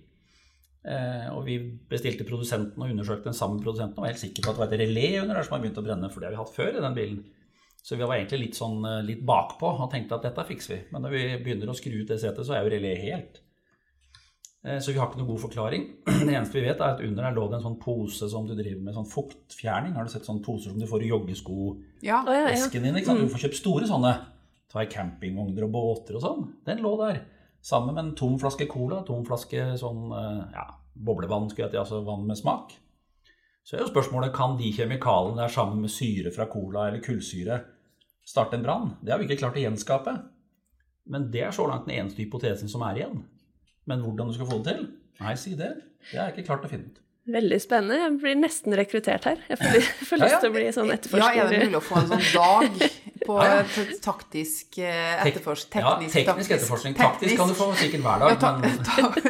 Eh, 0.82 1.28
og 1.32 1.46
vi 1.46 1.60
bestilte 1.90 2.28
produsenten 2.28 2.82
og 2.82 2.92
undersøkte 2.92 3.30
den 3.30 3.38
samme 3.38 3.62
produsenten 3.62 3.98
og 3.98 4.06
var 4.06 4.14
helt 4.14 4.22
sikre 4.22 4.44
på 4.44 4.52
at 4.52 4.58
det 4.58 4.64
var 4.64 4.72
et 4.74 4.82
relé 4.82 5.08
under 5.22 5.38
der 5.38 5.46
som 5.46 5.56
hadde 5.56 5.66
begynt 5.68 5.82
å 5.82 5.86
brenne, 5.86 6.10
for 6.12 6.22
det 6.22 6.30
har 6.30 6.36
vi 6.36 6.42
hatt 6.42 6.56
før 6.56 6.78
i 6.78 6.84
den 6.84 6.98
bilen. 6.98 7.22
Så 7.82 7.98
vi 7.98 8.06
var 8.06 8.16
egentlig 8.16 8.44
litt 8.44 8.58
sånn 8.58 8.84
eh, 8.86 9.00
litt 9.06 9.24
bakpå 9.26 9.72
og 9.74 9.88
tenkte 9.92 10.20
at 10.20 10.28
dette 10.28 10.46
fikser 10.46 10.76
vi. 10.76 10.82
Men 10.94 11.06
når 11.06 11.16
vi 11.16 11.24
begynner 11.42 11.72
å 11.72 11.78
skru 11.78 11.96
ut 12.04 12.12
det 12.12 12.20
setet, 12.22 12.46
så 12.46 12.56
er 12.58 12.66
jo 12.66 12.74
relé 12.76 12.94
helt. 13.02 13.42
Eh, 14.64 14.78
så 14.78 14.94
vi 14.94 15.00
har 15.00 15.10
ikke 15.10 15.22
noen 15.22 15.32
god 15.32 15.42
forklaring. 15.48 15.88
Det 16.28 16.30
eneste 16.36 16.60
vi 16.60 16.68
vet, 16.68 16.78
er 16.78 16.94
at 16.94 17.02
under 17.02 17.26
der 17.26 17.38
lå 17.38 17.48
det 17.50 17.58
en 17.58 17.66
sånn 17.66 17.80
pose 17.82 18.30
som 18.30 18.46
du 18.46 18.54
driver 18.54 18.84
med 18.86 18.98
sånn 18.98 19.10
fuktfjerning. 19.10 19.96
Har 19.98 20.06
du 20.06 20.14
sett 20.14 20.28
sånne 20.28 20.46
poser 20.46 20.74
som 20.74 20.82
du 20.82 20.86
får 20.90 21.08
i 21.08 21.10
joggeskoesken 21.10 22.06
ja. 22.06 22.22
din? 22.86 23.00
ikke 23.00 23.10
sant? 23.10 23.24
Du 23.26 23.34
får 23.34 23.48
kjøpt 23.48 23.62
store 23.64 23.90
sånne. 23.90 24.14
Ta 24.72 24.86
i 24.86 24.92
campingvogner 24.92 25.66
og 25.66 25.74
båter 25.74 26.20
og 26.20 26.24
sånn. 26.24 26.46
Den 26.68 26.86
lå 26.86 26.94
der. 27.02 27.24
Sammen 27.66 27.98
med 27.98 28.04
en 28.04 28.14
tom 28.18 28.38
flaske 28.42 28.70
cola, 28.70 29.02
tom 29.06 29.26
flaske 29.26 29.72
sånn 29.82 30.14
eh, 30.18 30.46
ja, 30.54 30.70
boblevann, 30.94 31.50
skulle 31.50 31.68
jeg 31.68 31.76
til, 31.76 31.82
altså 31.84 32.06
vann 32.06 32.30
med 32.30 32.38
smak. 32.40 32.78
Så 33.72 33.78
er 33.78 33.86
jo 33.86 33.88
spørsmålet 33.88 34.34
kan 34.36 34.58
de 34.60 34.68
kjemikalene 34.76 35.40
der 35.40 35.52
sammen 35.54 35.78
med 35.80 35.92
syre 35.94 36.34
fra 36.36 36.44
cola 36.52 36.90
eller 36.90 37.00
kullsyre 37.00 37.62
starte 38.28 38.58
en 38.58 38.66
brann. 38.66 38.90
Det 39.00 39.14
har 39.14 39.20
vi 39.22 39.30
ikke 39.30 39.38
klart 39.46 39.56
å 39.56 39.62
gjenskape. 39.64 40.12
Men 41.08 41.30
det 41.32 41.46
er 41.48 41.54
så 41.56 41.64
langt 41.70 41.86
den 41.88 41.96
eneste 42.02 42.20
hypotesen 42.20 42.68
som 42.68 42.84
er 42.84 43.00
igjen. 43.00 43.22
Men 43.88 44.02
hvordan 44.04 44.28
du 44.28 44.36
skal 44.36 44.50
få 44.50 44.58
det 44.60 44.74
til? 44.74 44.82
Nei, 45.22 45.38
si 45.40 45.54
det. 45.56 45.70
Det 46.10 46.20
har 46.20 46.28
jeg 46.28 46.36
ikke 46.36 46.50
klart 46.50 46.66
å 46.68 46.72
finne 46.74 46.92
ut. 46.92 47.00
Veldig 47.32 47.60
spennende. 47.64 48.00
Jeg 48.02 48.18
blir 48.26 48.36
nesten 48.42 48.76
rekruttert 48.76 49.30
her. 49.30 49.40
Jeg 49.48 49.62
får, 49.62 49.88
får 50.10 50.22
lyst 50.26 50.36
til 50.44 50.52
å 50.52 50.56
bli 50.58 50.66
sånn 50.76 50.92
etterforsker. 50.98 51.38
Ja, 51.40 51.46
er 51.46 51.56
det 51.56 51.62
mulig 51.70 51.80
å 51.80 51.84
få 51.86 52.02
en 52.02 52.10
sånn 52.12 52.26
dag 52.36 52.82
på 53.24 53.38
ja, 53.40 53.54
ja. 53.62 53.86
taktisk 54.04 54.82
eh, 54.84 55.14
etterforskning? 55.30 55.86
Teknisk, 55.88 56.18
ja, 56.20 56.26
teknisk 56.28 56.58
etterforskning. 56.58 57.00
Taktisk 57.00 57.40
kan 57.40 57.56
du 57.56 57.56
få 57.56 57.72
sikkert 57.80 58.04
hver 58.04 58.28
dag, 58.28 58.60
men 58.66 58.84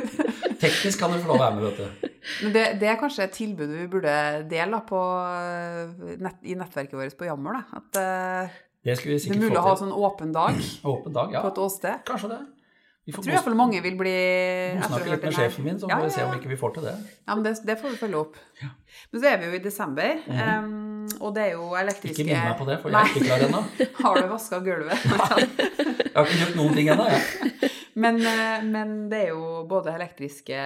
teknisk 0.66 1.06
kan 1.06 1.14
du 1.14 1.20
få 1.22 1.30
lov 1.30 1.38
å 1.38 1.44
være 1.44 1.60
med, 1.60 1.70
vet 1.70 2.10
du. 2.10 2.11
Men 2.44 2.54
det, 2.54 2.66
det, 2.82 2.88
er 2.90 3.00
kanskje 3.02 3.26
et 3.26 3.36
tilbud 3.36 3.72
vi 3.74 3.88
burde 3.90 4.14
dele 4.50 4.82
på, 4.88 5.02
eh, 5.26 6.16
nett, 6.22 6.40
i 6.46 6.58
nettverket 6.58 6.98
vårt 6.98 7.18
på 7.18 7.28
Jammer. 7.30 7.58
Da. 7.58 7.82
At 7.82 8.00
uh, 8.02 8.60
det, 8.82 8.98
det, 9.02 9.18
er 9.18 9.42
mulig 9.42 9.58
å 9.58 9.66
ha 9.66 9.76
sånn 9.80 9.94
åpen 9.94 10.34
dag, 10.36 10.58
åpen 10.94 11.16
dag 11.18 11.38
på 11.40 11.54
et 11.54 11.62
åsted. 11.66 12.04
Kanskje 12.08 12.36
det. 12.36 12.42
Vi 13.02 13.16
får 13.16 13.26
tror 13.26 13.34
iallfall 13.34 13.56
mange 13.58 13.80
vil 13.82 13.96
bli 13.98 14.12
Snakke 14.78 15.10
litt 15.10 15.24
med 15.26 15.34
sjefen 15.34 15.66
min, 15.66 15.78
så 15.82 15.88
får 15.90 15.96
ja, 15.96 16.06
vi 16.06 16.14
se 16.14 16.26
om 16.28 16.36
ikke 16.38 16.52
vi 16.52 16.58
får 16.60 16.76
til 16.76 16.86
det. 16.86 16.94
Ja, 17.26 17.34
men 17.34 17.42
det, 17.48 17.56
det 17.66 17.76
får 17.82 17.96
vi 17.96 17.98
følge 17.98 18.20
opp. 18.20 18.38
Ja. 18.62 18.70
Men 19.10 19.24
så 19.24 19.30
er 19.32 19.40
vi 19.42 19.50
jo 19.50 19.58
i 19.58 19.62
desember, 19.64 20.12
mm 20.22 20.38
-hmm. 20.38 20.68
um, 20.68 21.08
og 21.20 21.36
det 21.36 21.44
er 21.48 21.52
jo 21.52 21.74
elektriske 21.76 22.22
Ikke 22.22 22.30
minn 22.30 22.46
meg 22.46 22.58
på 22.60 22.68
det, 22.70 22.78
for 22.82 22.90
jeg 22.90 23.02
er 23.02 23.10
ikke 23.10 23.26
klar 23.26 23.48
ennå. 23.48 23.64
har 24.06 24.22
du 24.22 24.28
vaska 24.28 24.60
gulvet? 24.60 24.98
jeg 25.08 26.16
har 26.16 26.26
ikke 26.26 26.40
kjøpt 26.44 26.56
noen 26.56 26.74
ting 26.78 26.90
ennå, 26.90 27.08
jeg. 27.10 27.22
Men, 28.04 28.22
eh, 28.26 28.64
men, 28.64 29.10
det 29.12 29.18
er 29.26 29.28
jo 29.34 29.66
både 29.68 29.92
elektriske 29.96 30.60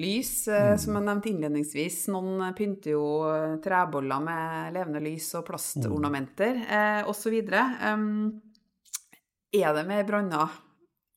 lys, 0.00 0.32
eh, 0.48 0.72
mm. 0.72 0.80
som 0.82 0.98
jeg 0.98 1.06
nevnte 1.06 1.30
innledningsvis. 1.30 1.98
Noen 2.14 2.42
pynter 2.56 2.96
jo 2.96 3.06
treboller 3.64 4.24
med 4.24 4.74
levende 4.76 5.02
lys 5.04 5.30
og 5.38 5.46
plastornamenter 5.48 6.62
eh, 6.64 7.10
osv. 7.10 7.36
Um, 7.44 8.08
er 9.54 9.76
det 9.76 9.84
mer 9.88 10.06
branner 10.08 10.56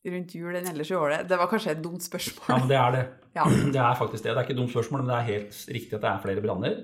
rundt 0.08 0.36
jul 0.38 0.56
enn 0.56 0.70
ellers 0.72 0.92
i 0.94 0.98
året? 0.98 1.26
Det 1.30 1.40
var 1.40 1.50
kanskje 1.52 1.74
et 1.74 1.82
dumt 1.84 2.06
spørsmål. 2.06 2.52
Ja, 2.52 2.60
men 2.62 2.74
det 2.74 2.82
er 2.82 3.00
det. 3.00 3.08
Ja. 3.38 3.44
Det 3.76 3.78
er 3.78 3.94
faktisk 3.94 4.24
det. 4.24 4.32
Det 4.32 4.40
er 4.40 4.46
ikke 4.48 4.56
et 4.56 4.58
dumt 4.58 4.72
spørsmål, 4.74 5.04
men 5.04 5.12
det 5.12 5.18
er 5.18 5.26
helt 5.28 5.58
riktig 5.70 5.94
at 5.94 6.02
det 6.02 6.10
er 6.10 6.22
flere 6.24 6.42
branner. 6.42 6.80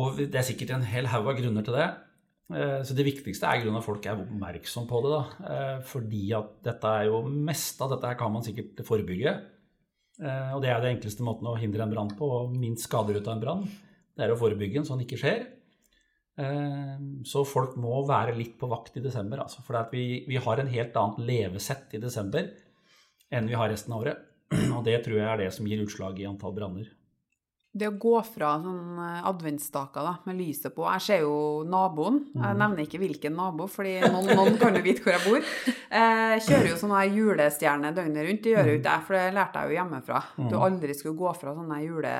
Og 0.00 0.16
det 0.16 0.38
er 0.38 0.46
sikkert 0.46 0.70
en 0.72 0.86
hel 0.88 1.10
haug 1.12 1.28
av 1.28 1.36
grunner 1.36 1.66
til 1.66 1.76
det. 1.76 1.88
Eh, 2.56 2.78
så 2.86 2.96
det 2.96 3.06
viktigste 3.06 3.46
er 3.46 3.60
grunn 3.60 3.76
at 3.78 3.84
folk 3.84 4.06
er 4.08 4.22
oppmerksom 4.22 4.86
på 4.88 5.02
det. 5.04 5.10
da. 5.12 5.50
Eh, 5.54 5.82
fordi 5.86 6.22
at 6.38 6.54
dette 6.66 6.94
er 7.02 7.10
jo 7.10 7.20
mest 7.28 7.82
av 7.84 7.92
dette 7.92 8.10
her 8.10 8.18
kan 8.22 8.32
man 8.32 8.46
sikkert 8.46 8.80
forebygge. 8.86 9.34
Eh, 10.20 10.50
og 10.54 10.60
det 10.64 10.72
er 10.72 10.82
den 10.82 10.96
enkleste 10.96 11.24
måten 11.26 11.48
å 11.48 11.56
hindre 11.60 11.86
en 11.86 11.94
brann 11.94 12.12
på, 12.16 12.28
og 12.42 12.56
minst 12.56 12.88
skader 12.88 13.18
ut 13.18 13.26
av 13.26 13.36
en 13.36 13.44
brann. 13.44 13.64
Det 14.16 14.26
er 14.26 14.34
å 14.34 14.38
forebygge 14.40 14.82
en 14.82 14.88
sånn 14.88 15.02
ikke 15.06 15.18
skjer. 15.20 15.48
Så 17.28 17.42
folk 17.44 17.74
må 17.76 17.98
være 18.08 18.32
litt 18.32 18.54
på 18.56 18.68
vakt 18.70 18.94
i 18.96 19.02
desember. 19.04 19.42
Altså. 19.42 19.60
For 19.66 19.76
vi, 19.92 20.22
vi, 20.24 20.38
har 20.40 20.62
en 20.62 20.70
helt 20.72 20.94
annet 20.96 21.18
levesett 21.28 21.92
i 21.98 22.00
desember 22.00 22.46
enn 23.28 23.50
vi 23.50 23.58
har 23.58 23.68
resten 23.68 23.92
av 23.92 24.06
året. 24.06 24.22
Og 24.76 24.80
det 24.86 24.94
tror 25.04 25.18
jeg 25.18 25.26
er 25.26 25.42
det 25.42 25.50
som 25.52 25.68
gir 25.68 25.82
utslag 25.84 26.16
i 26.22 26.28
antall 26.30 26.54
branner. 26.56 26.88
Det 27.70 27.86
å 27.86 27.92
gå 28.02 28.16
fra 28.26 28.56
sånn 28.58 28.96
eh, 28.98 29.18
adventsstaker 29.30 30.02
da, 30.02 30.12
med 30.26 30.40
lyset 30.40 30.72
på 30.74 30.82
Jeg 30.88 31.02
ser 31.04 31.20
jo 31.22 31.34
naboen. 31.70 32.16
Jeg 32.32 32.42
mm. 32.42 32.58
nevner 32.58 32.82
ikke 32.82 32.98
hvilken 32.98 33.36
nabo, 33.38 33.68
fordi 33.70 33.92
noen, 34.10 34.32
noen 34.34 34.56
kan 34.58 34.74
jo 34.74 34.82
vite 34.82 35.04
hvor 35.04 35.14
jeg 35.14 35.22
bor. 35.22 35.46
Jeg 35.70 36.32
eh, 36.34 36.42
kjører 36.48 36.66
jo 36.72 36.78
sånn 36.80 36.94
her 36.96 37.14
julestjerne 37.14 37.92
døgnet 37.94 38.26
rundt. 38.26 38.42
Det 38.42 38.56
gjør 38.56 38.72
jo 38.72 38.74
mm. 38.74 38.80
ikke 38.80 38.94
jeg, 38.96 39.04
for 39.06 39.18
det 39.18 39.36
lærte 39.36 39.62
jeg 39.62 39.70
jo 39.70 39.78
hjemmefra. 39.78 40.22
Du 40.40 40.48
mm. 40.48 40.64
aldri 40.66 40.96
skulle 40.98 41.20
gå 41.20 41.34
fra 41.38 41.54
sånne 41.60 41.78
jule... 41.84 42.16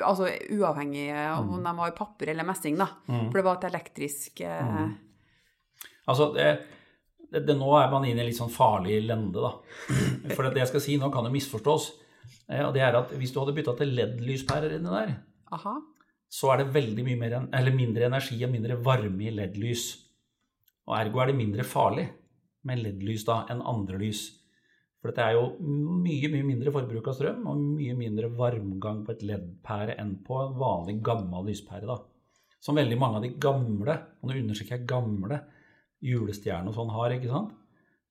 Altså 0.00 0.30
uavhengig 0.56 1.10
av 1.26 1.44
om 1.44 1.68
de 1.68 1.76
var 1.82 1.92
i 1.92 1.96
papir 2.00 2.32
eller 2.32 2.48
messing, 2.48 2.80
da. 2.80 2.88
For 3.10 3.36
det 3.36 3.44
var 3.50 3.60
et 3.60 3.68
elektrisk 3.68 4.46
eh... 4.48 4.80
Altså, 6.06 6.30
det, 6.32 6.48
det, 7.28 7.44
det, 7.44 7.58
nå 7.58 7.68
er 7.76 7.92
man 7.92 8.08
inne 8.08 8.24
i 8.24 8.30
litt 8.30 8.40
sånn 8.40 8.52
farlig 8.54 9.02
lende, 9.04 9.44
da. 9.44 9.52
For 10.36 10.48
det 10.48 10.64
jeg 10.64 10.72
skal 10.72 10.86
si 10.88 10.96
nå, 10.96 11.12
kan 11.12 11.28
jo 11.28 11.36
misforstås. 11.36 11.92
Eh, 12.50 12.62
og 12.62 12.72
det 12.76 12.84
er 12.86 12.98
at 12.98 13.12
hvis 13.18 13.34
du 13.34 13.40
hadde 13.42 13.54
bytta 13.56 13.76
til 13.78 13.94
LED-lyspærer 13.96 14.76
inni 14.78 14.92
der, 14.92 15.14
Aha. 15.56 15.76
så 16.30 16.52
er 16.52 16.62
det 16.62 16.74
veldig 16.74 17.04
mye 17.06 17.20
mer, 17.20 17.38
mindre 17.74 18.08
energi 18.08 18.38
og 18.44 18.52
mindre 18.52 18.78
varme 18.82 19.26
i 19.26 19.34
LED-lys. 19.34 19.86
Og 20.86 20.96
ergo 21.00 21.22
er 21.22 21.32
det 21.32 21.40
mindre 21.40 21.66
farlig 21.66 22.08
med 22.66 22.82
LED-lys 22.82 23.26
da 23.26 23.44
enn 23.50 23.64
andre 23.66 23.98
lys. 24.02 24.26
For 25.00 25.10
dette 25.10 25.22
er 25.22 25.36
jo 25.36 25.50
mye 26.02 26.30
mye 26.32 26.46
mindre 26.46 26.72
forbruk 26.74 27.10
av 27.10 27.14
strøm 27.18 27.44
og 27.50 27.58
mye 27.76 27.94
mindre 27.98 28.30
varmgang 28.38 29.04
på 29.06 29.14
et 29.14 29.26
LED-pære 29.28 29.98
enn 30.02 30.16
på 30.26 30.38
en 30.42 30.56
vanlig, 30.58 31.00
gammel 31.04 31.50
lyspære. 31.50 31.86
da. 31.86 31.98
Som 32.60 32.78
veldig 32.80 32.98
mange 32.98 33.20
av 33.20 33.26
de 33.26 33.34
gamle, 33.38 33.94
og 34.22 34.30
nå 34.30 34.38
understreker 34.40 34.78
jeg 34.78 34.88
gamle, 34.90 35.38
julestjernene 36.02 36.72
og 36.72 36.78
sånn 36.78 36.90
har. 36.94 37.14
ikke 37.14 37.30
sant? 37.30 37.52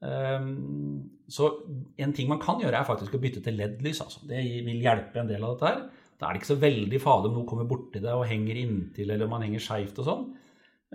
Ehm, 0.04 1.04
så 1.32 1.50
en 1.98 2.14
ting 2.16 2.28
man 2.30 2.42
kan 2.42 2.60
gjøre, 2.62 2.80
er 2.80 2.88
faktisk 2.88 3.16
å 3.16 3.22
bytte 3.22 3.44
til 3.46 3.60
LED-lys. 3.60 4.02
Altså. 4.04 4.26
Det 4.30 4.42
vil 4.66 4.84
hjelpe 4.84 5.22
en 5.22 5.30
del 5.30 5.44
av 5.44 5.56
dette 5.56 5.72
her. 5.72 5.86
Da 6.16 6.28
er 6.28 6.36
det 6.36 6.42
ikke 6.42 6.54
så 6.54 6.62
veldig 6.62 7.00
farlig 7.04 7.32
om 7.32 7.40
noe 7.40 7.50
kommer 7.50 7.68
borti 7.68 8.02
deg 8.04 8.16
og 8.16 8.28
henger 8.30 8.60
inntil, 8.62 9.12
eller 9.12 9.32
man 9.32 9.44
henger 9.44 9.64
skeivt 9.64 10.00
og 10.02 10.10
sånn. 10.10 10.28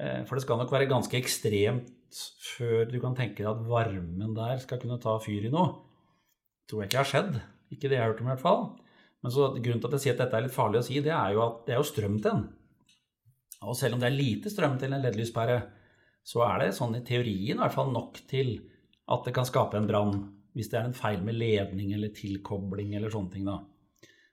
Eh, 0.01 0.21
for 0.29 0.37
det 0.37 0.45
skal 0.47 0.61
nok 0.61 0.73
være 0.73 0.91
ganske 0.91 1.19
ekstremt 1.19 1.91
før 2.57 2.89
du 2.91 2.97
kan 3.03 3.15
tenke 3.15 3.43
deg 3.43 3.51
at 3.53 3.67
varmen 3.71 4.35
der 4.35 4.63
skal 4.63 4.81
kunne 4.83 5.01
ta 5.03 5.17
fyr 5.23 5.47
i 5.47 5.53
noe. 5.53 5.75
Tror 6.71 6.83
jeg 6.83 6.91
ikke 6.91 7.03
har 7.03 7.11
skjedd. 7.11 7.43
Ikke 7.71 7.91
det 7.91 7.99
jeg 7.99 8.05
har 8.05 8.15
hørt 8.15 8.23
om, 8.23 8.31
i 8.31 8.35
hvert 8.35 8.47
fall. 8.47 8.65
Men 9.21 9.35
så 9.35 9.51
grunnen 9.53 9.83
til 9.83 9.91
at 9.91 9.99
jeg 9.99 10.05
sier 10.07 10.17
at 10.17 10.25
dette 10.25 10.39
er 10.39 10.47
litt 10.47 10.57
farlig 10.57 10.81
å 10.81 10.87
si, 10.87 11.03
det 11.05 11.13
er 11.13 11.37
jo 11.37 11.45
at 11.45 11.61
det 11.67 11.75
er 11.75 11.83
jo 11.83 11.87
strøm 11.91 12.17
til 12.19 12.31
den. 12.31 12.49
Og 13.61 13.77
selv 13.77 13.97
om 13.97 14.01
det 14.01 14.09
er 14.09 14.17
lite 14.17 14.51
strøm 14.51 14.79
til 14.81 14.95
en 14.95 15.03
LED-lyspære, 15.05 15.59
så 16.25 16.45
er 16.47 16.63
det 16.63 16.71
sånn 16.77 16.97
i 16.97 17.05
teorien 17.05 17.59
i 17.59 17.61
hvert 17.61 17.75
fall 17.75 17.93
nok 17.93 18.23
til 18.31 18.55
at 19.11 19.27
det 19.27 19.35
kan 19.37 19.49
skape 19.49 19.79
en 19.79 19.89
brann 19.89 20.15
hvis 20.57 20.71
det 20.73 20.81
er 20.81 20.89
en 20.89 20.97
feil 20.97 21.21
med 21.23 21.37
ledning 21.39 21.93
eller 21.95 22.11
tilkobling 22.15 22.97
eller 22.99 23.13
sånne 23.13 23.35
ting. 23.35 23.47
da. 23.47 23.61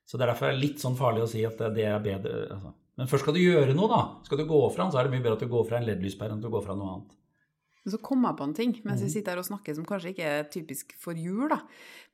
Så 0.07 0.17
det 0.17 0.25
er 0.25 0.33
derfor 0.33 0.55
litt 0.55 0.81
sånn 0.81 0.97
farlig 0.97 1.25
å 1.25 1.29
si 1.29 1.43
at 1.45 1.59
det 1.75 1.85
er 1.85 1.99
bedre. 2.01 2.47
Altså. 2.55 2.73
Men 2.97 3.09
først 3.11 3.27
skal 3.27 3.35
du 3.37 3.43
gjøre 3.43 3.75
noe, 3.77 3.89
da. 3.91 4.01
Skal 4.25 4.41
du 4.41 4.47
gå 4.49 4.63
fra 4.73 4.85
den, 4.85 4.93
så 4.93 5.01
er 5.01 5.05
det 5.05 5.13
mye 5.13 5.21
bedre 5.21 5.37
at 5.37 5.45
du 5.45 5.51
går 5.51 5.67
fra 5.67 5.77
en 5.77 5.85
LED-lyspære 5.85 6.33
enn 6.33 6.41
at 6.41 6.47
du 6.47 6.53
går 6.53 6.63
fra 6.65 6.77
noe 6.79 6.95
annet. 6.95 7.13
Men 7.87 7.93
Så 7.93 7.99
kom 8.03 8.25
jeg 8.25 8.35
på 8.39 8.43
en 8.43 8.55
ting 8.57 8.73
mens 8.83 8.99
vi 8.99 9.07
mm. 9.07 9.11
sitter 9.13 9.31
her 9.31 9.39
og 9.39 9.47
snakker 9.47 9.75
som 9.77 9.85
kanskje 9.87 10.09
ikke 10.11 10.31
er 10.39 10.49
typisk 10.51 10.95
for 10.99 11.15
jul. 11.15 11.45
da. 11.51 11.61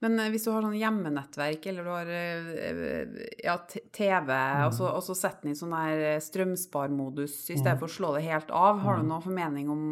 Men 0.03 0.19
eh, 0.19 0.29
hvis 0.33 0.43
du 0.45 0.51
har 0.51 0.65
sånn 0.65 0.77
hjemmenettverk 0.77 1.65
eller 1.71 1.87
du 1.87 1.93
har 1.93 2.11
eh, 2.13 3.15
ja, 3.45 3.55
TV, 3.63 4.29
mm. 4.29 4.65
og, 4.67 4.75
så, 4.75 4.91
og 4.91 5.01
så 5.07 5.15
setter 5.17 5.47
den 5.47 5.55
i 5.55 5.57
sånn 5.57 5.73
der 5.73 6.21
strømsparmodus 6.21 7.39
i 7.47 7.57
stedet 7.57 7.77
mm. 7.77 7.81
for 7.81 7.89
å 7.89 7.95
slå 7.95 8.13
det 8.17 8.27
helt 8.27 8.53
av, 8.53 8.83
har 8.83 8.99
du 8.99 9.07
mm. 9.07 9.11
noen 9.13 9.25
formening 9.25 9.71
om 9.73 9.85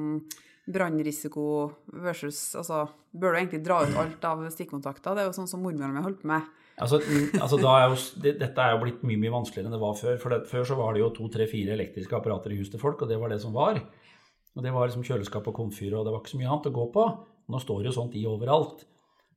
brannrisiko 0.74 1.44
versus 2.04 2.40
altså, 2.60 2.86
Bør 3.12 3.34
du 3.34 3.42
egentlig 3.42 3.62
dra 3.66 3.82
ut 3.84 3.98
alt 4.00 4.26
av 4.28 4.44
stikkontakter? 4.54 5.16
Det 5.16 5.24
er 5.24 5.30
jo 5.30 5.36
sånn 5.36 5.50
som 5.52 5.64
mormora 5.64 5.92
mi 5.92 6.04
holdt 6.06 6.22
på 6.22 6.30
med. 6.32 6.46
Altså, 6.82 7.02
altså 7.38 7.58
er 7.60 7.90
jo, 7.92 7.98
det, 8.24 8.38
dette 8.40 8.64
er 8.64 8.74
jo 8.74 8.80
blitt 8.86 9.02
mye 9.06 9.20
mye 9.20 9.34
vanskeligere 9.34 9.68
enn 9.68 9.76
det 9.76 9.82
var 9.82 9.98
før. 10.00 10.16
For 10.22 10.34
det, 10.34 10.40
Før 10.50 10.70
så 10.70 10.78
var 10.80 10.96
det 10.96 11.04
jo 11.04 11.10
to, 11.18 11.28
tre, 11.34 11.48
fire 11.52 11.76
elektriske 11.76 12.16
apparater 12.18 12.56
i 12.56 12.62
huset 12.62 12.78
til 12.78 12.82
folk, 12.82 13.04
og 13.04 13.12
det 13.12 13.20
var 13.22 13.34
det 13.34 13.42
som 13.44 13.54
var. 13.56 13.82
Og 14.56 14.64
Det 14.64 14.72
var 14.74 14.88
liksom 14.88 15.04
kjøleskap 15.08 15.46
og 15.48 15.58
komfyr, 15.60 15.94
og 15.96 16.08
det 16.08 16.16
var 16.16 16.24
ikke 16.24 16.34
så 16.34 16.40
mye 16.40 16.50
annet 16.50 16.72
å 16.72 16.78
gå 16.80 16.88
på. 16.96 17.06
Nå 17.52 17.62
står 17.62 17.84
det 17.84 17.92
jo 17.92 17.98
sånt 18.00 18.18
i 18.20 18.26
overalt. 18.28 18.86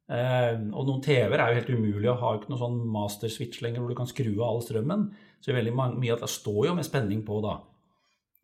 Eh, 0.05 0.57
og 0.77 0.89
noen 0.89 1.05
TV-er 1.05 1.41
er 1.41 1.53
jo 1.53 1.61
helt 1.61 1.75
umulig 1.75 2.11
å 2.13 2.19
ha 2.21 2.35
ikke 2.37 2.51
noen 2.53 2.61
sånn 2.61 2.81
master 2.93 3.31
switch 3.33 3.63
lenger 3.65 3.81
hvor 3.81 3.93
du 3.93 3.99
kan 3.99 4.11
skru 4.11 4.33
av 4.35 4.49
all 4.49 4.65
strømmen. 4.65 5.07
Så 5.45 5.53
veldig 5.53 5.75
mye 5.77 6.15
av 6.15 6.25
det 6.25 6.31
står 6.33 6.69
jo 6.71 6.75
med 6.79 6.87
spenning 6.87 7.23
på 7.27 7.41
da. 7.45 7.59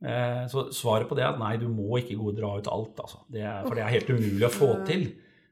Eh, 0.01 0.45
så 0.49 0.67
svaret 0.73 1.09
på 1.09 1.17
det 1.19 1.27
er 1.27 1.35
at 1.35 1.41
nei, 1.41 1.55
du 1.61 1.67
må 1.69 1.99
ikke 2.01 2.17
gå 2.17 2.31
og 2.33 2.39
dra 2.39 2.55
ut 2.57 2.71
alt. 2.73 3.03
Altså. 3.05 3.23
Det 3.29 3.45
er, 3.45 3.63
for 3.67 3.77
det 3.77 3.85
er 3.85 3.95
helt 3.97 4.13
umulig 4.13 4.47
å 4.49 4.53
få 4.55 4.71
til. 4.89 5.07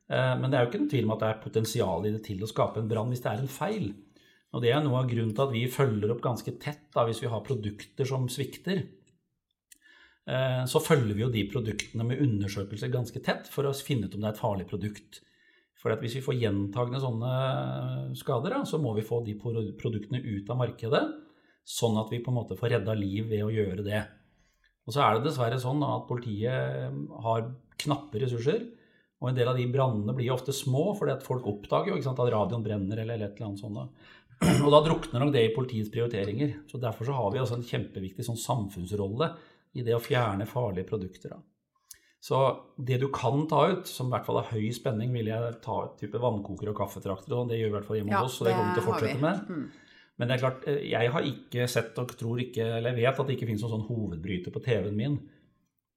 Eh, 0.08 0.34
men 0.40 0.48
det 0.48 0.58
er 0.58 0.64
jo 0.64 0.70
ikke 0.70 0.82
noen 0.82 0.92
tvil 0.94 1.08
om 1.08 1.16
at 1.16 1.24
det 1.24 1.30
er 1.30 1.42
potensial 1.42 2.06
i 2.08 2.12
det 2.14 2.22
til 2.26 2.44
å 2.44 2.50
skape 2.50 2.82
en 2.82 2.90
brann 2.90 3.12
hvis 3.12 3.24
det 3.24 3.32
er 3.32 3.42
en 3.42 3.56
feil. 3.58 3.90
Og 4.56 4.64
det 4.64 4.72
er 4.72 4.80
noe 4.84 5.02
av 5.02 5.10
grunnen 5.10 5.34
til 5.36 5.44
at 5.44 5.52
vi 5.52 5.66
følger 5.68 6.14
opp 6.14 6.24
ganske 6.24 6.54
tett 6.62 6.86
da, 6.94 7.04
hvis 7.04 7.20
vi 7.20 7.28
har 7.28 7.44
produkter 7.44 8.08
som 8.08 8.24
svikter. 8.32 8.86
Eh, 10.28 10.64
så 10.68 10.80
følger 10.84 11.14
vi 11.14 11.24
jo 11.26 11.32
de 11.32 11.44
produktene 11.52 12.04
med 12.08 12.20
undersøkelser 12.24 12.92
ganske 12.92 13.20
tett 13.24 13.48
for 13.52 13.68
å 13.68 13.76
finne 13.76 14.08
ut 14.08 14.16
om 14.16 14.24
det 14.24 14.30
er 14.30 14.36
et 14.36 14.40
farlig 14.40 14.68
produkt. 14.70 15.22
For 15.78 15.94
hvis 16.00 16.16
vi 16.18 16.24
får 16.24 16.40
gjentagende 16.40 17.00
sånne 17.04 17.32
skader, 18.18 18.56
så 18.66 18.80
må 18.82 18.96
vi 18.96 19.06
få 19.06 19.20
de 19.24 19.36
produktene 19.38 20.18
ut 20.24 20.48
av 20.50 20.58
markedet. 20.58 21.04
Sånn 21.68 22.00
at 22.00 22.10
vi 22.10 22.18
på 22.24 22.32
en 22.32 22.38
måte 22.40 22.56
får 22.58 22.72
redda 22.74 22.96
liv 22.98 23.28
ved 23.30 23.44
å 23.44 23.52
gjøre 23.52 23.84
det. 23.86 24.00
Og 24.88 24.94
så 24.94 25.04
er 25.04 25.16
det 25.16 25.28
dessverre 25.28 25.60
sånn 25.60 25.82
at 25.84 26.06
politiet 26.08 26.92
har 27.24 27.48
knappe 27.78 28.22
ressurser. 28.22 28.62
Og 29.18 29.28
en 29.30 29.36
del 29.36 29.50
av 29.50 29.58
de 29.58 29.66
brannene 29.68 30.14
blir 30.16 30.32
ofte 30.32 30.54
små, 30.54 30.92
fordi 30.96 31.12
at 31.16 31.26
folk 31.26 31.46
oppdager 31.50 31.92
jo 31.92 32.00
sant, 32.04 32.20
at 32.22 32.32
radioen 32.32 32.64
brenner 32.64 33.02
eller, 33.02 33.18
eller 33.18 33.28
et 33.28 33.36
eller 33.36 33.50
annet 33.50 33.60
sånt. 33.60 34.08
Og 34.64 34.70
da 34.70 34.80
drukner 34.86 35.20
nok 35.20 35.34
det 35.34 35.44
i 35.44 35.52
politiets 35.54 35.90
prioriteringer. 35.92 36.54
Så 36.70 36.80
Derfor 36.80 37.10
så 37.10 37.18
har 37.18 37.34
vi 37.34 37.42
også 37.42 37.58
en 37.58 37.66
kjempeviktig 37.68 38.24
sånn 38.24 38.38
samfunnsrolle 38.40 39.32
i 39.76 39.84
det 39.84 39.96
å 39.96 40.02
fjerne 40.02 40.46
farlige 40.48 40.88
produkter. 40.88 41.34
Da. 41.34 41.42
Så 42.22 42.38
det 42.76 43.00
du 43.02 43.08
kan 43.14 43.44
ta 43.50 43.64
ut, 43.74 43.90
som 43.90 44.08
i 44.08 44.14
hvert 44.14 44.26
fall 44.26 44.40
har 44.40 44.54
høy 44.54 44.70
spenning, 44.74 45.12
vil 45.14 45.30
jeg 45.30 45.58
ta 45.64 45.82
ut 45.84 45.98
type 46.00 46.22
vannkoker 46.22 46.72
og 46.72 46.78
kaffetrakter. 46.80 47.34
Og 47.36 47.50
det 47.50 47.60
gjør 47.60 47.72
i 47.72 47.76
hvert 47.76 47.90
fall 47.90 48.00
hjemme 48.00 48.22
hos 48.22 48.30
oss, 48.32 48.40
så 48.40 48.48
det 48.48 48.56
kommer 48.56 48.72
vi 48.72 48.78
til 48.78 48.86
å 48.86 48.88
fortsette 48.88 49.20
med. 49.22 49.52
Mm. 49.52 49.68
Men 50.18 50.28
det 50.28 50.36
er 50.36 50.42
klart, 50.42 50.64
eh, 50.66 50.80
jeg 50.90 51.12
har 51.14 51.26
ikke 51.26 51.68
sett 51.70 51.98
og 52.02 52.14
tror 52.18 52.40
ikke, 52.42 52.64
eller 52.78 52.90
jeg 52.94 53.04
vet 53.04 53.20
at 53.22 53.28
det 53.28 53.36
ikke 53.38 53.50
finnes 53.50 53.62
noen 53.64 53.76
sånn 53.76 53.86
hovedbryter 53.86 54.54
på 54.54 54.64
TV-en 54.64 54.98
min. 54.98 55.20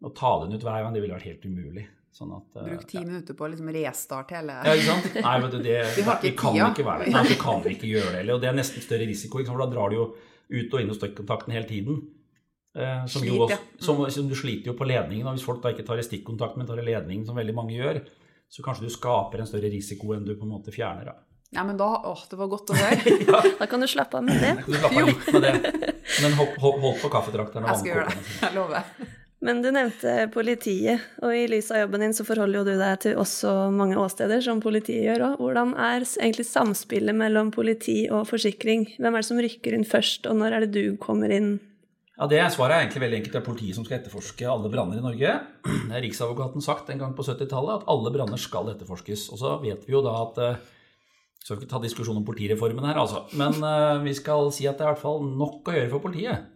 Å 0.02 0.14
ta 0.18 0.36
den 0.44 0.56
ut 0.56 0.64
hver 0.66 0.84
gang, 0.84 0.94
det 0.94 1.02
ville 1.04 1.18
vært 1.18 1.30
helt 1.30 1.50
umulig. 1.50 1.88
Sånn 2.12 2.32
at, 2.36 2.56
eh, 2.60 2.72
Bruk 2.74 2.88
ti 2.90 2.98
ja. 2.98 3.06
minutter 3.08 3.38
på 3.38 3.46
å 3.46 3.52
liksom 3.54 3.70
restarte 3.72 4.36
hele 4.36 4.58
Ja, 4.68 4.74
ikke 4.76 4.88
sant? 4.90 5.14
Nei, 5.24 5.36
vet 5.46 5.54
du, 5.54 5.60
det, 5.64 5.76
vi, 6.26 6.34
kan 6.38 6.58
ikke 6.60 6.88
være 6.88 7.06
det. 7.06 7.14
Nei, 7.16 7.28
vi 7.30 7.38
kan 7.40 7.70
ikke 7.72 7.92
gjøre 7.92 8.18
det. 8.18 8.26
Og 8.36 8.42
det 8.44 8.50
er 8.52 8.58
nesten 8.58 8.84
større 8.84 9.08
risiko, 9.08 9.44
for 9.48 9.64
da 9.64 9.70
drar 9.72 9.94
du 9.94 9.98
jo 10.02 10.10
ut 10.52 10.74
og 10.76 10.82
inn 10.82 10.92
hos 10.92 11.00
stikkontakten 11.00 11.56
hele 11.56 11.70
tiden. 11.70 12.02
Eh, 12.76 13.06
som, 13.06 13.24
Slit, 13.24 13.52
ja. 13.52 13.58
som, 13.80 14.04
som, 14.12 14.28
du 14.28 14.36
sliter 14.36 14.72
jo 14.72 14.78
på 14.80 14.88
ledningen. 14.88 15.26
Og 15.28 15.38
hvis 15.38 15.48
folk 15.48 15.64
da 15.64 15.72
ikke 15.72 15.88
tar 15.88 16.04
i 16.04 16.06
stikkontakt, 16.06 16.60
men 16.60 16.68
tar 16.68 16.84
i 16.84 16.88
ledningen, 16.88 17.26
som 17.28 17.40
veldig 17.40 17.56
mange 17.56 17.78
gjør, 17.78 18.02
så 18.52 18.66
kanskje 18.66 18.88
du 18.88 18.94
skaper 18.94 19.42
en 19.42 19.48
større 19.50 19.72
risiko 19.72 20.12
enn 20.12 20.28
du 20.28 20.36
på 20.36 20.48
en 20.48 20.52
måte 20.52 20.76
fjerner. 20.76 21.14
Da. 21.14 21.31
Ja, 21.52 21.64
men 21.68 21.78
da 21.78 22.02
Åh, 22.08 22.20
det 22.30 22.38
var 22.40 22.48
godt 22.48 22.72
å 22.72 22.76
høre. 22.80 23.16
ja. 23.28 23.40
Da 23.60 23.66
kan 23.68 23.84
du 23.84 23.88
slappe 23.92 24.20
av 24.20 24.24
med 24.24 24.40
det. 24.40 24.54
Du 24.68 24.76
slappe 24.78 25.02
av 25.02 25.10
litt 25.10 25.32
med 25.36 25.44
det. 25.44 25.56
Men 26.24 26.38
hold, 26.38 26.54
hold, 26.64 26.78
hold 26.86 27.02
på 27.02 27.10
kaffetrakteren 27.12 27.68
Jeg 27.68 27.82
skal 27.82 27.92
gjøre 27.92 28.06
det. 28.14 28.22
Jeg 28.40 28.56
lover. 28.56 28.94
Men 29.42 29.64
du 29.64 29.72
nevnte 29.74 30.14
politiet, 30.32 31.02
og 31.26 31.34
i 31.34 31.48
lys 31.50 31.72
av 31.74 31.82
jobben 31.82 32.04
din 32.06 32.14
så 32.14 32.24
forholder 32.28 32.60
jo 32.60 32.66
du 32.68 32.76
deg 32.78 33.00
til 33.02 33.18
også 33.18 33.72
mange 33.74 33.98
åsteder, 33.98 34.38
som 34.46 34.62
politiet 34.62 35.02
gjør 35.08 35.24
òg. 35.32 35.40
Hvordan 35.42 35.72
er 35.82 36.06
egentlig 36.06 36.46
samspillet 36.46 37.18
mellom 37.18 37.50
politi 37.52 38.04
og 38.14 38.28
forsikring? 38.30 38.86
Hvem 39.02 39.18
er 39.18 39.24
det 39.24 39.30
som 39.32 39.42
rykker 39.42 39.76
inn 39.76 39.88
først, 39.88 40.30
og 40.30 40.38
når 40.38 40.56
er 40.56 40.68
det 40.68 40.76
du 40.76 41.00
kommer 41.02 41.34
inn? 41.34 41.56
Ja, 42.20 42.28
det 42.30 42.44
Svaret 42.54 42.76
er 42.76 42.86
egentlig 42.86 43.02
veldig 43.02 43.18
enkelt. 43.18 43.34
Det 43.34 43.42
er 43.42 43.48
politiet 43.48 43.80
som 43.80 43.88
skal 43.88 43.98
etterforske 43.98 44.46
alle 44.46 44.70
branner 44.70 45.02
i 45.02 45.08
Norge. 45.08 45.34
Det 45.66 45.96
har 45.96 46.06
Riksadvokaten 46.06 46.62
sagt 46.62 46.94
en 46.94 47.02
gang 47.02 47.18
på 47.18 47.26
70-tallet, 47.26 47.82
at 47.82 47.90
alle 47.90 48.14
branner 48.14 48.40
skal 48.40 48.70
etterforskes. 48.76 49.26
Og 49.34 49.42
så 49.42 49.58
vet 49.66 49.90
vi 49.90 49.98
jo 49.98 50.04
da 50.06 50.14
at 50.22 50.38
Skal 51.42 51.58
vi 51.58 51.64
ikke 51.64 51.72
ta 51.74 51.82
diskusjon 51.82 52.20
om 52.20 52.26
politireformen 52.26 52.86
her, 52.86 53.00
altså. 53.02 53.24
Men 53.40 53.58
uh, 53.66 54.02
vi 54.04 54.14
skal 54.18 54.52
si 54.54 54.68
at 54.70 54.78
det 54.78 54.86
er 54.86 54.92
i 54.92 54.94
hvert 54.94 55.04
fall 55.04 55.24
nok 55.26 55.72
å 55.72 55.78
gjøre 55.78 55.92
for 55.94 56.06
politiet. 56.06 56.50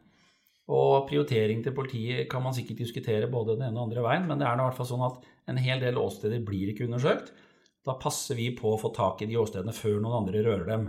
Og 0.75 1.07
prioritering 1.09 1.61
til 1.65 1.73
politiet 1.77 2.29
kan 2.29 2.41
man 2.41 2.53
sikkert 2.57 2.81
diskutere 2.81 3.29
både 3.29 3.55
den 3.55 3.67
ene 3.67 3.79
og 3.79 3.89
andre 3.89 4.05
veien, 4.05 4.29
men 4.29 4.41
det 4.41 4.47
er 4.47 4.57
i 4.57 4.65
hvert 4.65 4.77
fall 4.77 4.89
sånn 4.89 5.05
at 5.05 5.25
en 5.49 5.61
hel 5.61 5.81
del 5.81 5.97
åsteder 6.01 6.41
blir 6.45 6.71
ikke 6.71 6.87
undersøkt. 6.87 7.33
Da 7.85 7.97
passer 8.01 8.37
vi 8.37 8.49
på 8.57 8.71
å 8.73 8.79
få 8.81 8.89
tak 8.93 9.21
i 9.21 9.27
de 9.29 9.37
åstedene 9.37 9.73
før 9.75 9.99
noen 10.01 10.23
andre 10.23 10.41
rører 10.45 10.69
dem. 10.71 10.87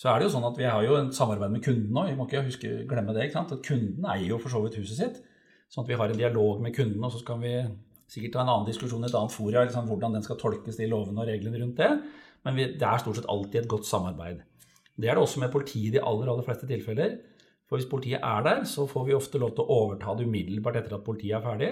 Så 0.00 0.08
er 0.08 0.16
det 0.16 0.30
jo 0.30 0.32
sånn 0.32 0.46
at 0.48 0.56
Vi 0.56 0.64
har 0.64 0.84
jo 0.86 0.96
en 0.96 1.10
samarbeid 1.12 1.52
med 1.52 1.64
kunden 1.64 1.92
nå. 1.92 2.06
Vi 2.08 2.16
må 2.16 2.24
ikke 2.24 2.46
huske, 2.46 2.70
glemme 2.88 3.12
det. 3.12 3.26
ikke 3.26 3.36
sant? 3.36 3.52
At 3.52 3.66
Kunden 3.66 4.06
eier 4.08 4.30
jo 4.30 4.38
for 4.40 4.52
så 4.52 4.62
vidt 4.64 4.78
huset 4.80 4.96
sitt. 4.96 5.18
Sånn 5.68 5.84
at 5.84 5.90
vi 5.92 5.98
har 6.00 6.08
en 6.08 6.18
dialog 6.18 6.62
med 6.64 6.72
kunden, 6.74 7.04
og 7.04 7.12
så 7.12 7.20
skal 7.20 7.36
vi 7.42 7.52
sikkert 8.10 8.32
ta 8.34 8.40
en 8.40 8.48
annen 8.54 8.66
diskusjon 8.66 9.04
i 9.04 9.10
et 9.10 9.14
annet 9.14 9.34
fora 9.34 9.66
liksom, 9.66 9.86
hvordan 9.86 10.16
den 10.16 10.24
skal 10.24 10.38
tolkes, 10.40 10.80
de 10.80 10.88
lovene 10.90 11.20
og 11.20 11.28
reglene 11.28 11.60
rundt 11.60 11.78
det. 11.78 11.90
Men 12.46 12.56
vi, 12.56 12.70
det 12.80 12.86
er 12.86 13.02
stort 13.02 13.18
sett 13.18 13.28
alltid 13.30 13.62
et 13.62 13.70
godt 13.70 13.88
samarbeid. 13.88 14.40
Det 15.00 15.08
er 15.08 15.16
det 15.16 15.24
også 15.24 15.42
med 15.42 15.52
politiet 15.52 15.90
i 15.90 15.98
de 15.98 16.04
aller, 16.04 16.28
aller 16.30 16.46
fleste 16.46 16.68
tilfeller. 16.68 17.18
For 17.68 17.78
hvis 17.78 17.88
politiet 17.88 18.24
er 18.26 18.44
der, 18.44 18.64
så 18.66 18.86
får 18.90 19.06
vi 19.06 19.16
ofte 19.16 19.38
lov 19.38 19.54
til 19.54 19.64
å 19.64 19.78
overta 19.84 20.16
det 20.18 20.26
umiddelbart 20.26 20.80
etter 20.80 20.96
at 20.96 21.06
politiet 21.06 21.38
er 21.38 21.44
ferdig. 21.44 21.70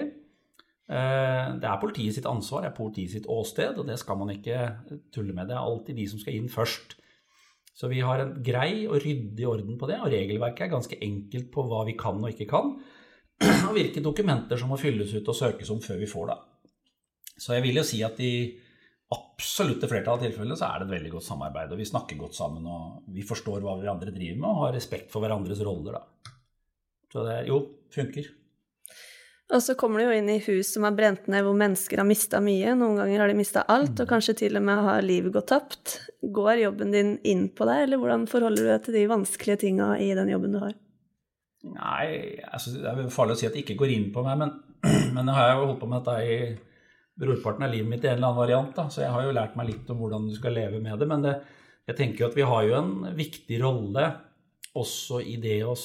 Eh, 0.89 1.49
det 1.61 1.67
er 1.69 1.81
politiet 1.81 2.15
sitt 2.15 2.29
ansvar, 2.29 2.63
det 2.63 2.71
er 2.71 2.77
politiet 2.77 3.13
sitt 3.13 3.27
åsted, 3.29 3.77
og 3.77 3.89
det 3.89 3.99
skal 4.01 4.17
man 4.17 4.31
ikke 4.33 4.61
tulle 5.13 5.35
med. 5.35 5.49
Det 5.49 5.57
er 5.57 5.61
alltid 5.61 5.99
de 5.99 6.07
som 6.09 6.21
skal 6.21 6.37
inn 6.39 6.49
først. 6.49 6.95
Så 7.79 7.87
vi 7.91 7.99
har 8.03 8.23
en 8.23 8.31
grei 8.43 8.87
og 8.87 8.97
ryddig 9.03 9.45
orden 9.47 9.77
på 9.79 9.87
det, 9.91 9.99
og 9.99 10.11
regelverket 10.11 10.65
er 10.65 10.73
ganske 10.73 10.97
enkelt 11.05 11.51
på 11.53 11.67
hva 11.67 11.83
vi 11.87 11.97
kan 11.99 12.17
og 12.17 12.31
ikke 12.33 12.49
kan, 12.49 12.73
og 13.67 13.75
hvilke 13.75 14.03
dokumenter 14.03 14.59
som 14.59 14.71
må 14.73 14.79
fylles 14.81 15.13
ut 15.15 15.29
og 15.31 15.37
søkes 15.37 15.69
om 15.71 15.83
før 15.83 16.01
vi 16.01 16.09
får 16.09 16.31
det. 16.31 16.39
Så 17.39 17.55
jeg 17.55 17.63
vil 17.67 17.79
jo 17.79 17.85
si 17.87 18.01
at 18.03 18.17
i 18.19 18.33
absolutte 19.09 19.89
flertall 19.89 20.19
av 20.19 20.25
tilfellene 20.25 20.57
så 20.57 20.67
er 20.69 20.81
det 20.81 20.89
et 20.89 20.95
veldig 20.97 21.13
godt 21.15 21.25
samarbeid, 21.25 21.71
og 21.73 21.79
vi 21.81 21.87
snakker 21.89 22.19
godt 22.19 22.37
sammen, 22.37 22.65
og 22.69 23.13
vi 23.15 23.25
forstår 23.25 23.63
hva 23.63 23.77
vi 23.79 23.89
andre 23.89 24.13
driver 24.13 24.41
med, 24.41 24.49
og 24.51 24.65
har 24.67 24.75
respekt 24.77 25.09
for 25.13 25.25
hverandres 25.25 25.63
roller, 25.65 25.97
da. 25.97 26.35
Så 27.09 27.23
det 27.25 27.39
jo 27.47 27.63
funker. 27.93 28.27
Og 29.49 29.63
så 29.65 29.73
kommer 29.73 29.97
du 29.97 30.05
jo 30.05 30.13
inn 30.13 30.27
i 30.29 30.41
hus 30.45 30.75
som 30.75 30.85
er 30.85 30.93
brent 30.93 31.25
ned, 31.25 31.41
hvor 31.41 31.55
mennesker 31.57 31.97
har 31.97 32.05
mista 32.05 32.37
mye. 32.43 32.75
Noen 32.77 32.99
ganger 33.01 33.23
har 33.23 33.31
de 33.31 33.37
mista 33.39 33.63
alt, 33.65 33.97
og 33.97 34.11
kanskje 34.11 34.35
til 34.43 34.59
og 34.59 34.65
med 34.67 34.83
har 34.85 35.01
livet 35.01 35.33
gått 35.33 35.49
tapt. 35.49 35.95
Går 36.21 36.61
jobben 36.61 36.93
din 36.93 37.15
inn 37.25 37.47
på 37.49 37.65
deg, 37.65 37.87
eller 37.87 38.01
hvordan 38.01 38.27
forholder 38.29 38.61
du 38.61 38.69
deg 38.69 38.85
til 38.85 38.99
de 38.99 39.07
vanskelige 39.09 39.63
tinga 39.65 39.95
i 39.97 40.11
den 40.19 40.29
jobben 40.35 40.53
du 40.53 40.61
har? 40.61 40.77
Nei, 41.65 42.37
altså, 42.45 42.75
det 42.77 42.93
er 42.93 43.09
farlig 43.11 43.35
å 43.35 43.41
si 43.41 43.49
at 43.49 43.57
det 43.57 43.65
ikke 43.65 43.79
går 43.81 43.95
inn 43.95 44.11
på 44.13 44.21
meg, 44.27 44.37
men, 44.43 44.53
men 45.15 45.25
jeg 45.25 45.39
har 45.39 45.55
jo 45.55 45.65
holdt 45.65 45.81
på 45.81 45.89
med 45.89 46.05
dette 46.05 46.29
i 46.29 46.37
brorparten 47.19 47.65
av 47.67 47.73
livet 47.73 47.91
mitt 47.91 48.05
i 48.05 48.09
en 48.09 48.17
eller 48.17 48.29
annen 48.29 48.41
variant, 48.41 48.71
da, 48.75 48.87
så 48.89 49.03
jeg 49.03 49.11
har 49.13 49.25
jo 49.25 49.35
lært 49.35 49.57
meg 49.59 49.69
litt 49.73 49.91
om 49.91 49.99
hvordan 49.99 50.29
du 50.29 50.33
skal 50.37 50.55
leve 50.55 50.79
med 50.83 50.99
det. 51.01 51.07
Men 51.09 51.25
det, 51.25 51.35
jeg 51.89 51.99
tenker 51.99 52.23
jo 52.23 52.31
at 52.31 52.39
vi 52.39 52.47
har 52.47 52.65
jo 52.67 52.79
en 52.79 52.95
viktig 53.17 53.61
rolle 53.63 54.09
også 54.79 55.19
i 55.25 55.35
det 55.41 55.59
å 55.67 55.75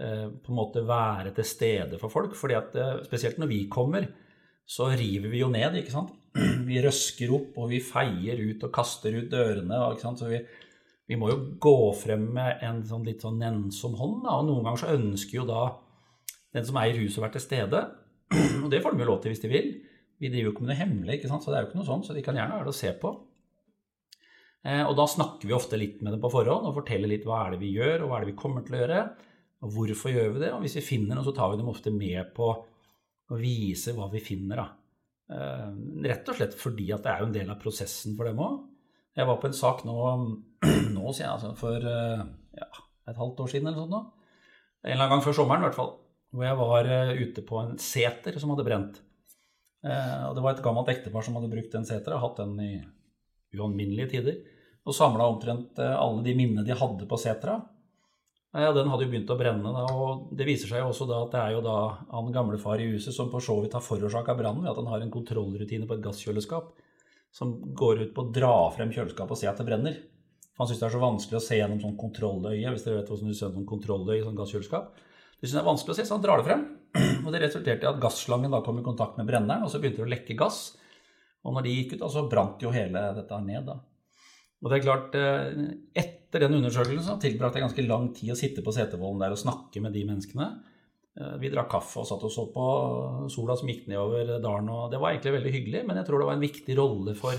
Eh, 0.00 0.28
på 0.40 0.48
en 0.48 0.56
måte 0.56 0.80
være 0.86 1.34
til 1.36 1.44
stede 1.44 1.98
for 2.00 2.08
folk. 2.08 2.32
fordi 2.36 2.54
at 2.56 2.76
eh, 2.76 3.02
spesielt 3.04 3.36
når 3.38 3.48
vi 3.50 3.66
kommer, 3.68 4.06
så 4.64 4.86
river 4.88 5.28
vi 5.28 5.42
jo 5.42 5.50
ned, 5.52 5.76
ikke 5.76 5.92
sant. 5.92 6.14
Vi 6.70 6.78
røsker 6.78 7.32
opp, 7.34 7.56
og 7.58 7.72
vi 7.72 7.80
feier 7.82 8.38
ut 8.38 8.62
og 8.62 8.70
kaster 8.70 9.10
ut 9.16 9.26
dørene. 9.32 9.74
ikke 9.90 10.04
sant? 10.04 10.20
Så 10.20 10.28
vi, 10.30 10.38
vi 11.10 11.16
må 11.18 11.26
jo 11.32 11.40
gå 11.58 11.90
frem 11.98 12.28
med 12.36 12.62
en 12.62 12.78
sånn 12.86 13.02
litt 13.02 13.24
sånn 13.24 13.40
nennsom 13.42 13.96
hånd. 13.98 14.20
Da. 14.22 14.36
Og 14.38 14.46
noen 14.46 14.62
ganger 14.62 14.84
så 14.84 14.92
ønsker 14.94 15.40
jo 15.40 15.46
da 15.48 15.64
den 16.54 16.68
som 16.68 16.78
eier 16.78 17.00
huset, 17.00 17.18
å 17.18 17.24
være 17.24 17.34
til 17.34 17.44
stede. 17.48 17.82
Og 18.62 18.68
det 18.70 18.78
får 18.84 18.94
de 18.94 19.02
jo 19.02 19.10
lov 19.10 19.18
til 19.24 19.34
hvis 19.34 19.42
de 19.42 19.50
vil. 19.50 19.72
Vi 20.20 20.28
driver 20.28 20.50
jo 20.50 20.52
ikke 20.54 20.64
med 20.66 20.72
noe 20.74 20.80
hemmelig, 20.82 21.16
ikke 21.16 21.30
sant? 21.30 21.44
så 21.44 21.52
det 21.52 21.58
er 21.58 21.64
jo 21.64 21.70
ikke 21.70 21.80
noe 21.80 21.88
sånt, 21.88 22.06
så 22.06 22.16
de 22.16 22.22
kan 22.24 22.36
gjerne 22.36 22.58
være 22.58 22.68
det 22.68 22.74
å 22.74 22.80
se 22.80 22.92
på. 23.00 23.12
Eh, 24.68 24.82
og 24.84 24.92
da 24.98 25.06
snakker 25.08 25.48
vi 25.48 25.56
ofte 25.56 25.78
litt 25.80 26.02
med 26.04 26.12
dem 26.12 26.20
på 26.20 26.30
forhånd 26.32 26.68
og 26.68 26.76
forteller 26.76 27.08
litt 27.08 27.24
hva 27.28 27.46
er 27.46 27.54
det 27.54 27.62
vi 27.62 27.72
gjør, 27.78 28.04
og 28.04 28.10
hva 28.10 28.18
er 28.18 28.26
det 28.26 28.34
vi 28.34 28.40
kommer 28.42 28.66
til 28.66 28.76
å 28.76 28.82
gjøre. 28.82 29.04
Og 29.64 29.72
hvorfor 29.76 30.12
gjør 30.12 30.34
vi 30.34 30.42
det? 30.42 30.50
Og 30.56 30.64
hvis 30.64 30.76
vi 30.80 30.84
finner 30.84 31.16
noe, 31.16 31.24
så 31.24 31.34
tar 31.36 31.52
vi 31.52 31.60
dem 31.60 31.72
ofte 31.72 31.92
med 31.94 32.34
på 32.36 32.50
å 33.30 33.38
vise 33.40 33.94
hva 33.96 34.10
vi 34.12 34.22
finner. 34.24 34.60
Da. 34.60 34.68
Eh, 35.36 35.66
rett 36.10 36.28
og 36.28 36.36
slett 36.36 36.56
fordi 36.58 36.90
at 36.92 37.04
det 37.06 37.14
er 37.14 37.24
jo 37.24 37.30
en 37.30 37.36
del 37.40 37.52
av 37.52 37.60
prosessen 37.62 38.16
for 38.18 38.28
dem 38.28 38.44
òg. 38.44 38.60
Jeg 39.16 39.26
var 39.26 39.40
på 39.40 39.48
en 39.48 39.56
sak 39.56 39.84
nå, 39.88 39.96
nå 40.96 41.12
sier 41.16 41.26
jeg, 41.26 41.34
altså 41.34 41.54
for 41.58 41.90
eh, 41.96 42.24
ja, 42.60 42.70
et 43.08 43.20
halvt 43.20 43.44
år 43.46 43.52
siden 43.52 43.72
eller 43.72 43.84
sånt 43.86 43.96
nå. 43.96 44.04
En 44.84 44.92
eller 44.92 45.06
annen 45.06 45.16
gang 45.16 45.24
før 45.24 45.36
sommeren 45.40 45.64
i 45.64 45.68
hvert 45.68 45.80
fall. 45.80 45.94
Hvor 46.30 46.46
jeg 46.46 46.58
var 46.60 46.90
ute 47.18 47.42
på 47.44 47.56
en 47.60 47.72
seter 47.82 48.36
som 48.40 48.52
hadde 48.52 48.64
brent. 48.68 49.00
Og 49.80 50.34
det 50.36 50.42
var 50.44 50.52
et 50.52 50.62
gammelt 50.64 50.90
ektepar 50.92 51.24
som 51.24 51.38
hadde 51.38 51.48
brukt 51.52 51.72
den 51.72 51.86
seteren, 51.88 52.20
hatt 52.20 52.40
den 52.40 52.56
i 52.60 52.72
ualminnelige 53.56 54.10
tider. 54.12 54.40
Og 54.84 54.96
samla 54.96 55.24
omtrent 55.30 55.80
alle 55.80 56.24
de 56.26 56.34
minnene 56.36 56.66
de 56.66 56.76
hadde 56.76 57.08
på 57.08 57.18
setra. 57.20 57.58
Ja, 58.50 58.72
Den 58.74 58.88
hadde 58.90 59.06
jo 59.06 59.10
begynt 59.12 59.30
å 59.30 59.38
brenne, 59.38 59.70
da, 59.70 59.84
og 59.94 60.30
det 60.34 60.46
viser 60.48 60.66
seg 60.72 60.80
jo 60.82 60.88
også 60.90 61.06
da 61.06 61.20
at 61.22 61.34
det 61.34 61.40
er 61.40 61.52
jo 61.54 61.60
da 61.62 61.74
han 62.10 62.32
gamlefar 62.34 62.80
i 62.82 62.88
huset 62.96 63.14
som 63.14 63.28
på 63.30 63.38
så 63.46 63.54
vidt 63.62 63.76
har 63.78 63.84
forårsaka 63.84 64.34
brannen 64.34 64.64
ved 64.64 64.72
at 64.72 64.80
han 64.80 64.88
har 64.90 65.04
en 65.04 65.12
kontrollrutine 65.14 65.86
på 65.86 65.94
et 65.94 66.02
gasskjøleskap 66.02 66.72
som 67.30 67.52
går 67.78 68.02
ut 68.02 68.14
på 68.16 68.24
å 68.24 68.32
dra 68.34 68.54
frem 68.74 68.90
kjøleskapet 68.90 69.36
og 69.36 69.38
se 69.38 69.46
at 69.46 69.60
det 69.60 69.68
brenner. 69.68 70.00
For 70.50 70.64
Han 70.64 70.70
syns 70.72 70.80
det 70.82 70.88
er 70.88 70.94
så 70.96 71.02
vanskelig 71.04 71.38
å 71.38 71.44
se 71.44 71.60
gjennom 71.60 71.78
sånn 71.84 71.94
kontrolløye, 72.00 72.72
hvis 72.74 72.82
dere 72.88 72.98
vet 72.98 73.12
hvordan 73.12 73.30
du 73.30 73.38
ser 73.38 73.54
sånn 73.54 73.70
kontrolløye 73.70 74.18
i 74.18 74.26
sånn 74.26 74.40
gasskjøleskap. 74.40 74.98
Det 75.40 75.48
synes 75.48 75.56
jeg 75.56 75.62
er 75.64 75.70
vanskelig 75.70 75.94
å 75.94 75.98
se, 75.98 76.04
så 76.04 76.16
han 76.18 76.24
drar 76.24 76.40
det 76.40 76.48
frem. 76.50 76.64
Og 77.24 77.30
det 77.32 77.40
resulterte 77.40 77.86
i 77.86 77.90
at 77.90 78.00
gasslangen 78.02 78.52
da 78.52 78.60
kom 78.64 78.80
i 78.80 78.84
kontakt 78.84 79.16
med 79.16 79.28
brenneren, 79.28 79.64
og 79.64 79.72
så 79.72 79.80
begynte 79.80 80.02
det 80.02 80.08
å 80.08 80.12
lekke 80.12 80.36
gass. 80.36 80.58
Og 81.46 81.54
når 81.56 81.64
de 81.64 81.76
gikk 81.78 81.94
ut, 81.96 82.04
så 82.12 82.26
brant 82.28 82.60
jo 82.60 82.72
hele 82.74 83.04
dette 83.16 83.38
ned. 83.44 83.70
da. 83.70 83.78
Og 84.60 84.68
det 84.68 84.76
er 84.76 84.84
klart, 84.84 85.14
eh, 85.16 85.62
Etter 86.02 86.44
den 86.44 86.58
undersøkelsen 86.60 87.06
så 87.08 87.16
tilbrakte 87.18 87.58
jeg 87.58 87.64
ganske 87.64 87.86
lang 87.88 88.10
tid 88.14 88.34
å 88.34 88.38
sitte 88.38 88.62
på 88.62 88.74
setervollen 88.74 89.18
der 89.18 89.32
og 89.34 89.40
snakke 89.40 89.80
med 89.82 89.96
de 89.96 90.04
menneskene. 90.06 90.50
Eh, 91.18 91.36
vi 91.42 91.50
drakk 91.50 91.70
kaffe 91.72 92.02
og 92.02 92.06
satt 92.06 92.22
og 92.22 92.30
så 92.30 92.44
på 92.52 92.66
sola 93.32 93.56
som 93.56 93.70
gikk 93.72 93.88
nedover 93.88 94.36
dalen. 94.38 94.68
og 94.68 94.90
Det 94.92 95.00
var 95.00 95.10
egentlig 95.10 95.36
veldig 95.38 95.54
hyggelig, 95.56 95.86
men 95.86 95.96
jeg 95.96 96.06
tror 96.06 96.20
det 96.20 96.28
var 96.28 96.38
en 96.38 96.48
viktig 96.48 96.76
rolle 96.78 97.14
for 97.18 97.34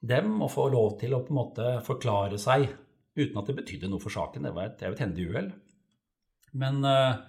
dem 0.00 0.40
å 0.40 0.48
få 0.50 0.70
lov 0.72 0.98
til 0.98 1.14
å 1.14 1.22
på 1.22 1.30
en 1.30 1.38
måte 1.38 1.66
forklare 1.84 2.38
seg 2.40 2.66
uten 3.14 3.36
at 3.38 3.46
det 3.46 3.58
betydde 3.60 3.90
noe 3.92 4.00
for 4.00 4.10
saken. 4.10 4.42
Det 4.48 4.54
var 4.56 4.70
et, 4.70 4.82
et 4.82 5.04
hendig 5.04 5.28
uhell. 5.30 5.52
Men, 6.52 6.82
eh, 6.84 7.20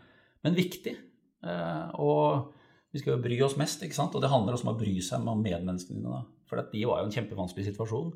men, 0.43 0.57
viktig. 0.57 0.95
Og 1.97 2.51
vi 2.93 2.99
skal 3.01 3.15
jo 3.15 3.23
bry 3.23 3.37
oss 3.41 3.57
mest, 3.57 3.81
ikke 3.81 3.97
sant? 3.97 4.13
og 4.13 4.21
det 4.21 4.29
handler 4.29 4.53
også 4.53 4.67
om 4.67 4.75
å 4.75 4.79
bry 4.79 4.93
seg 5.01 5.25
om 5.25 5.41
medmenneskene 5.41 6.01
dine. 6.01 6.19
For 6.49 6.61
de 6.73 6.83
var 6.85 7.01
jo 7.01 7.07
en 7.07 7.15
kjempevanskelig 7.15 7.71
situasjon. 7.71 8.11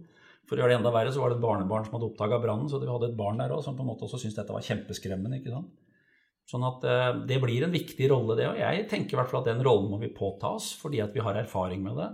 For 0.46 0.58
å 0.58 0.62
gjøre 0.62 0.76
det 0.76 0.80
enda 0.82 0.92
verre, 0.94 1.14
så 1.14 1.24
var 1.24 1.32
det 1.32 1.40
et 1.40 1.46
barnebarn 1.46 1.88
som 1.88 1.96
hadde 1.96 2.10
oppdaga 2.12 2.38
brannen, 2.44 2.70
så 2.70 2.78
vi 2.82 2.90
hadde 2.90 3.10
et 3.10 3.18
barn 3.18 3.40
der 3.42 3.54
òg 3.56 3.64
som 3.66 3.78
på 3.78 3.82
en 3.82 3.90
måte 3.90 4.06
også 4.06 4.20
syntes 4.22 4.38
dette 4.38 4.54
var 4.54 4.66
kjempeskremmende. 4.66 5.40
ikke 5.40 5.54
sant? 5.56 5.72
Sånn 6.46 6.66
at 6.68 6.84
eh, 6.86 7.12
det 7.26 7.40
blir 7.42 7.66
en 7.66 7.74
viktig 7.74 8.10
rolle, 8.12 8.36
det. 8.38 8.46
Og 8.52 8.60
jeg 8.60 8.86
tenker 8.92 9.16
i 9.16 9.20
hvert 9.20 9.32
fall 9.32 9.42
at 9.42 9.50
den 9.50 9.64
rollen 9.66 9.90
må 9.90 9.98
vi 10.02 10.14
påta 10.14 10.54
oss, 10.60 10.74
fordi 10.78 11.02
at 11.02 11.16
vi 11.16 11.24
har 11.26 11.40
erfaring 11.40 11.82
med 11.86 11.98
det. 11.98 12.10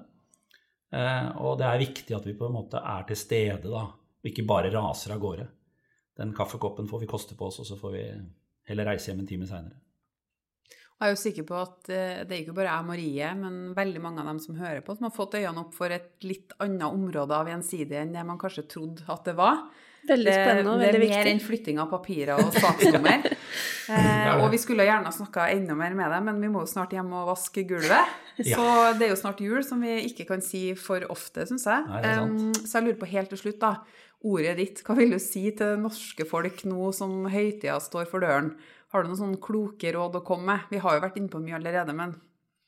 Eh, 0.96 1.28
og 1.44 1.58
det 1.60 1.68
er 1.68 1.82
viktig 1.84 2.16
at 2.16 2.28
vi 2.28 2.38
på 2.40 2.48
en 2.48 2.56
måte 2.56 2.80
er 2.80 3.04
til 3.10 3.20
stede, 3.20 3.68
da, 3.68 3.84
og 3.92 4.32
ikke 4.32 4.48
bare 4.48 4.72
raser 4.72 5.16
av 5.16 5.24
gårde. 5.24 5.50
Den 6.22 6.32
kaffekoppen 6.38 6.88
får 6.88 7.04
vi 7.04 7.12
koste 7.12 7.36
på 7.40 7.50
oss, 7.50 7.60
og 7.64 7.68
så 7.68 7.80
får 7.80 7.98
vi 7.98 8.06
heller 8.72 8.92
reise 8.92 9.12
hjem 9.12 9.24
en 9.24 9.30
time 9.30 9.48
seinere. 9.50 9.78
Jeg 11.02 11.10
er 11.10 11.16
jo 11.16 11.18
sikker 11.18 11.46
på 11.50 11.56
at 11.58 11.88
eh, 11.90 12.18
det 12.30 12.36
er 12.36 12.42
ikke 12.44 12.54
bare 12.60 12.76
jeg 12.76 12.86
Marie, 12.86 13.30
men 13.34 13.54
veldig 13.74 14.02
mange 14.04 14.22
av 14.22 14.28
dem 14.30 14.42
som 14.44 14.58
hører 14.60 14.84
på, 14.86 14.94
som 14.94 15.08
har 15.08 15.16
fått 15.16 15.40
øynene 15.40 15.64
opp 15.64 15.72
for 15.74 15.94
et 15.94 16.12
litt 16.30 16.54
annet 16.62 16.86
område 16.86 17.34
av 17.34 17.50
gjensidig 17.50 17.98
enn 17.98 18.14
det 18.14 18.26
man 18.28 18.38
kanskje 18.42 18.68
trodde 18.70 19.08
at 19.10 19.26
det 19.26 19.34
var. 19.40 19.64
Veldig 20.02 20.34
spennende 20.34 20.76
og 20.76 20.82
veldig 20.82 21.00
viktig. 21.02 21.10
Det 21.10 21.18
er 21.18 21.26
mer 21.26 21.32
enn 21.32 21.42
flytting 21.42 21.80
av 21.82 21.90
papirer 21.90 22.42
og 22.42 22.54
saksnummer. 22.54 23.26
eh, 23.94 24.30
og 24.36 24.48
vi 24.54 24.60
skulle 24.62 24.86
gjerne 24.86 25.14
snakka 25.14 25.48
enda 25.54 25.78
mer 25.78 25.98
med 25.98 26.14
deg, 26.14 26.24
men 26.30 26.42
vi 26.42 26.50
må 26.54 26.64
jo 26.64 26.70
snart 26.70 26.94
hjem 26.94 27.12
og 27.18 27.32
vaske 27.32 27.66
gulvet. 27.70 28.16
Ja. 28.42 28.58
Så 28.58 28.68
det 28.98 29.08
er 29.08 29.14
jo 29.16 29.20
snart 29.20 29.42
jul, 29.42 29.60
som 29.66 29.82
vi 29.86 30.00
ikke 30.08 30.26
kan 30.30 30.42
si 30.46 30.72
for 30.78 31.06
ofte, 31.14 31.46
syns 31.50 31.68
jeg. 31.70 31.90
Nei, 31.90 32.16
um, 32.22 32.54
så 32.62 32.80
jeg 32.80 32.88
lurer 32.88 33.02
på 33.02 33.10
helt 33.12 33.34
til 33.34 33.42
slutt, 33.42 33.60
da. 33.62 33.74
Ordet 34.22 34.58
ditt, 34.60 34.82
hva 34.86 34.94
vil 35.00 35.16
du 35.16 35.20
si 35.22 35.48
til 35.50 35.74
det 35.74 35.82
norske 35.82 36.28
folk 36.30 36.60
nå 36.70 36.92
som 36.94 37.24
høytida 37.32 37.80
står 37.82 38.06
for 38.10 38.22
døren? 38.22 38.52
Har 38.94 39.02
du 39.02 39.10
noen 39.10 39.22
sånne 39.22 39.42
kloke 39.42 39.94
råd 39.96 40.20
å 40.20 40.26
komme 40.26 40.52
med? 40.52 40.68
Vi 40.70 40.82
har 40.84 40.98
jo 40.98 41.04
vært 41.06 41.18
inne 41.18 41.32
på 41.32 41.42
mye 41.42 41.58
allerede, 41.58 41.96
men 41.98 42.14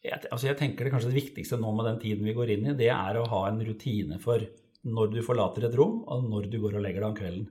jeg, 0.04 0.20
altså 0.34 0.50
jeg 0.50 0.58
tenker 0.60 0.84
det 0.84 0.92
kanskje 0.92 1.12
det 1.14 1.20
viktigste 1.22 1.60
nå 1.62 1.70
med 1.78 1.88
den 1.88 2.00
tiden 2.02 2.26
vi 2.28 2.36
går 2.36 2.56
inn 2.56 2.66
i, 2.72 2.78
det 2.80 2.90
er 2.92 3.20
å 3.20 3.28
ha 3.32 3.44
en 3.48 3.62
rutine 3.64 4.18
for 4.20 4.42
når 4.84 5.14
du 5.14 5.20
forlater 5.24 5.68
et 5.68 5.78
rom, 5.80 6.02
og 6.12 6.26
når 6.28 6.50
du 6.52 6.58
går 6.60 6.80
og 6.80 6.84
legger 6.84 7.06
deg 7.06 7.10
om 7.12 7.20
kvelden. 7.20 7.46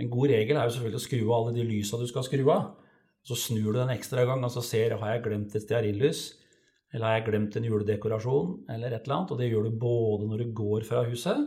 En 0.00 0.12
god 0.12 0.30
regel 0.30 0.56
er 0.56 0.68
jo 0.68 0.74
selvfølgelig 0.76 1.00
å 1.00 1.06
skru 1.06 1.22
av 1.24 1.32
alle 1.38 1.54
de 1.56 1.64
lysa 1.66 1.98
du 1.98 2.06
skal 2.08 2.24
skru 2.24 2.44
av. 2.52 2.68
Så 3.26 3.36
snur 3.36 3.72
du 3.72 3.80
den 3.80 3.90
ekstra 3.92 4.22
gang 4.28 4.44
og 4.46 4.52
så 4.54 4.62
ser 4.64 4.94
har 5.00 5.16
jeg 5.16 5.24
glemt 5.26 5.56
et 5.56 5.64
stearinlys, 5.64 6.20
eller 6.94 7.06
har 7.06 7.18
jeg 7.18 7.26
glemt 7.26 7.58
en 7.58 7.66
juledekorasjon, 7.66 8.54
eller 8.72 8.94
et 8.94 9.02
eller 9.02 9.16
annet. 9.16 9.34
Og 9.34 9.42
det 9.42 9.50
gjør 9.50 9.66
du 9.66 9.82
både 9.82 10.28
når 10.30 10.44
du 10.44 10.54
går 10.62 10.86
fra 10.88 11.02
huset, 11.10 11.42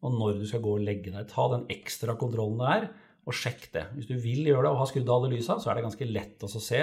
og 0.00 0.16
når 0.16 0.40
du 0.40 0.48
skal 0.48 0.62
gå 0.64 0.74
og 0.78 0.84
legge 0.84 1.12
deg. 1.12 1.28
Ta 1.28 1.46
den 1.52 1.66
ekstra 1.72 2.16
kontrollen 2.20 2.60
det 2.60 2.72
er 2.74 2.88
og 3.28 3.36
sjekk 3.36 3.68
det. 3.74 3.84
Hvis 3.96 4.08
du 4.08 4.16
vil 4.20 4.48
gjøre 4.48 4.64
det 4.66 4.72
og 4.72 4.80
har 4.80 4.90
skrudd 4.90 5.10
av 5.10 5.20
alle 5.20 5.32
lysa, 5.34 5.58
så 5.60 5.70
er 5.70 5.78
det 5.78 5.86
ganske 5.86 6.08
lett 6.08 6.46
å 6.46 6.50
se 6.50 6.82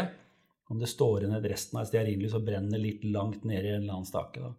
Om 0.68 0.82
det 0.82 0.90
står 0.92 1.24
igjen 1.24 1.46
resten 1.48 1.78
av 1.78 1.86
et 1.86 1.90
stearinlys 1.94 2.34
og 2.36 2.44
brenner 2.44 2.82
litt 2.82 3.06
langt 3.08 3.46
nede 3.48 3.70
i 3.70 3.72
en 3.72 3.86
eller 3.86 3.94
annen 4.02 4.10
stake. 4.10 4.42
Da. 4.44 4.52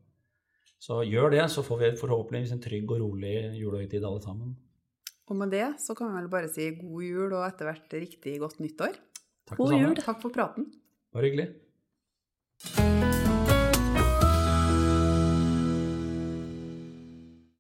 Så 0.81 1.03
gjør 1.05 1.35
det, 1.35 1.43
så 1.53 1.61
får 1.67 1.83
vi 1.83 1.91
forhåpentligvis 2.01 2.55
en 2.55 2.63
trygg 2.65 2.95
og 2.95 3.03
rolig 3.03 3.35
julehøytid 3.59 4.07
alle 4.09 4.23
sammen. 4.25 4.57
Og 5.29 5.37
med 5.37 5.53
det 5.53 5.67
så 5.85 5.93
kan 5.99 6.09
vi 6.09 6.23
vel 6.23 6.31
bare 6.33 6.49
si 6.49 6.71
god 6.81 7.05
jul 7.05 7.35
og 7.35 7.45
etter 7.45 7.69
hvert 7.69 7.99
riktig 8.01 8.39
godt 8.41 8.65
nyttår. 8.65 8.97
Takk 9.53 9.61
god 9.61 9.77
jul. 9.77 9.95
Takk 10.01 10.25
for 10.25 10.33
praten. 10.33 10.73
Bare 11.13 11.29
hyggelig. 11.29 11.51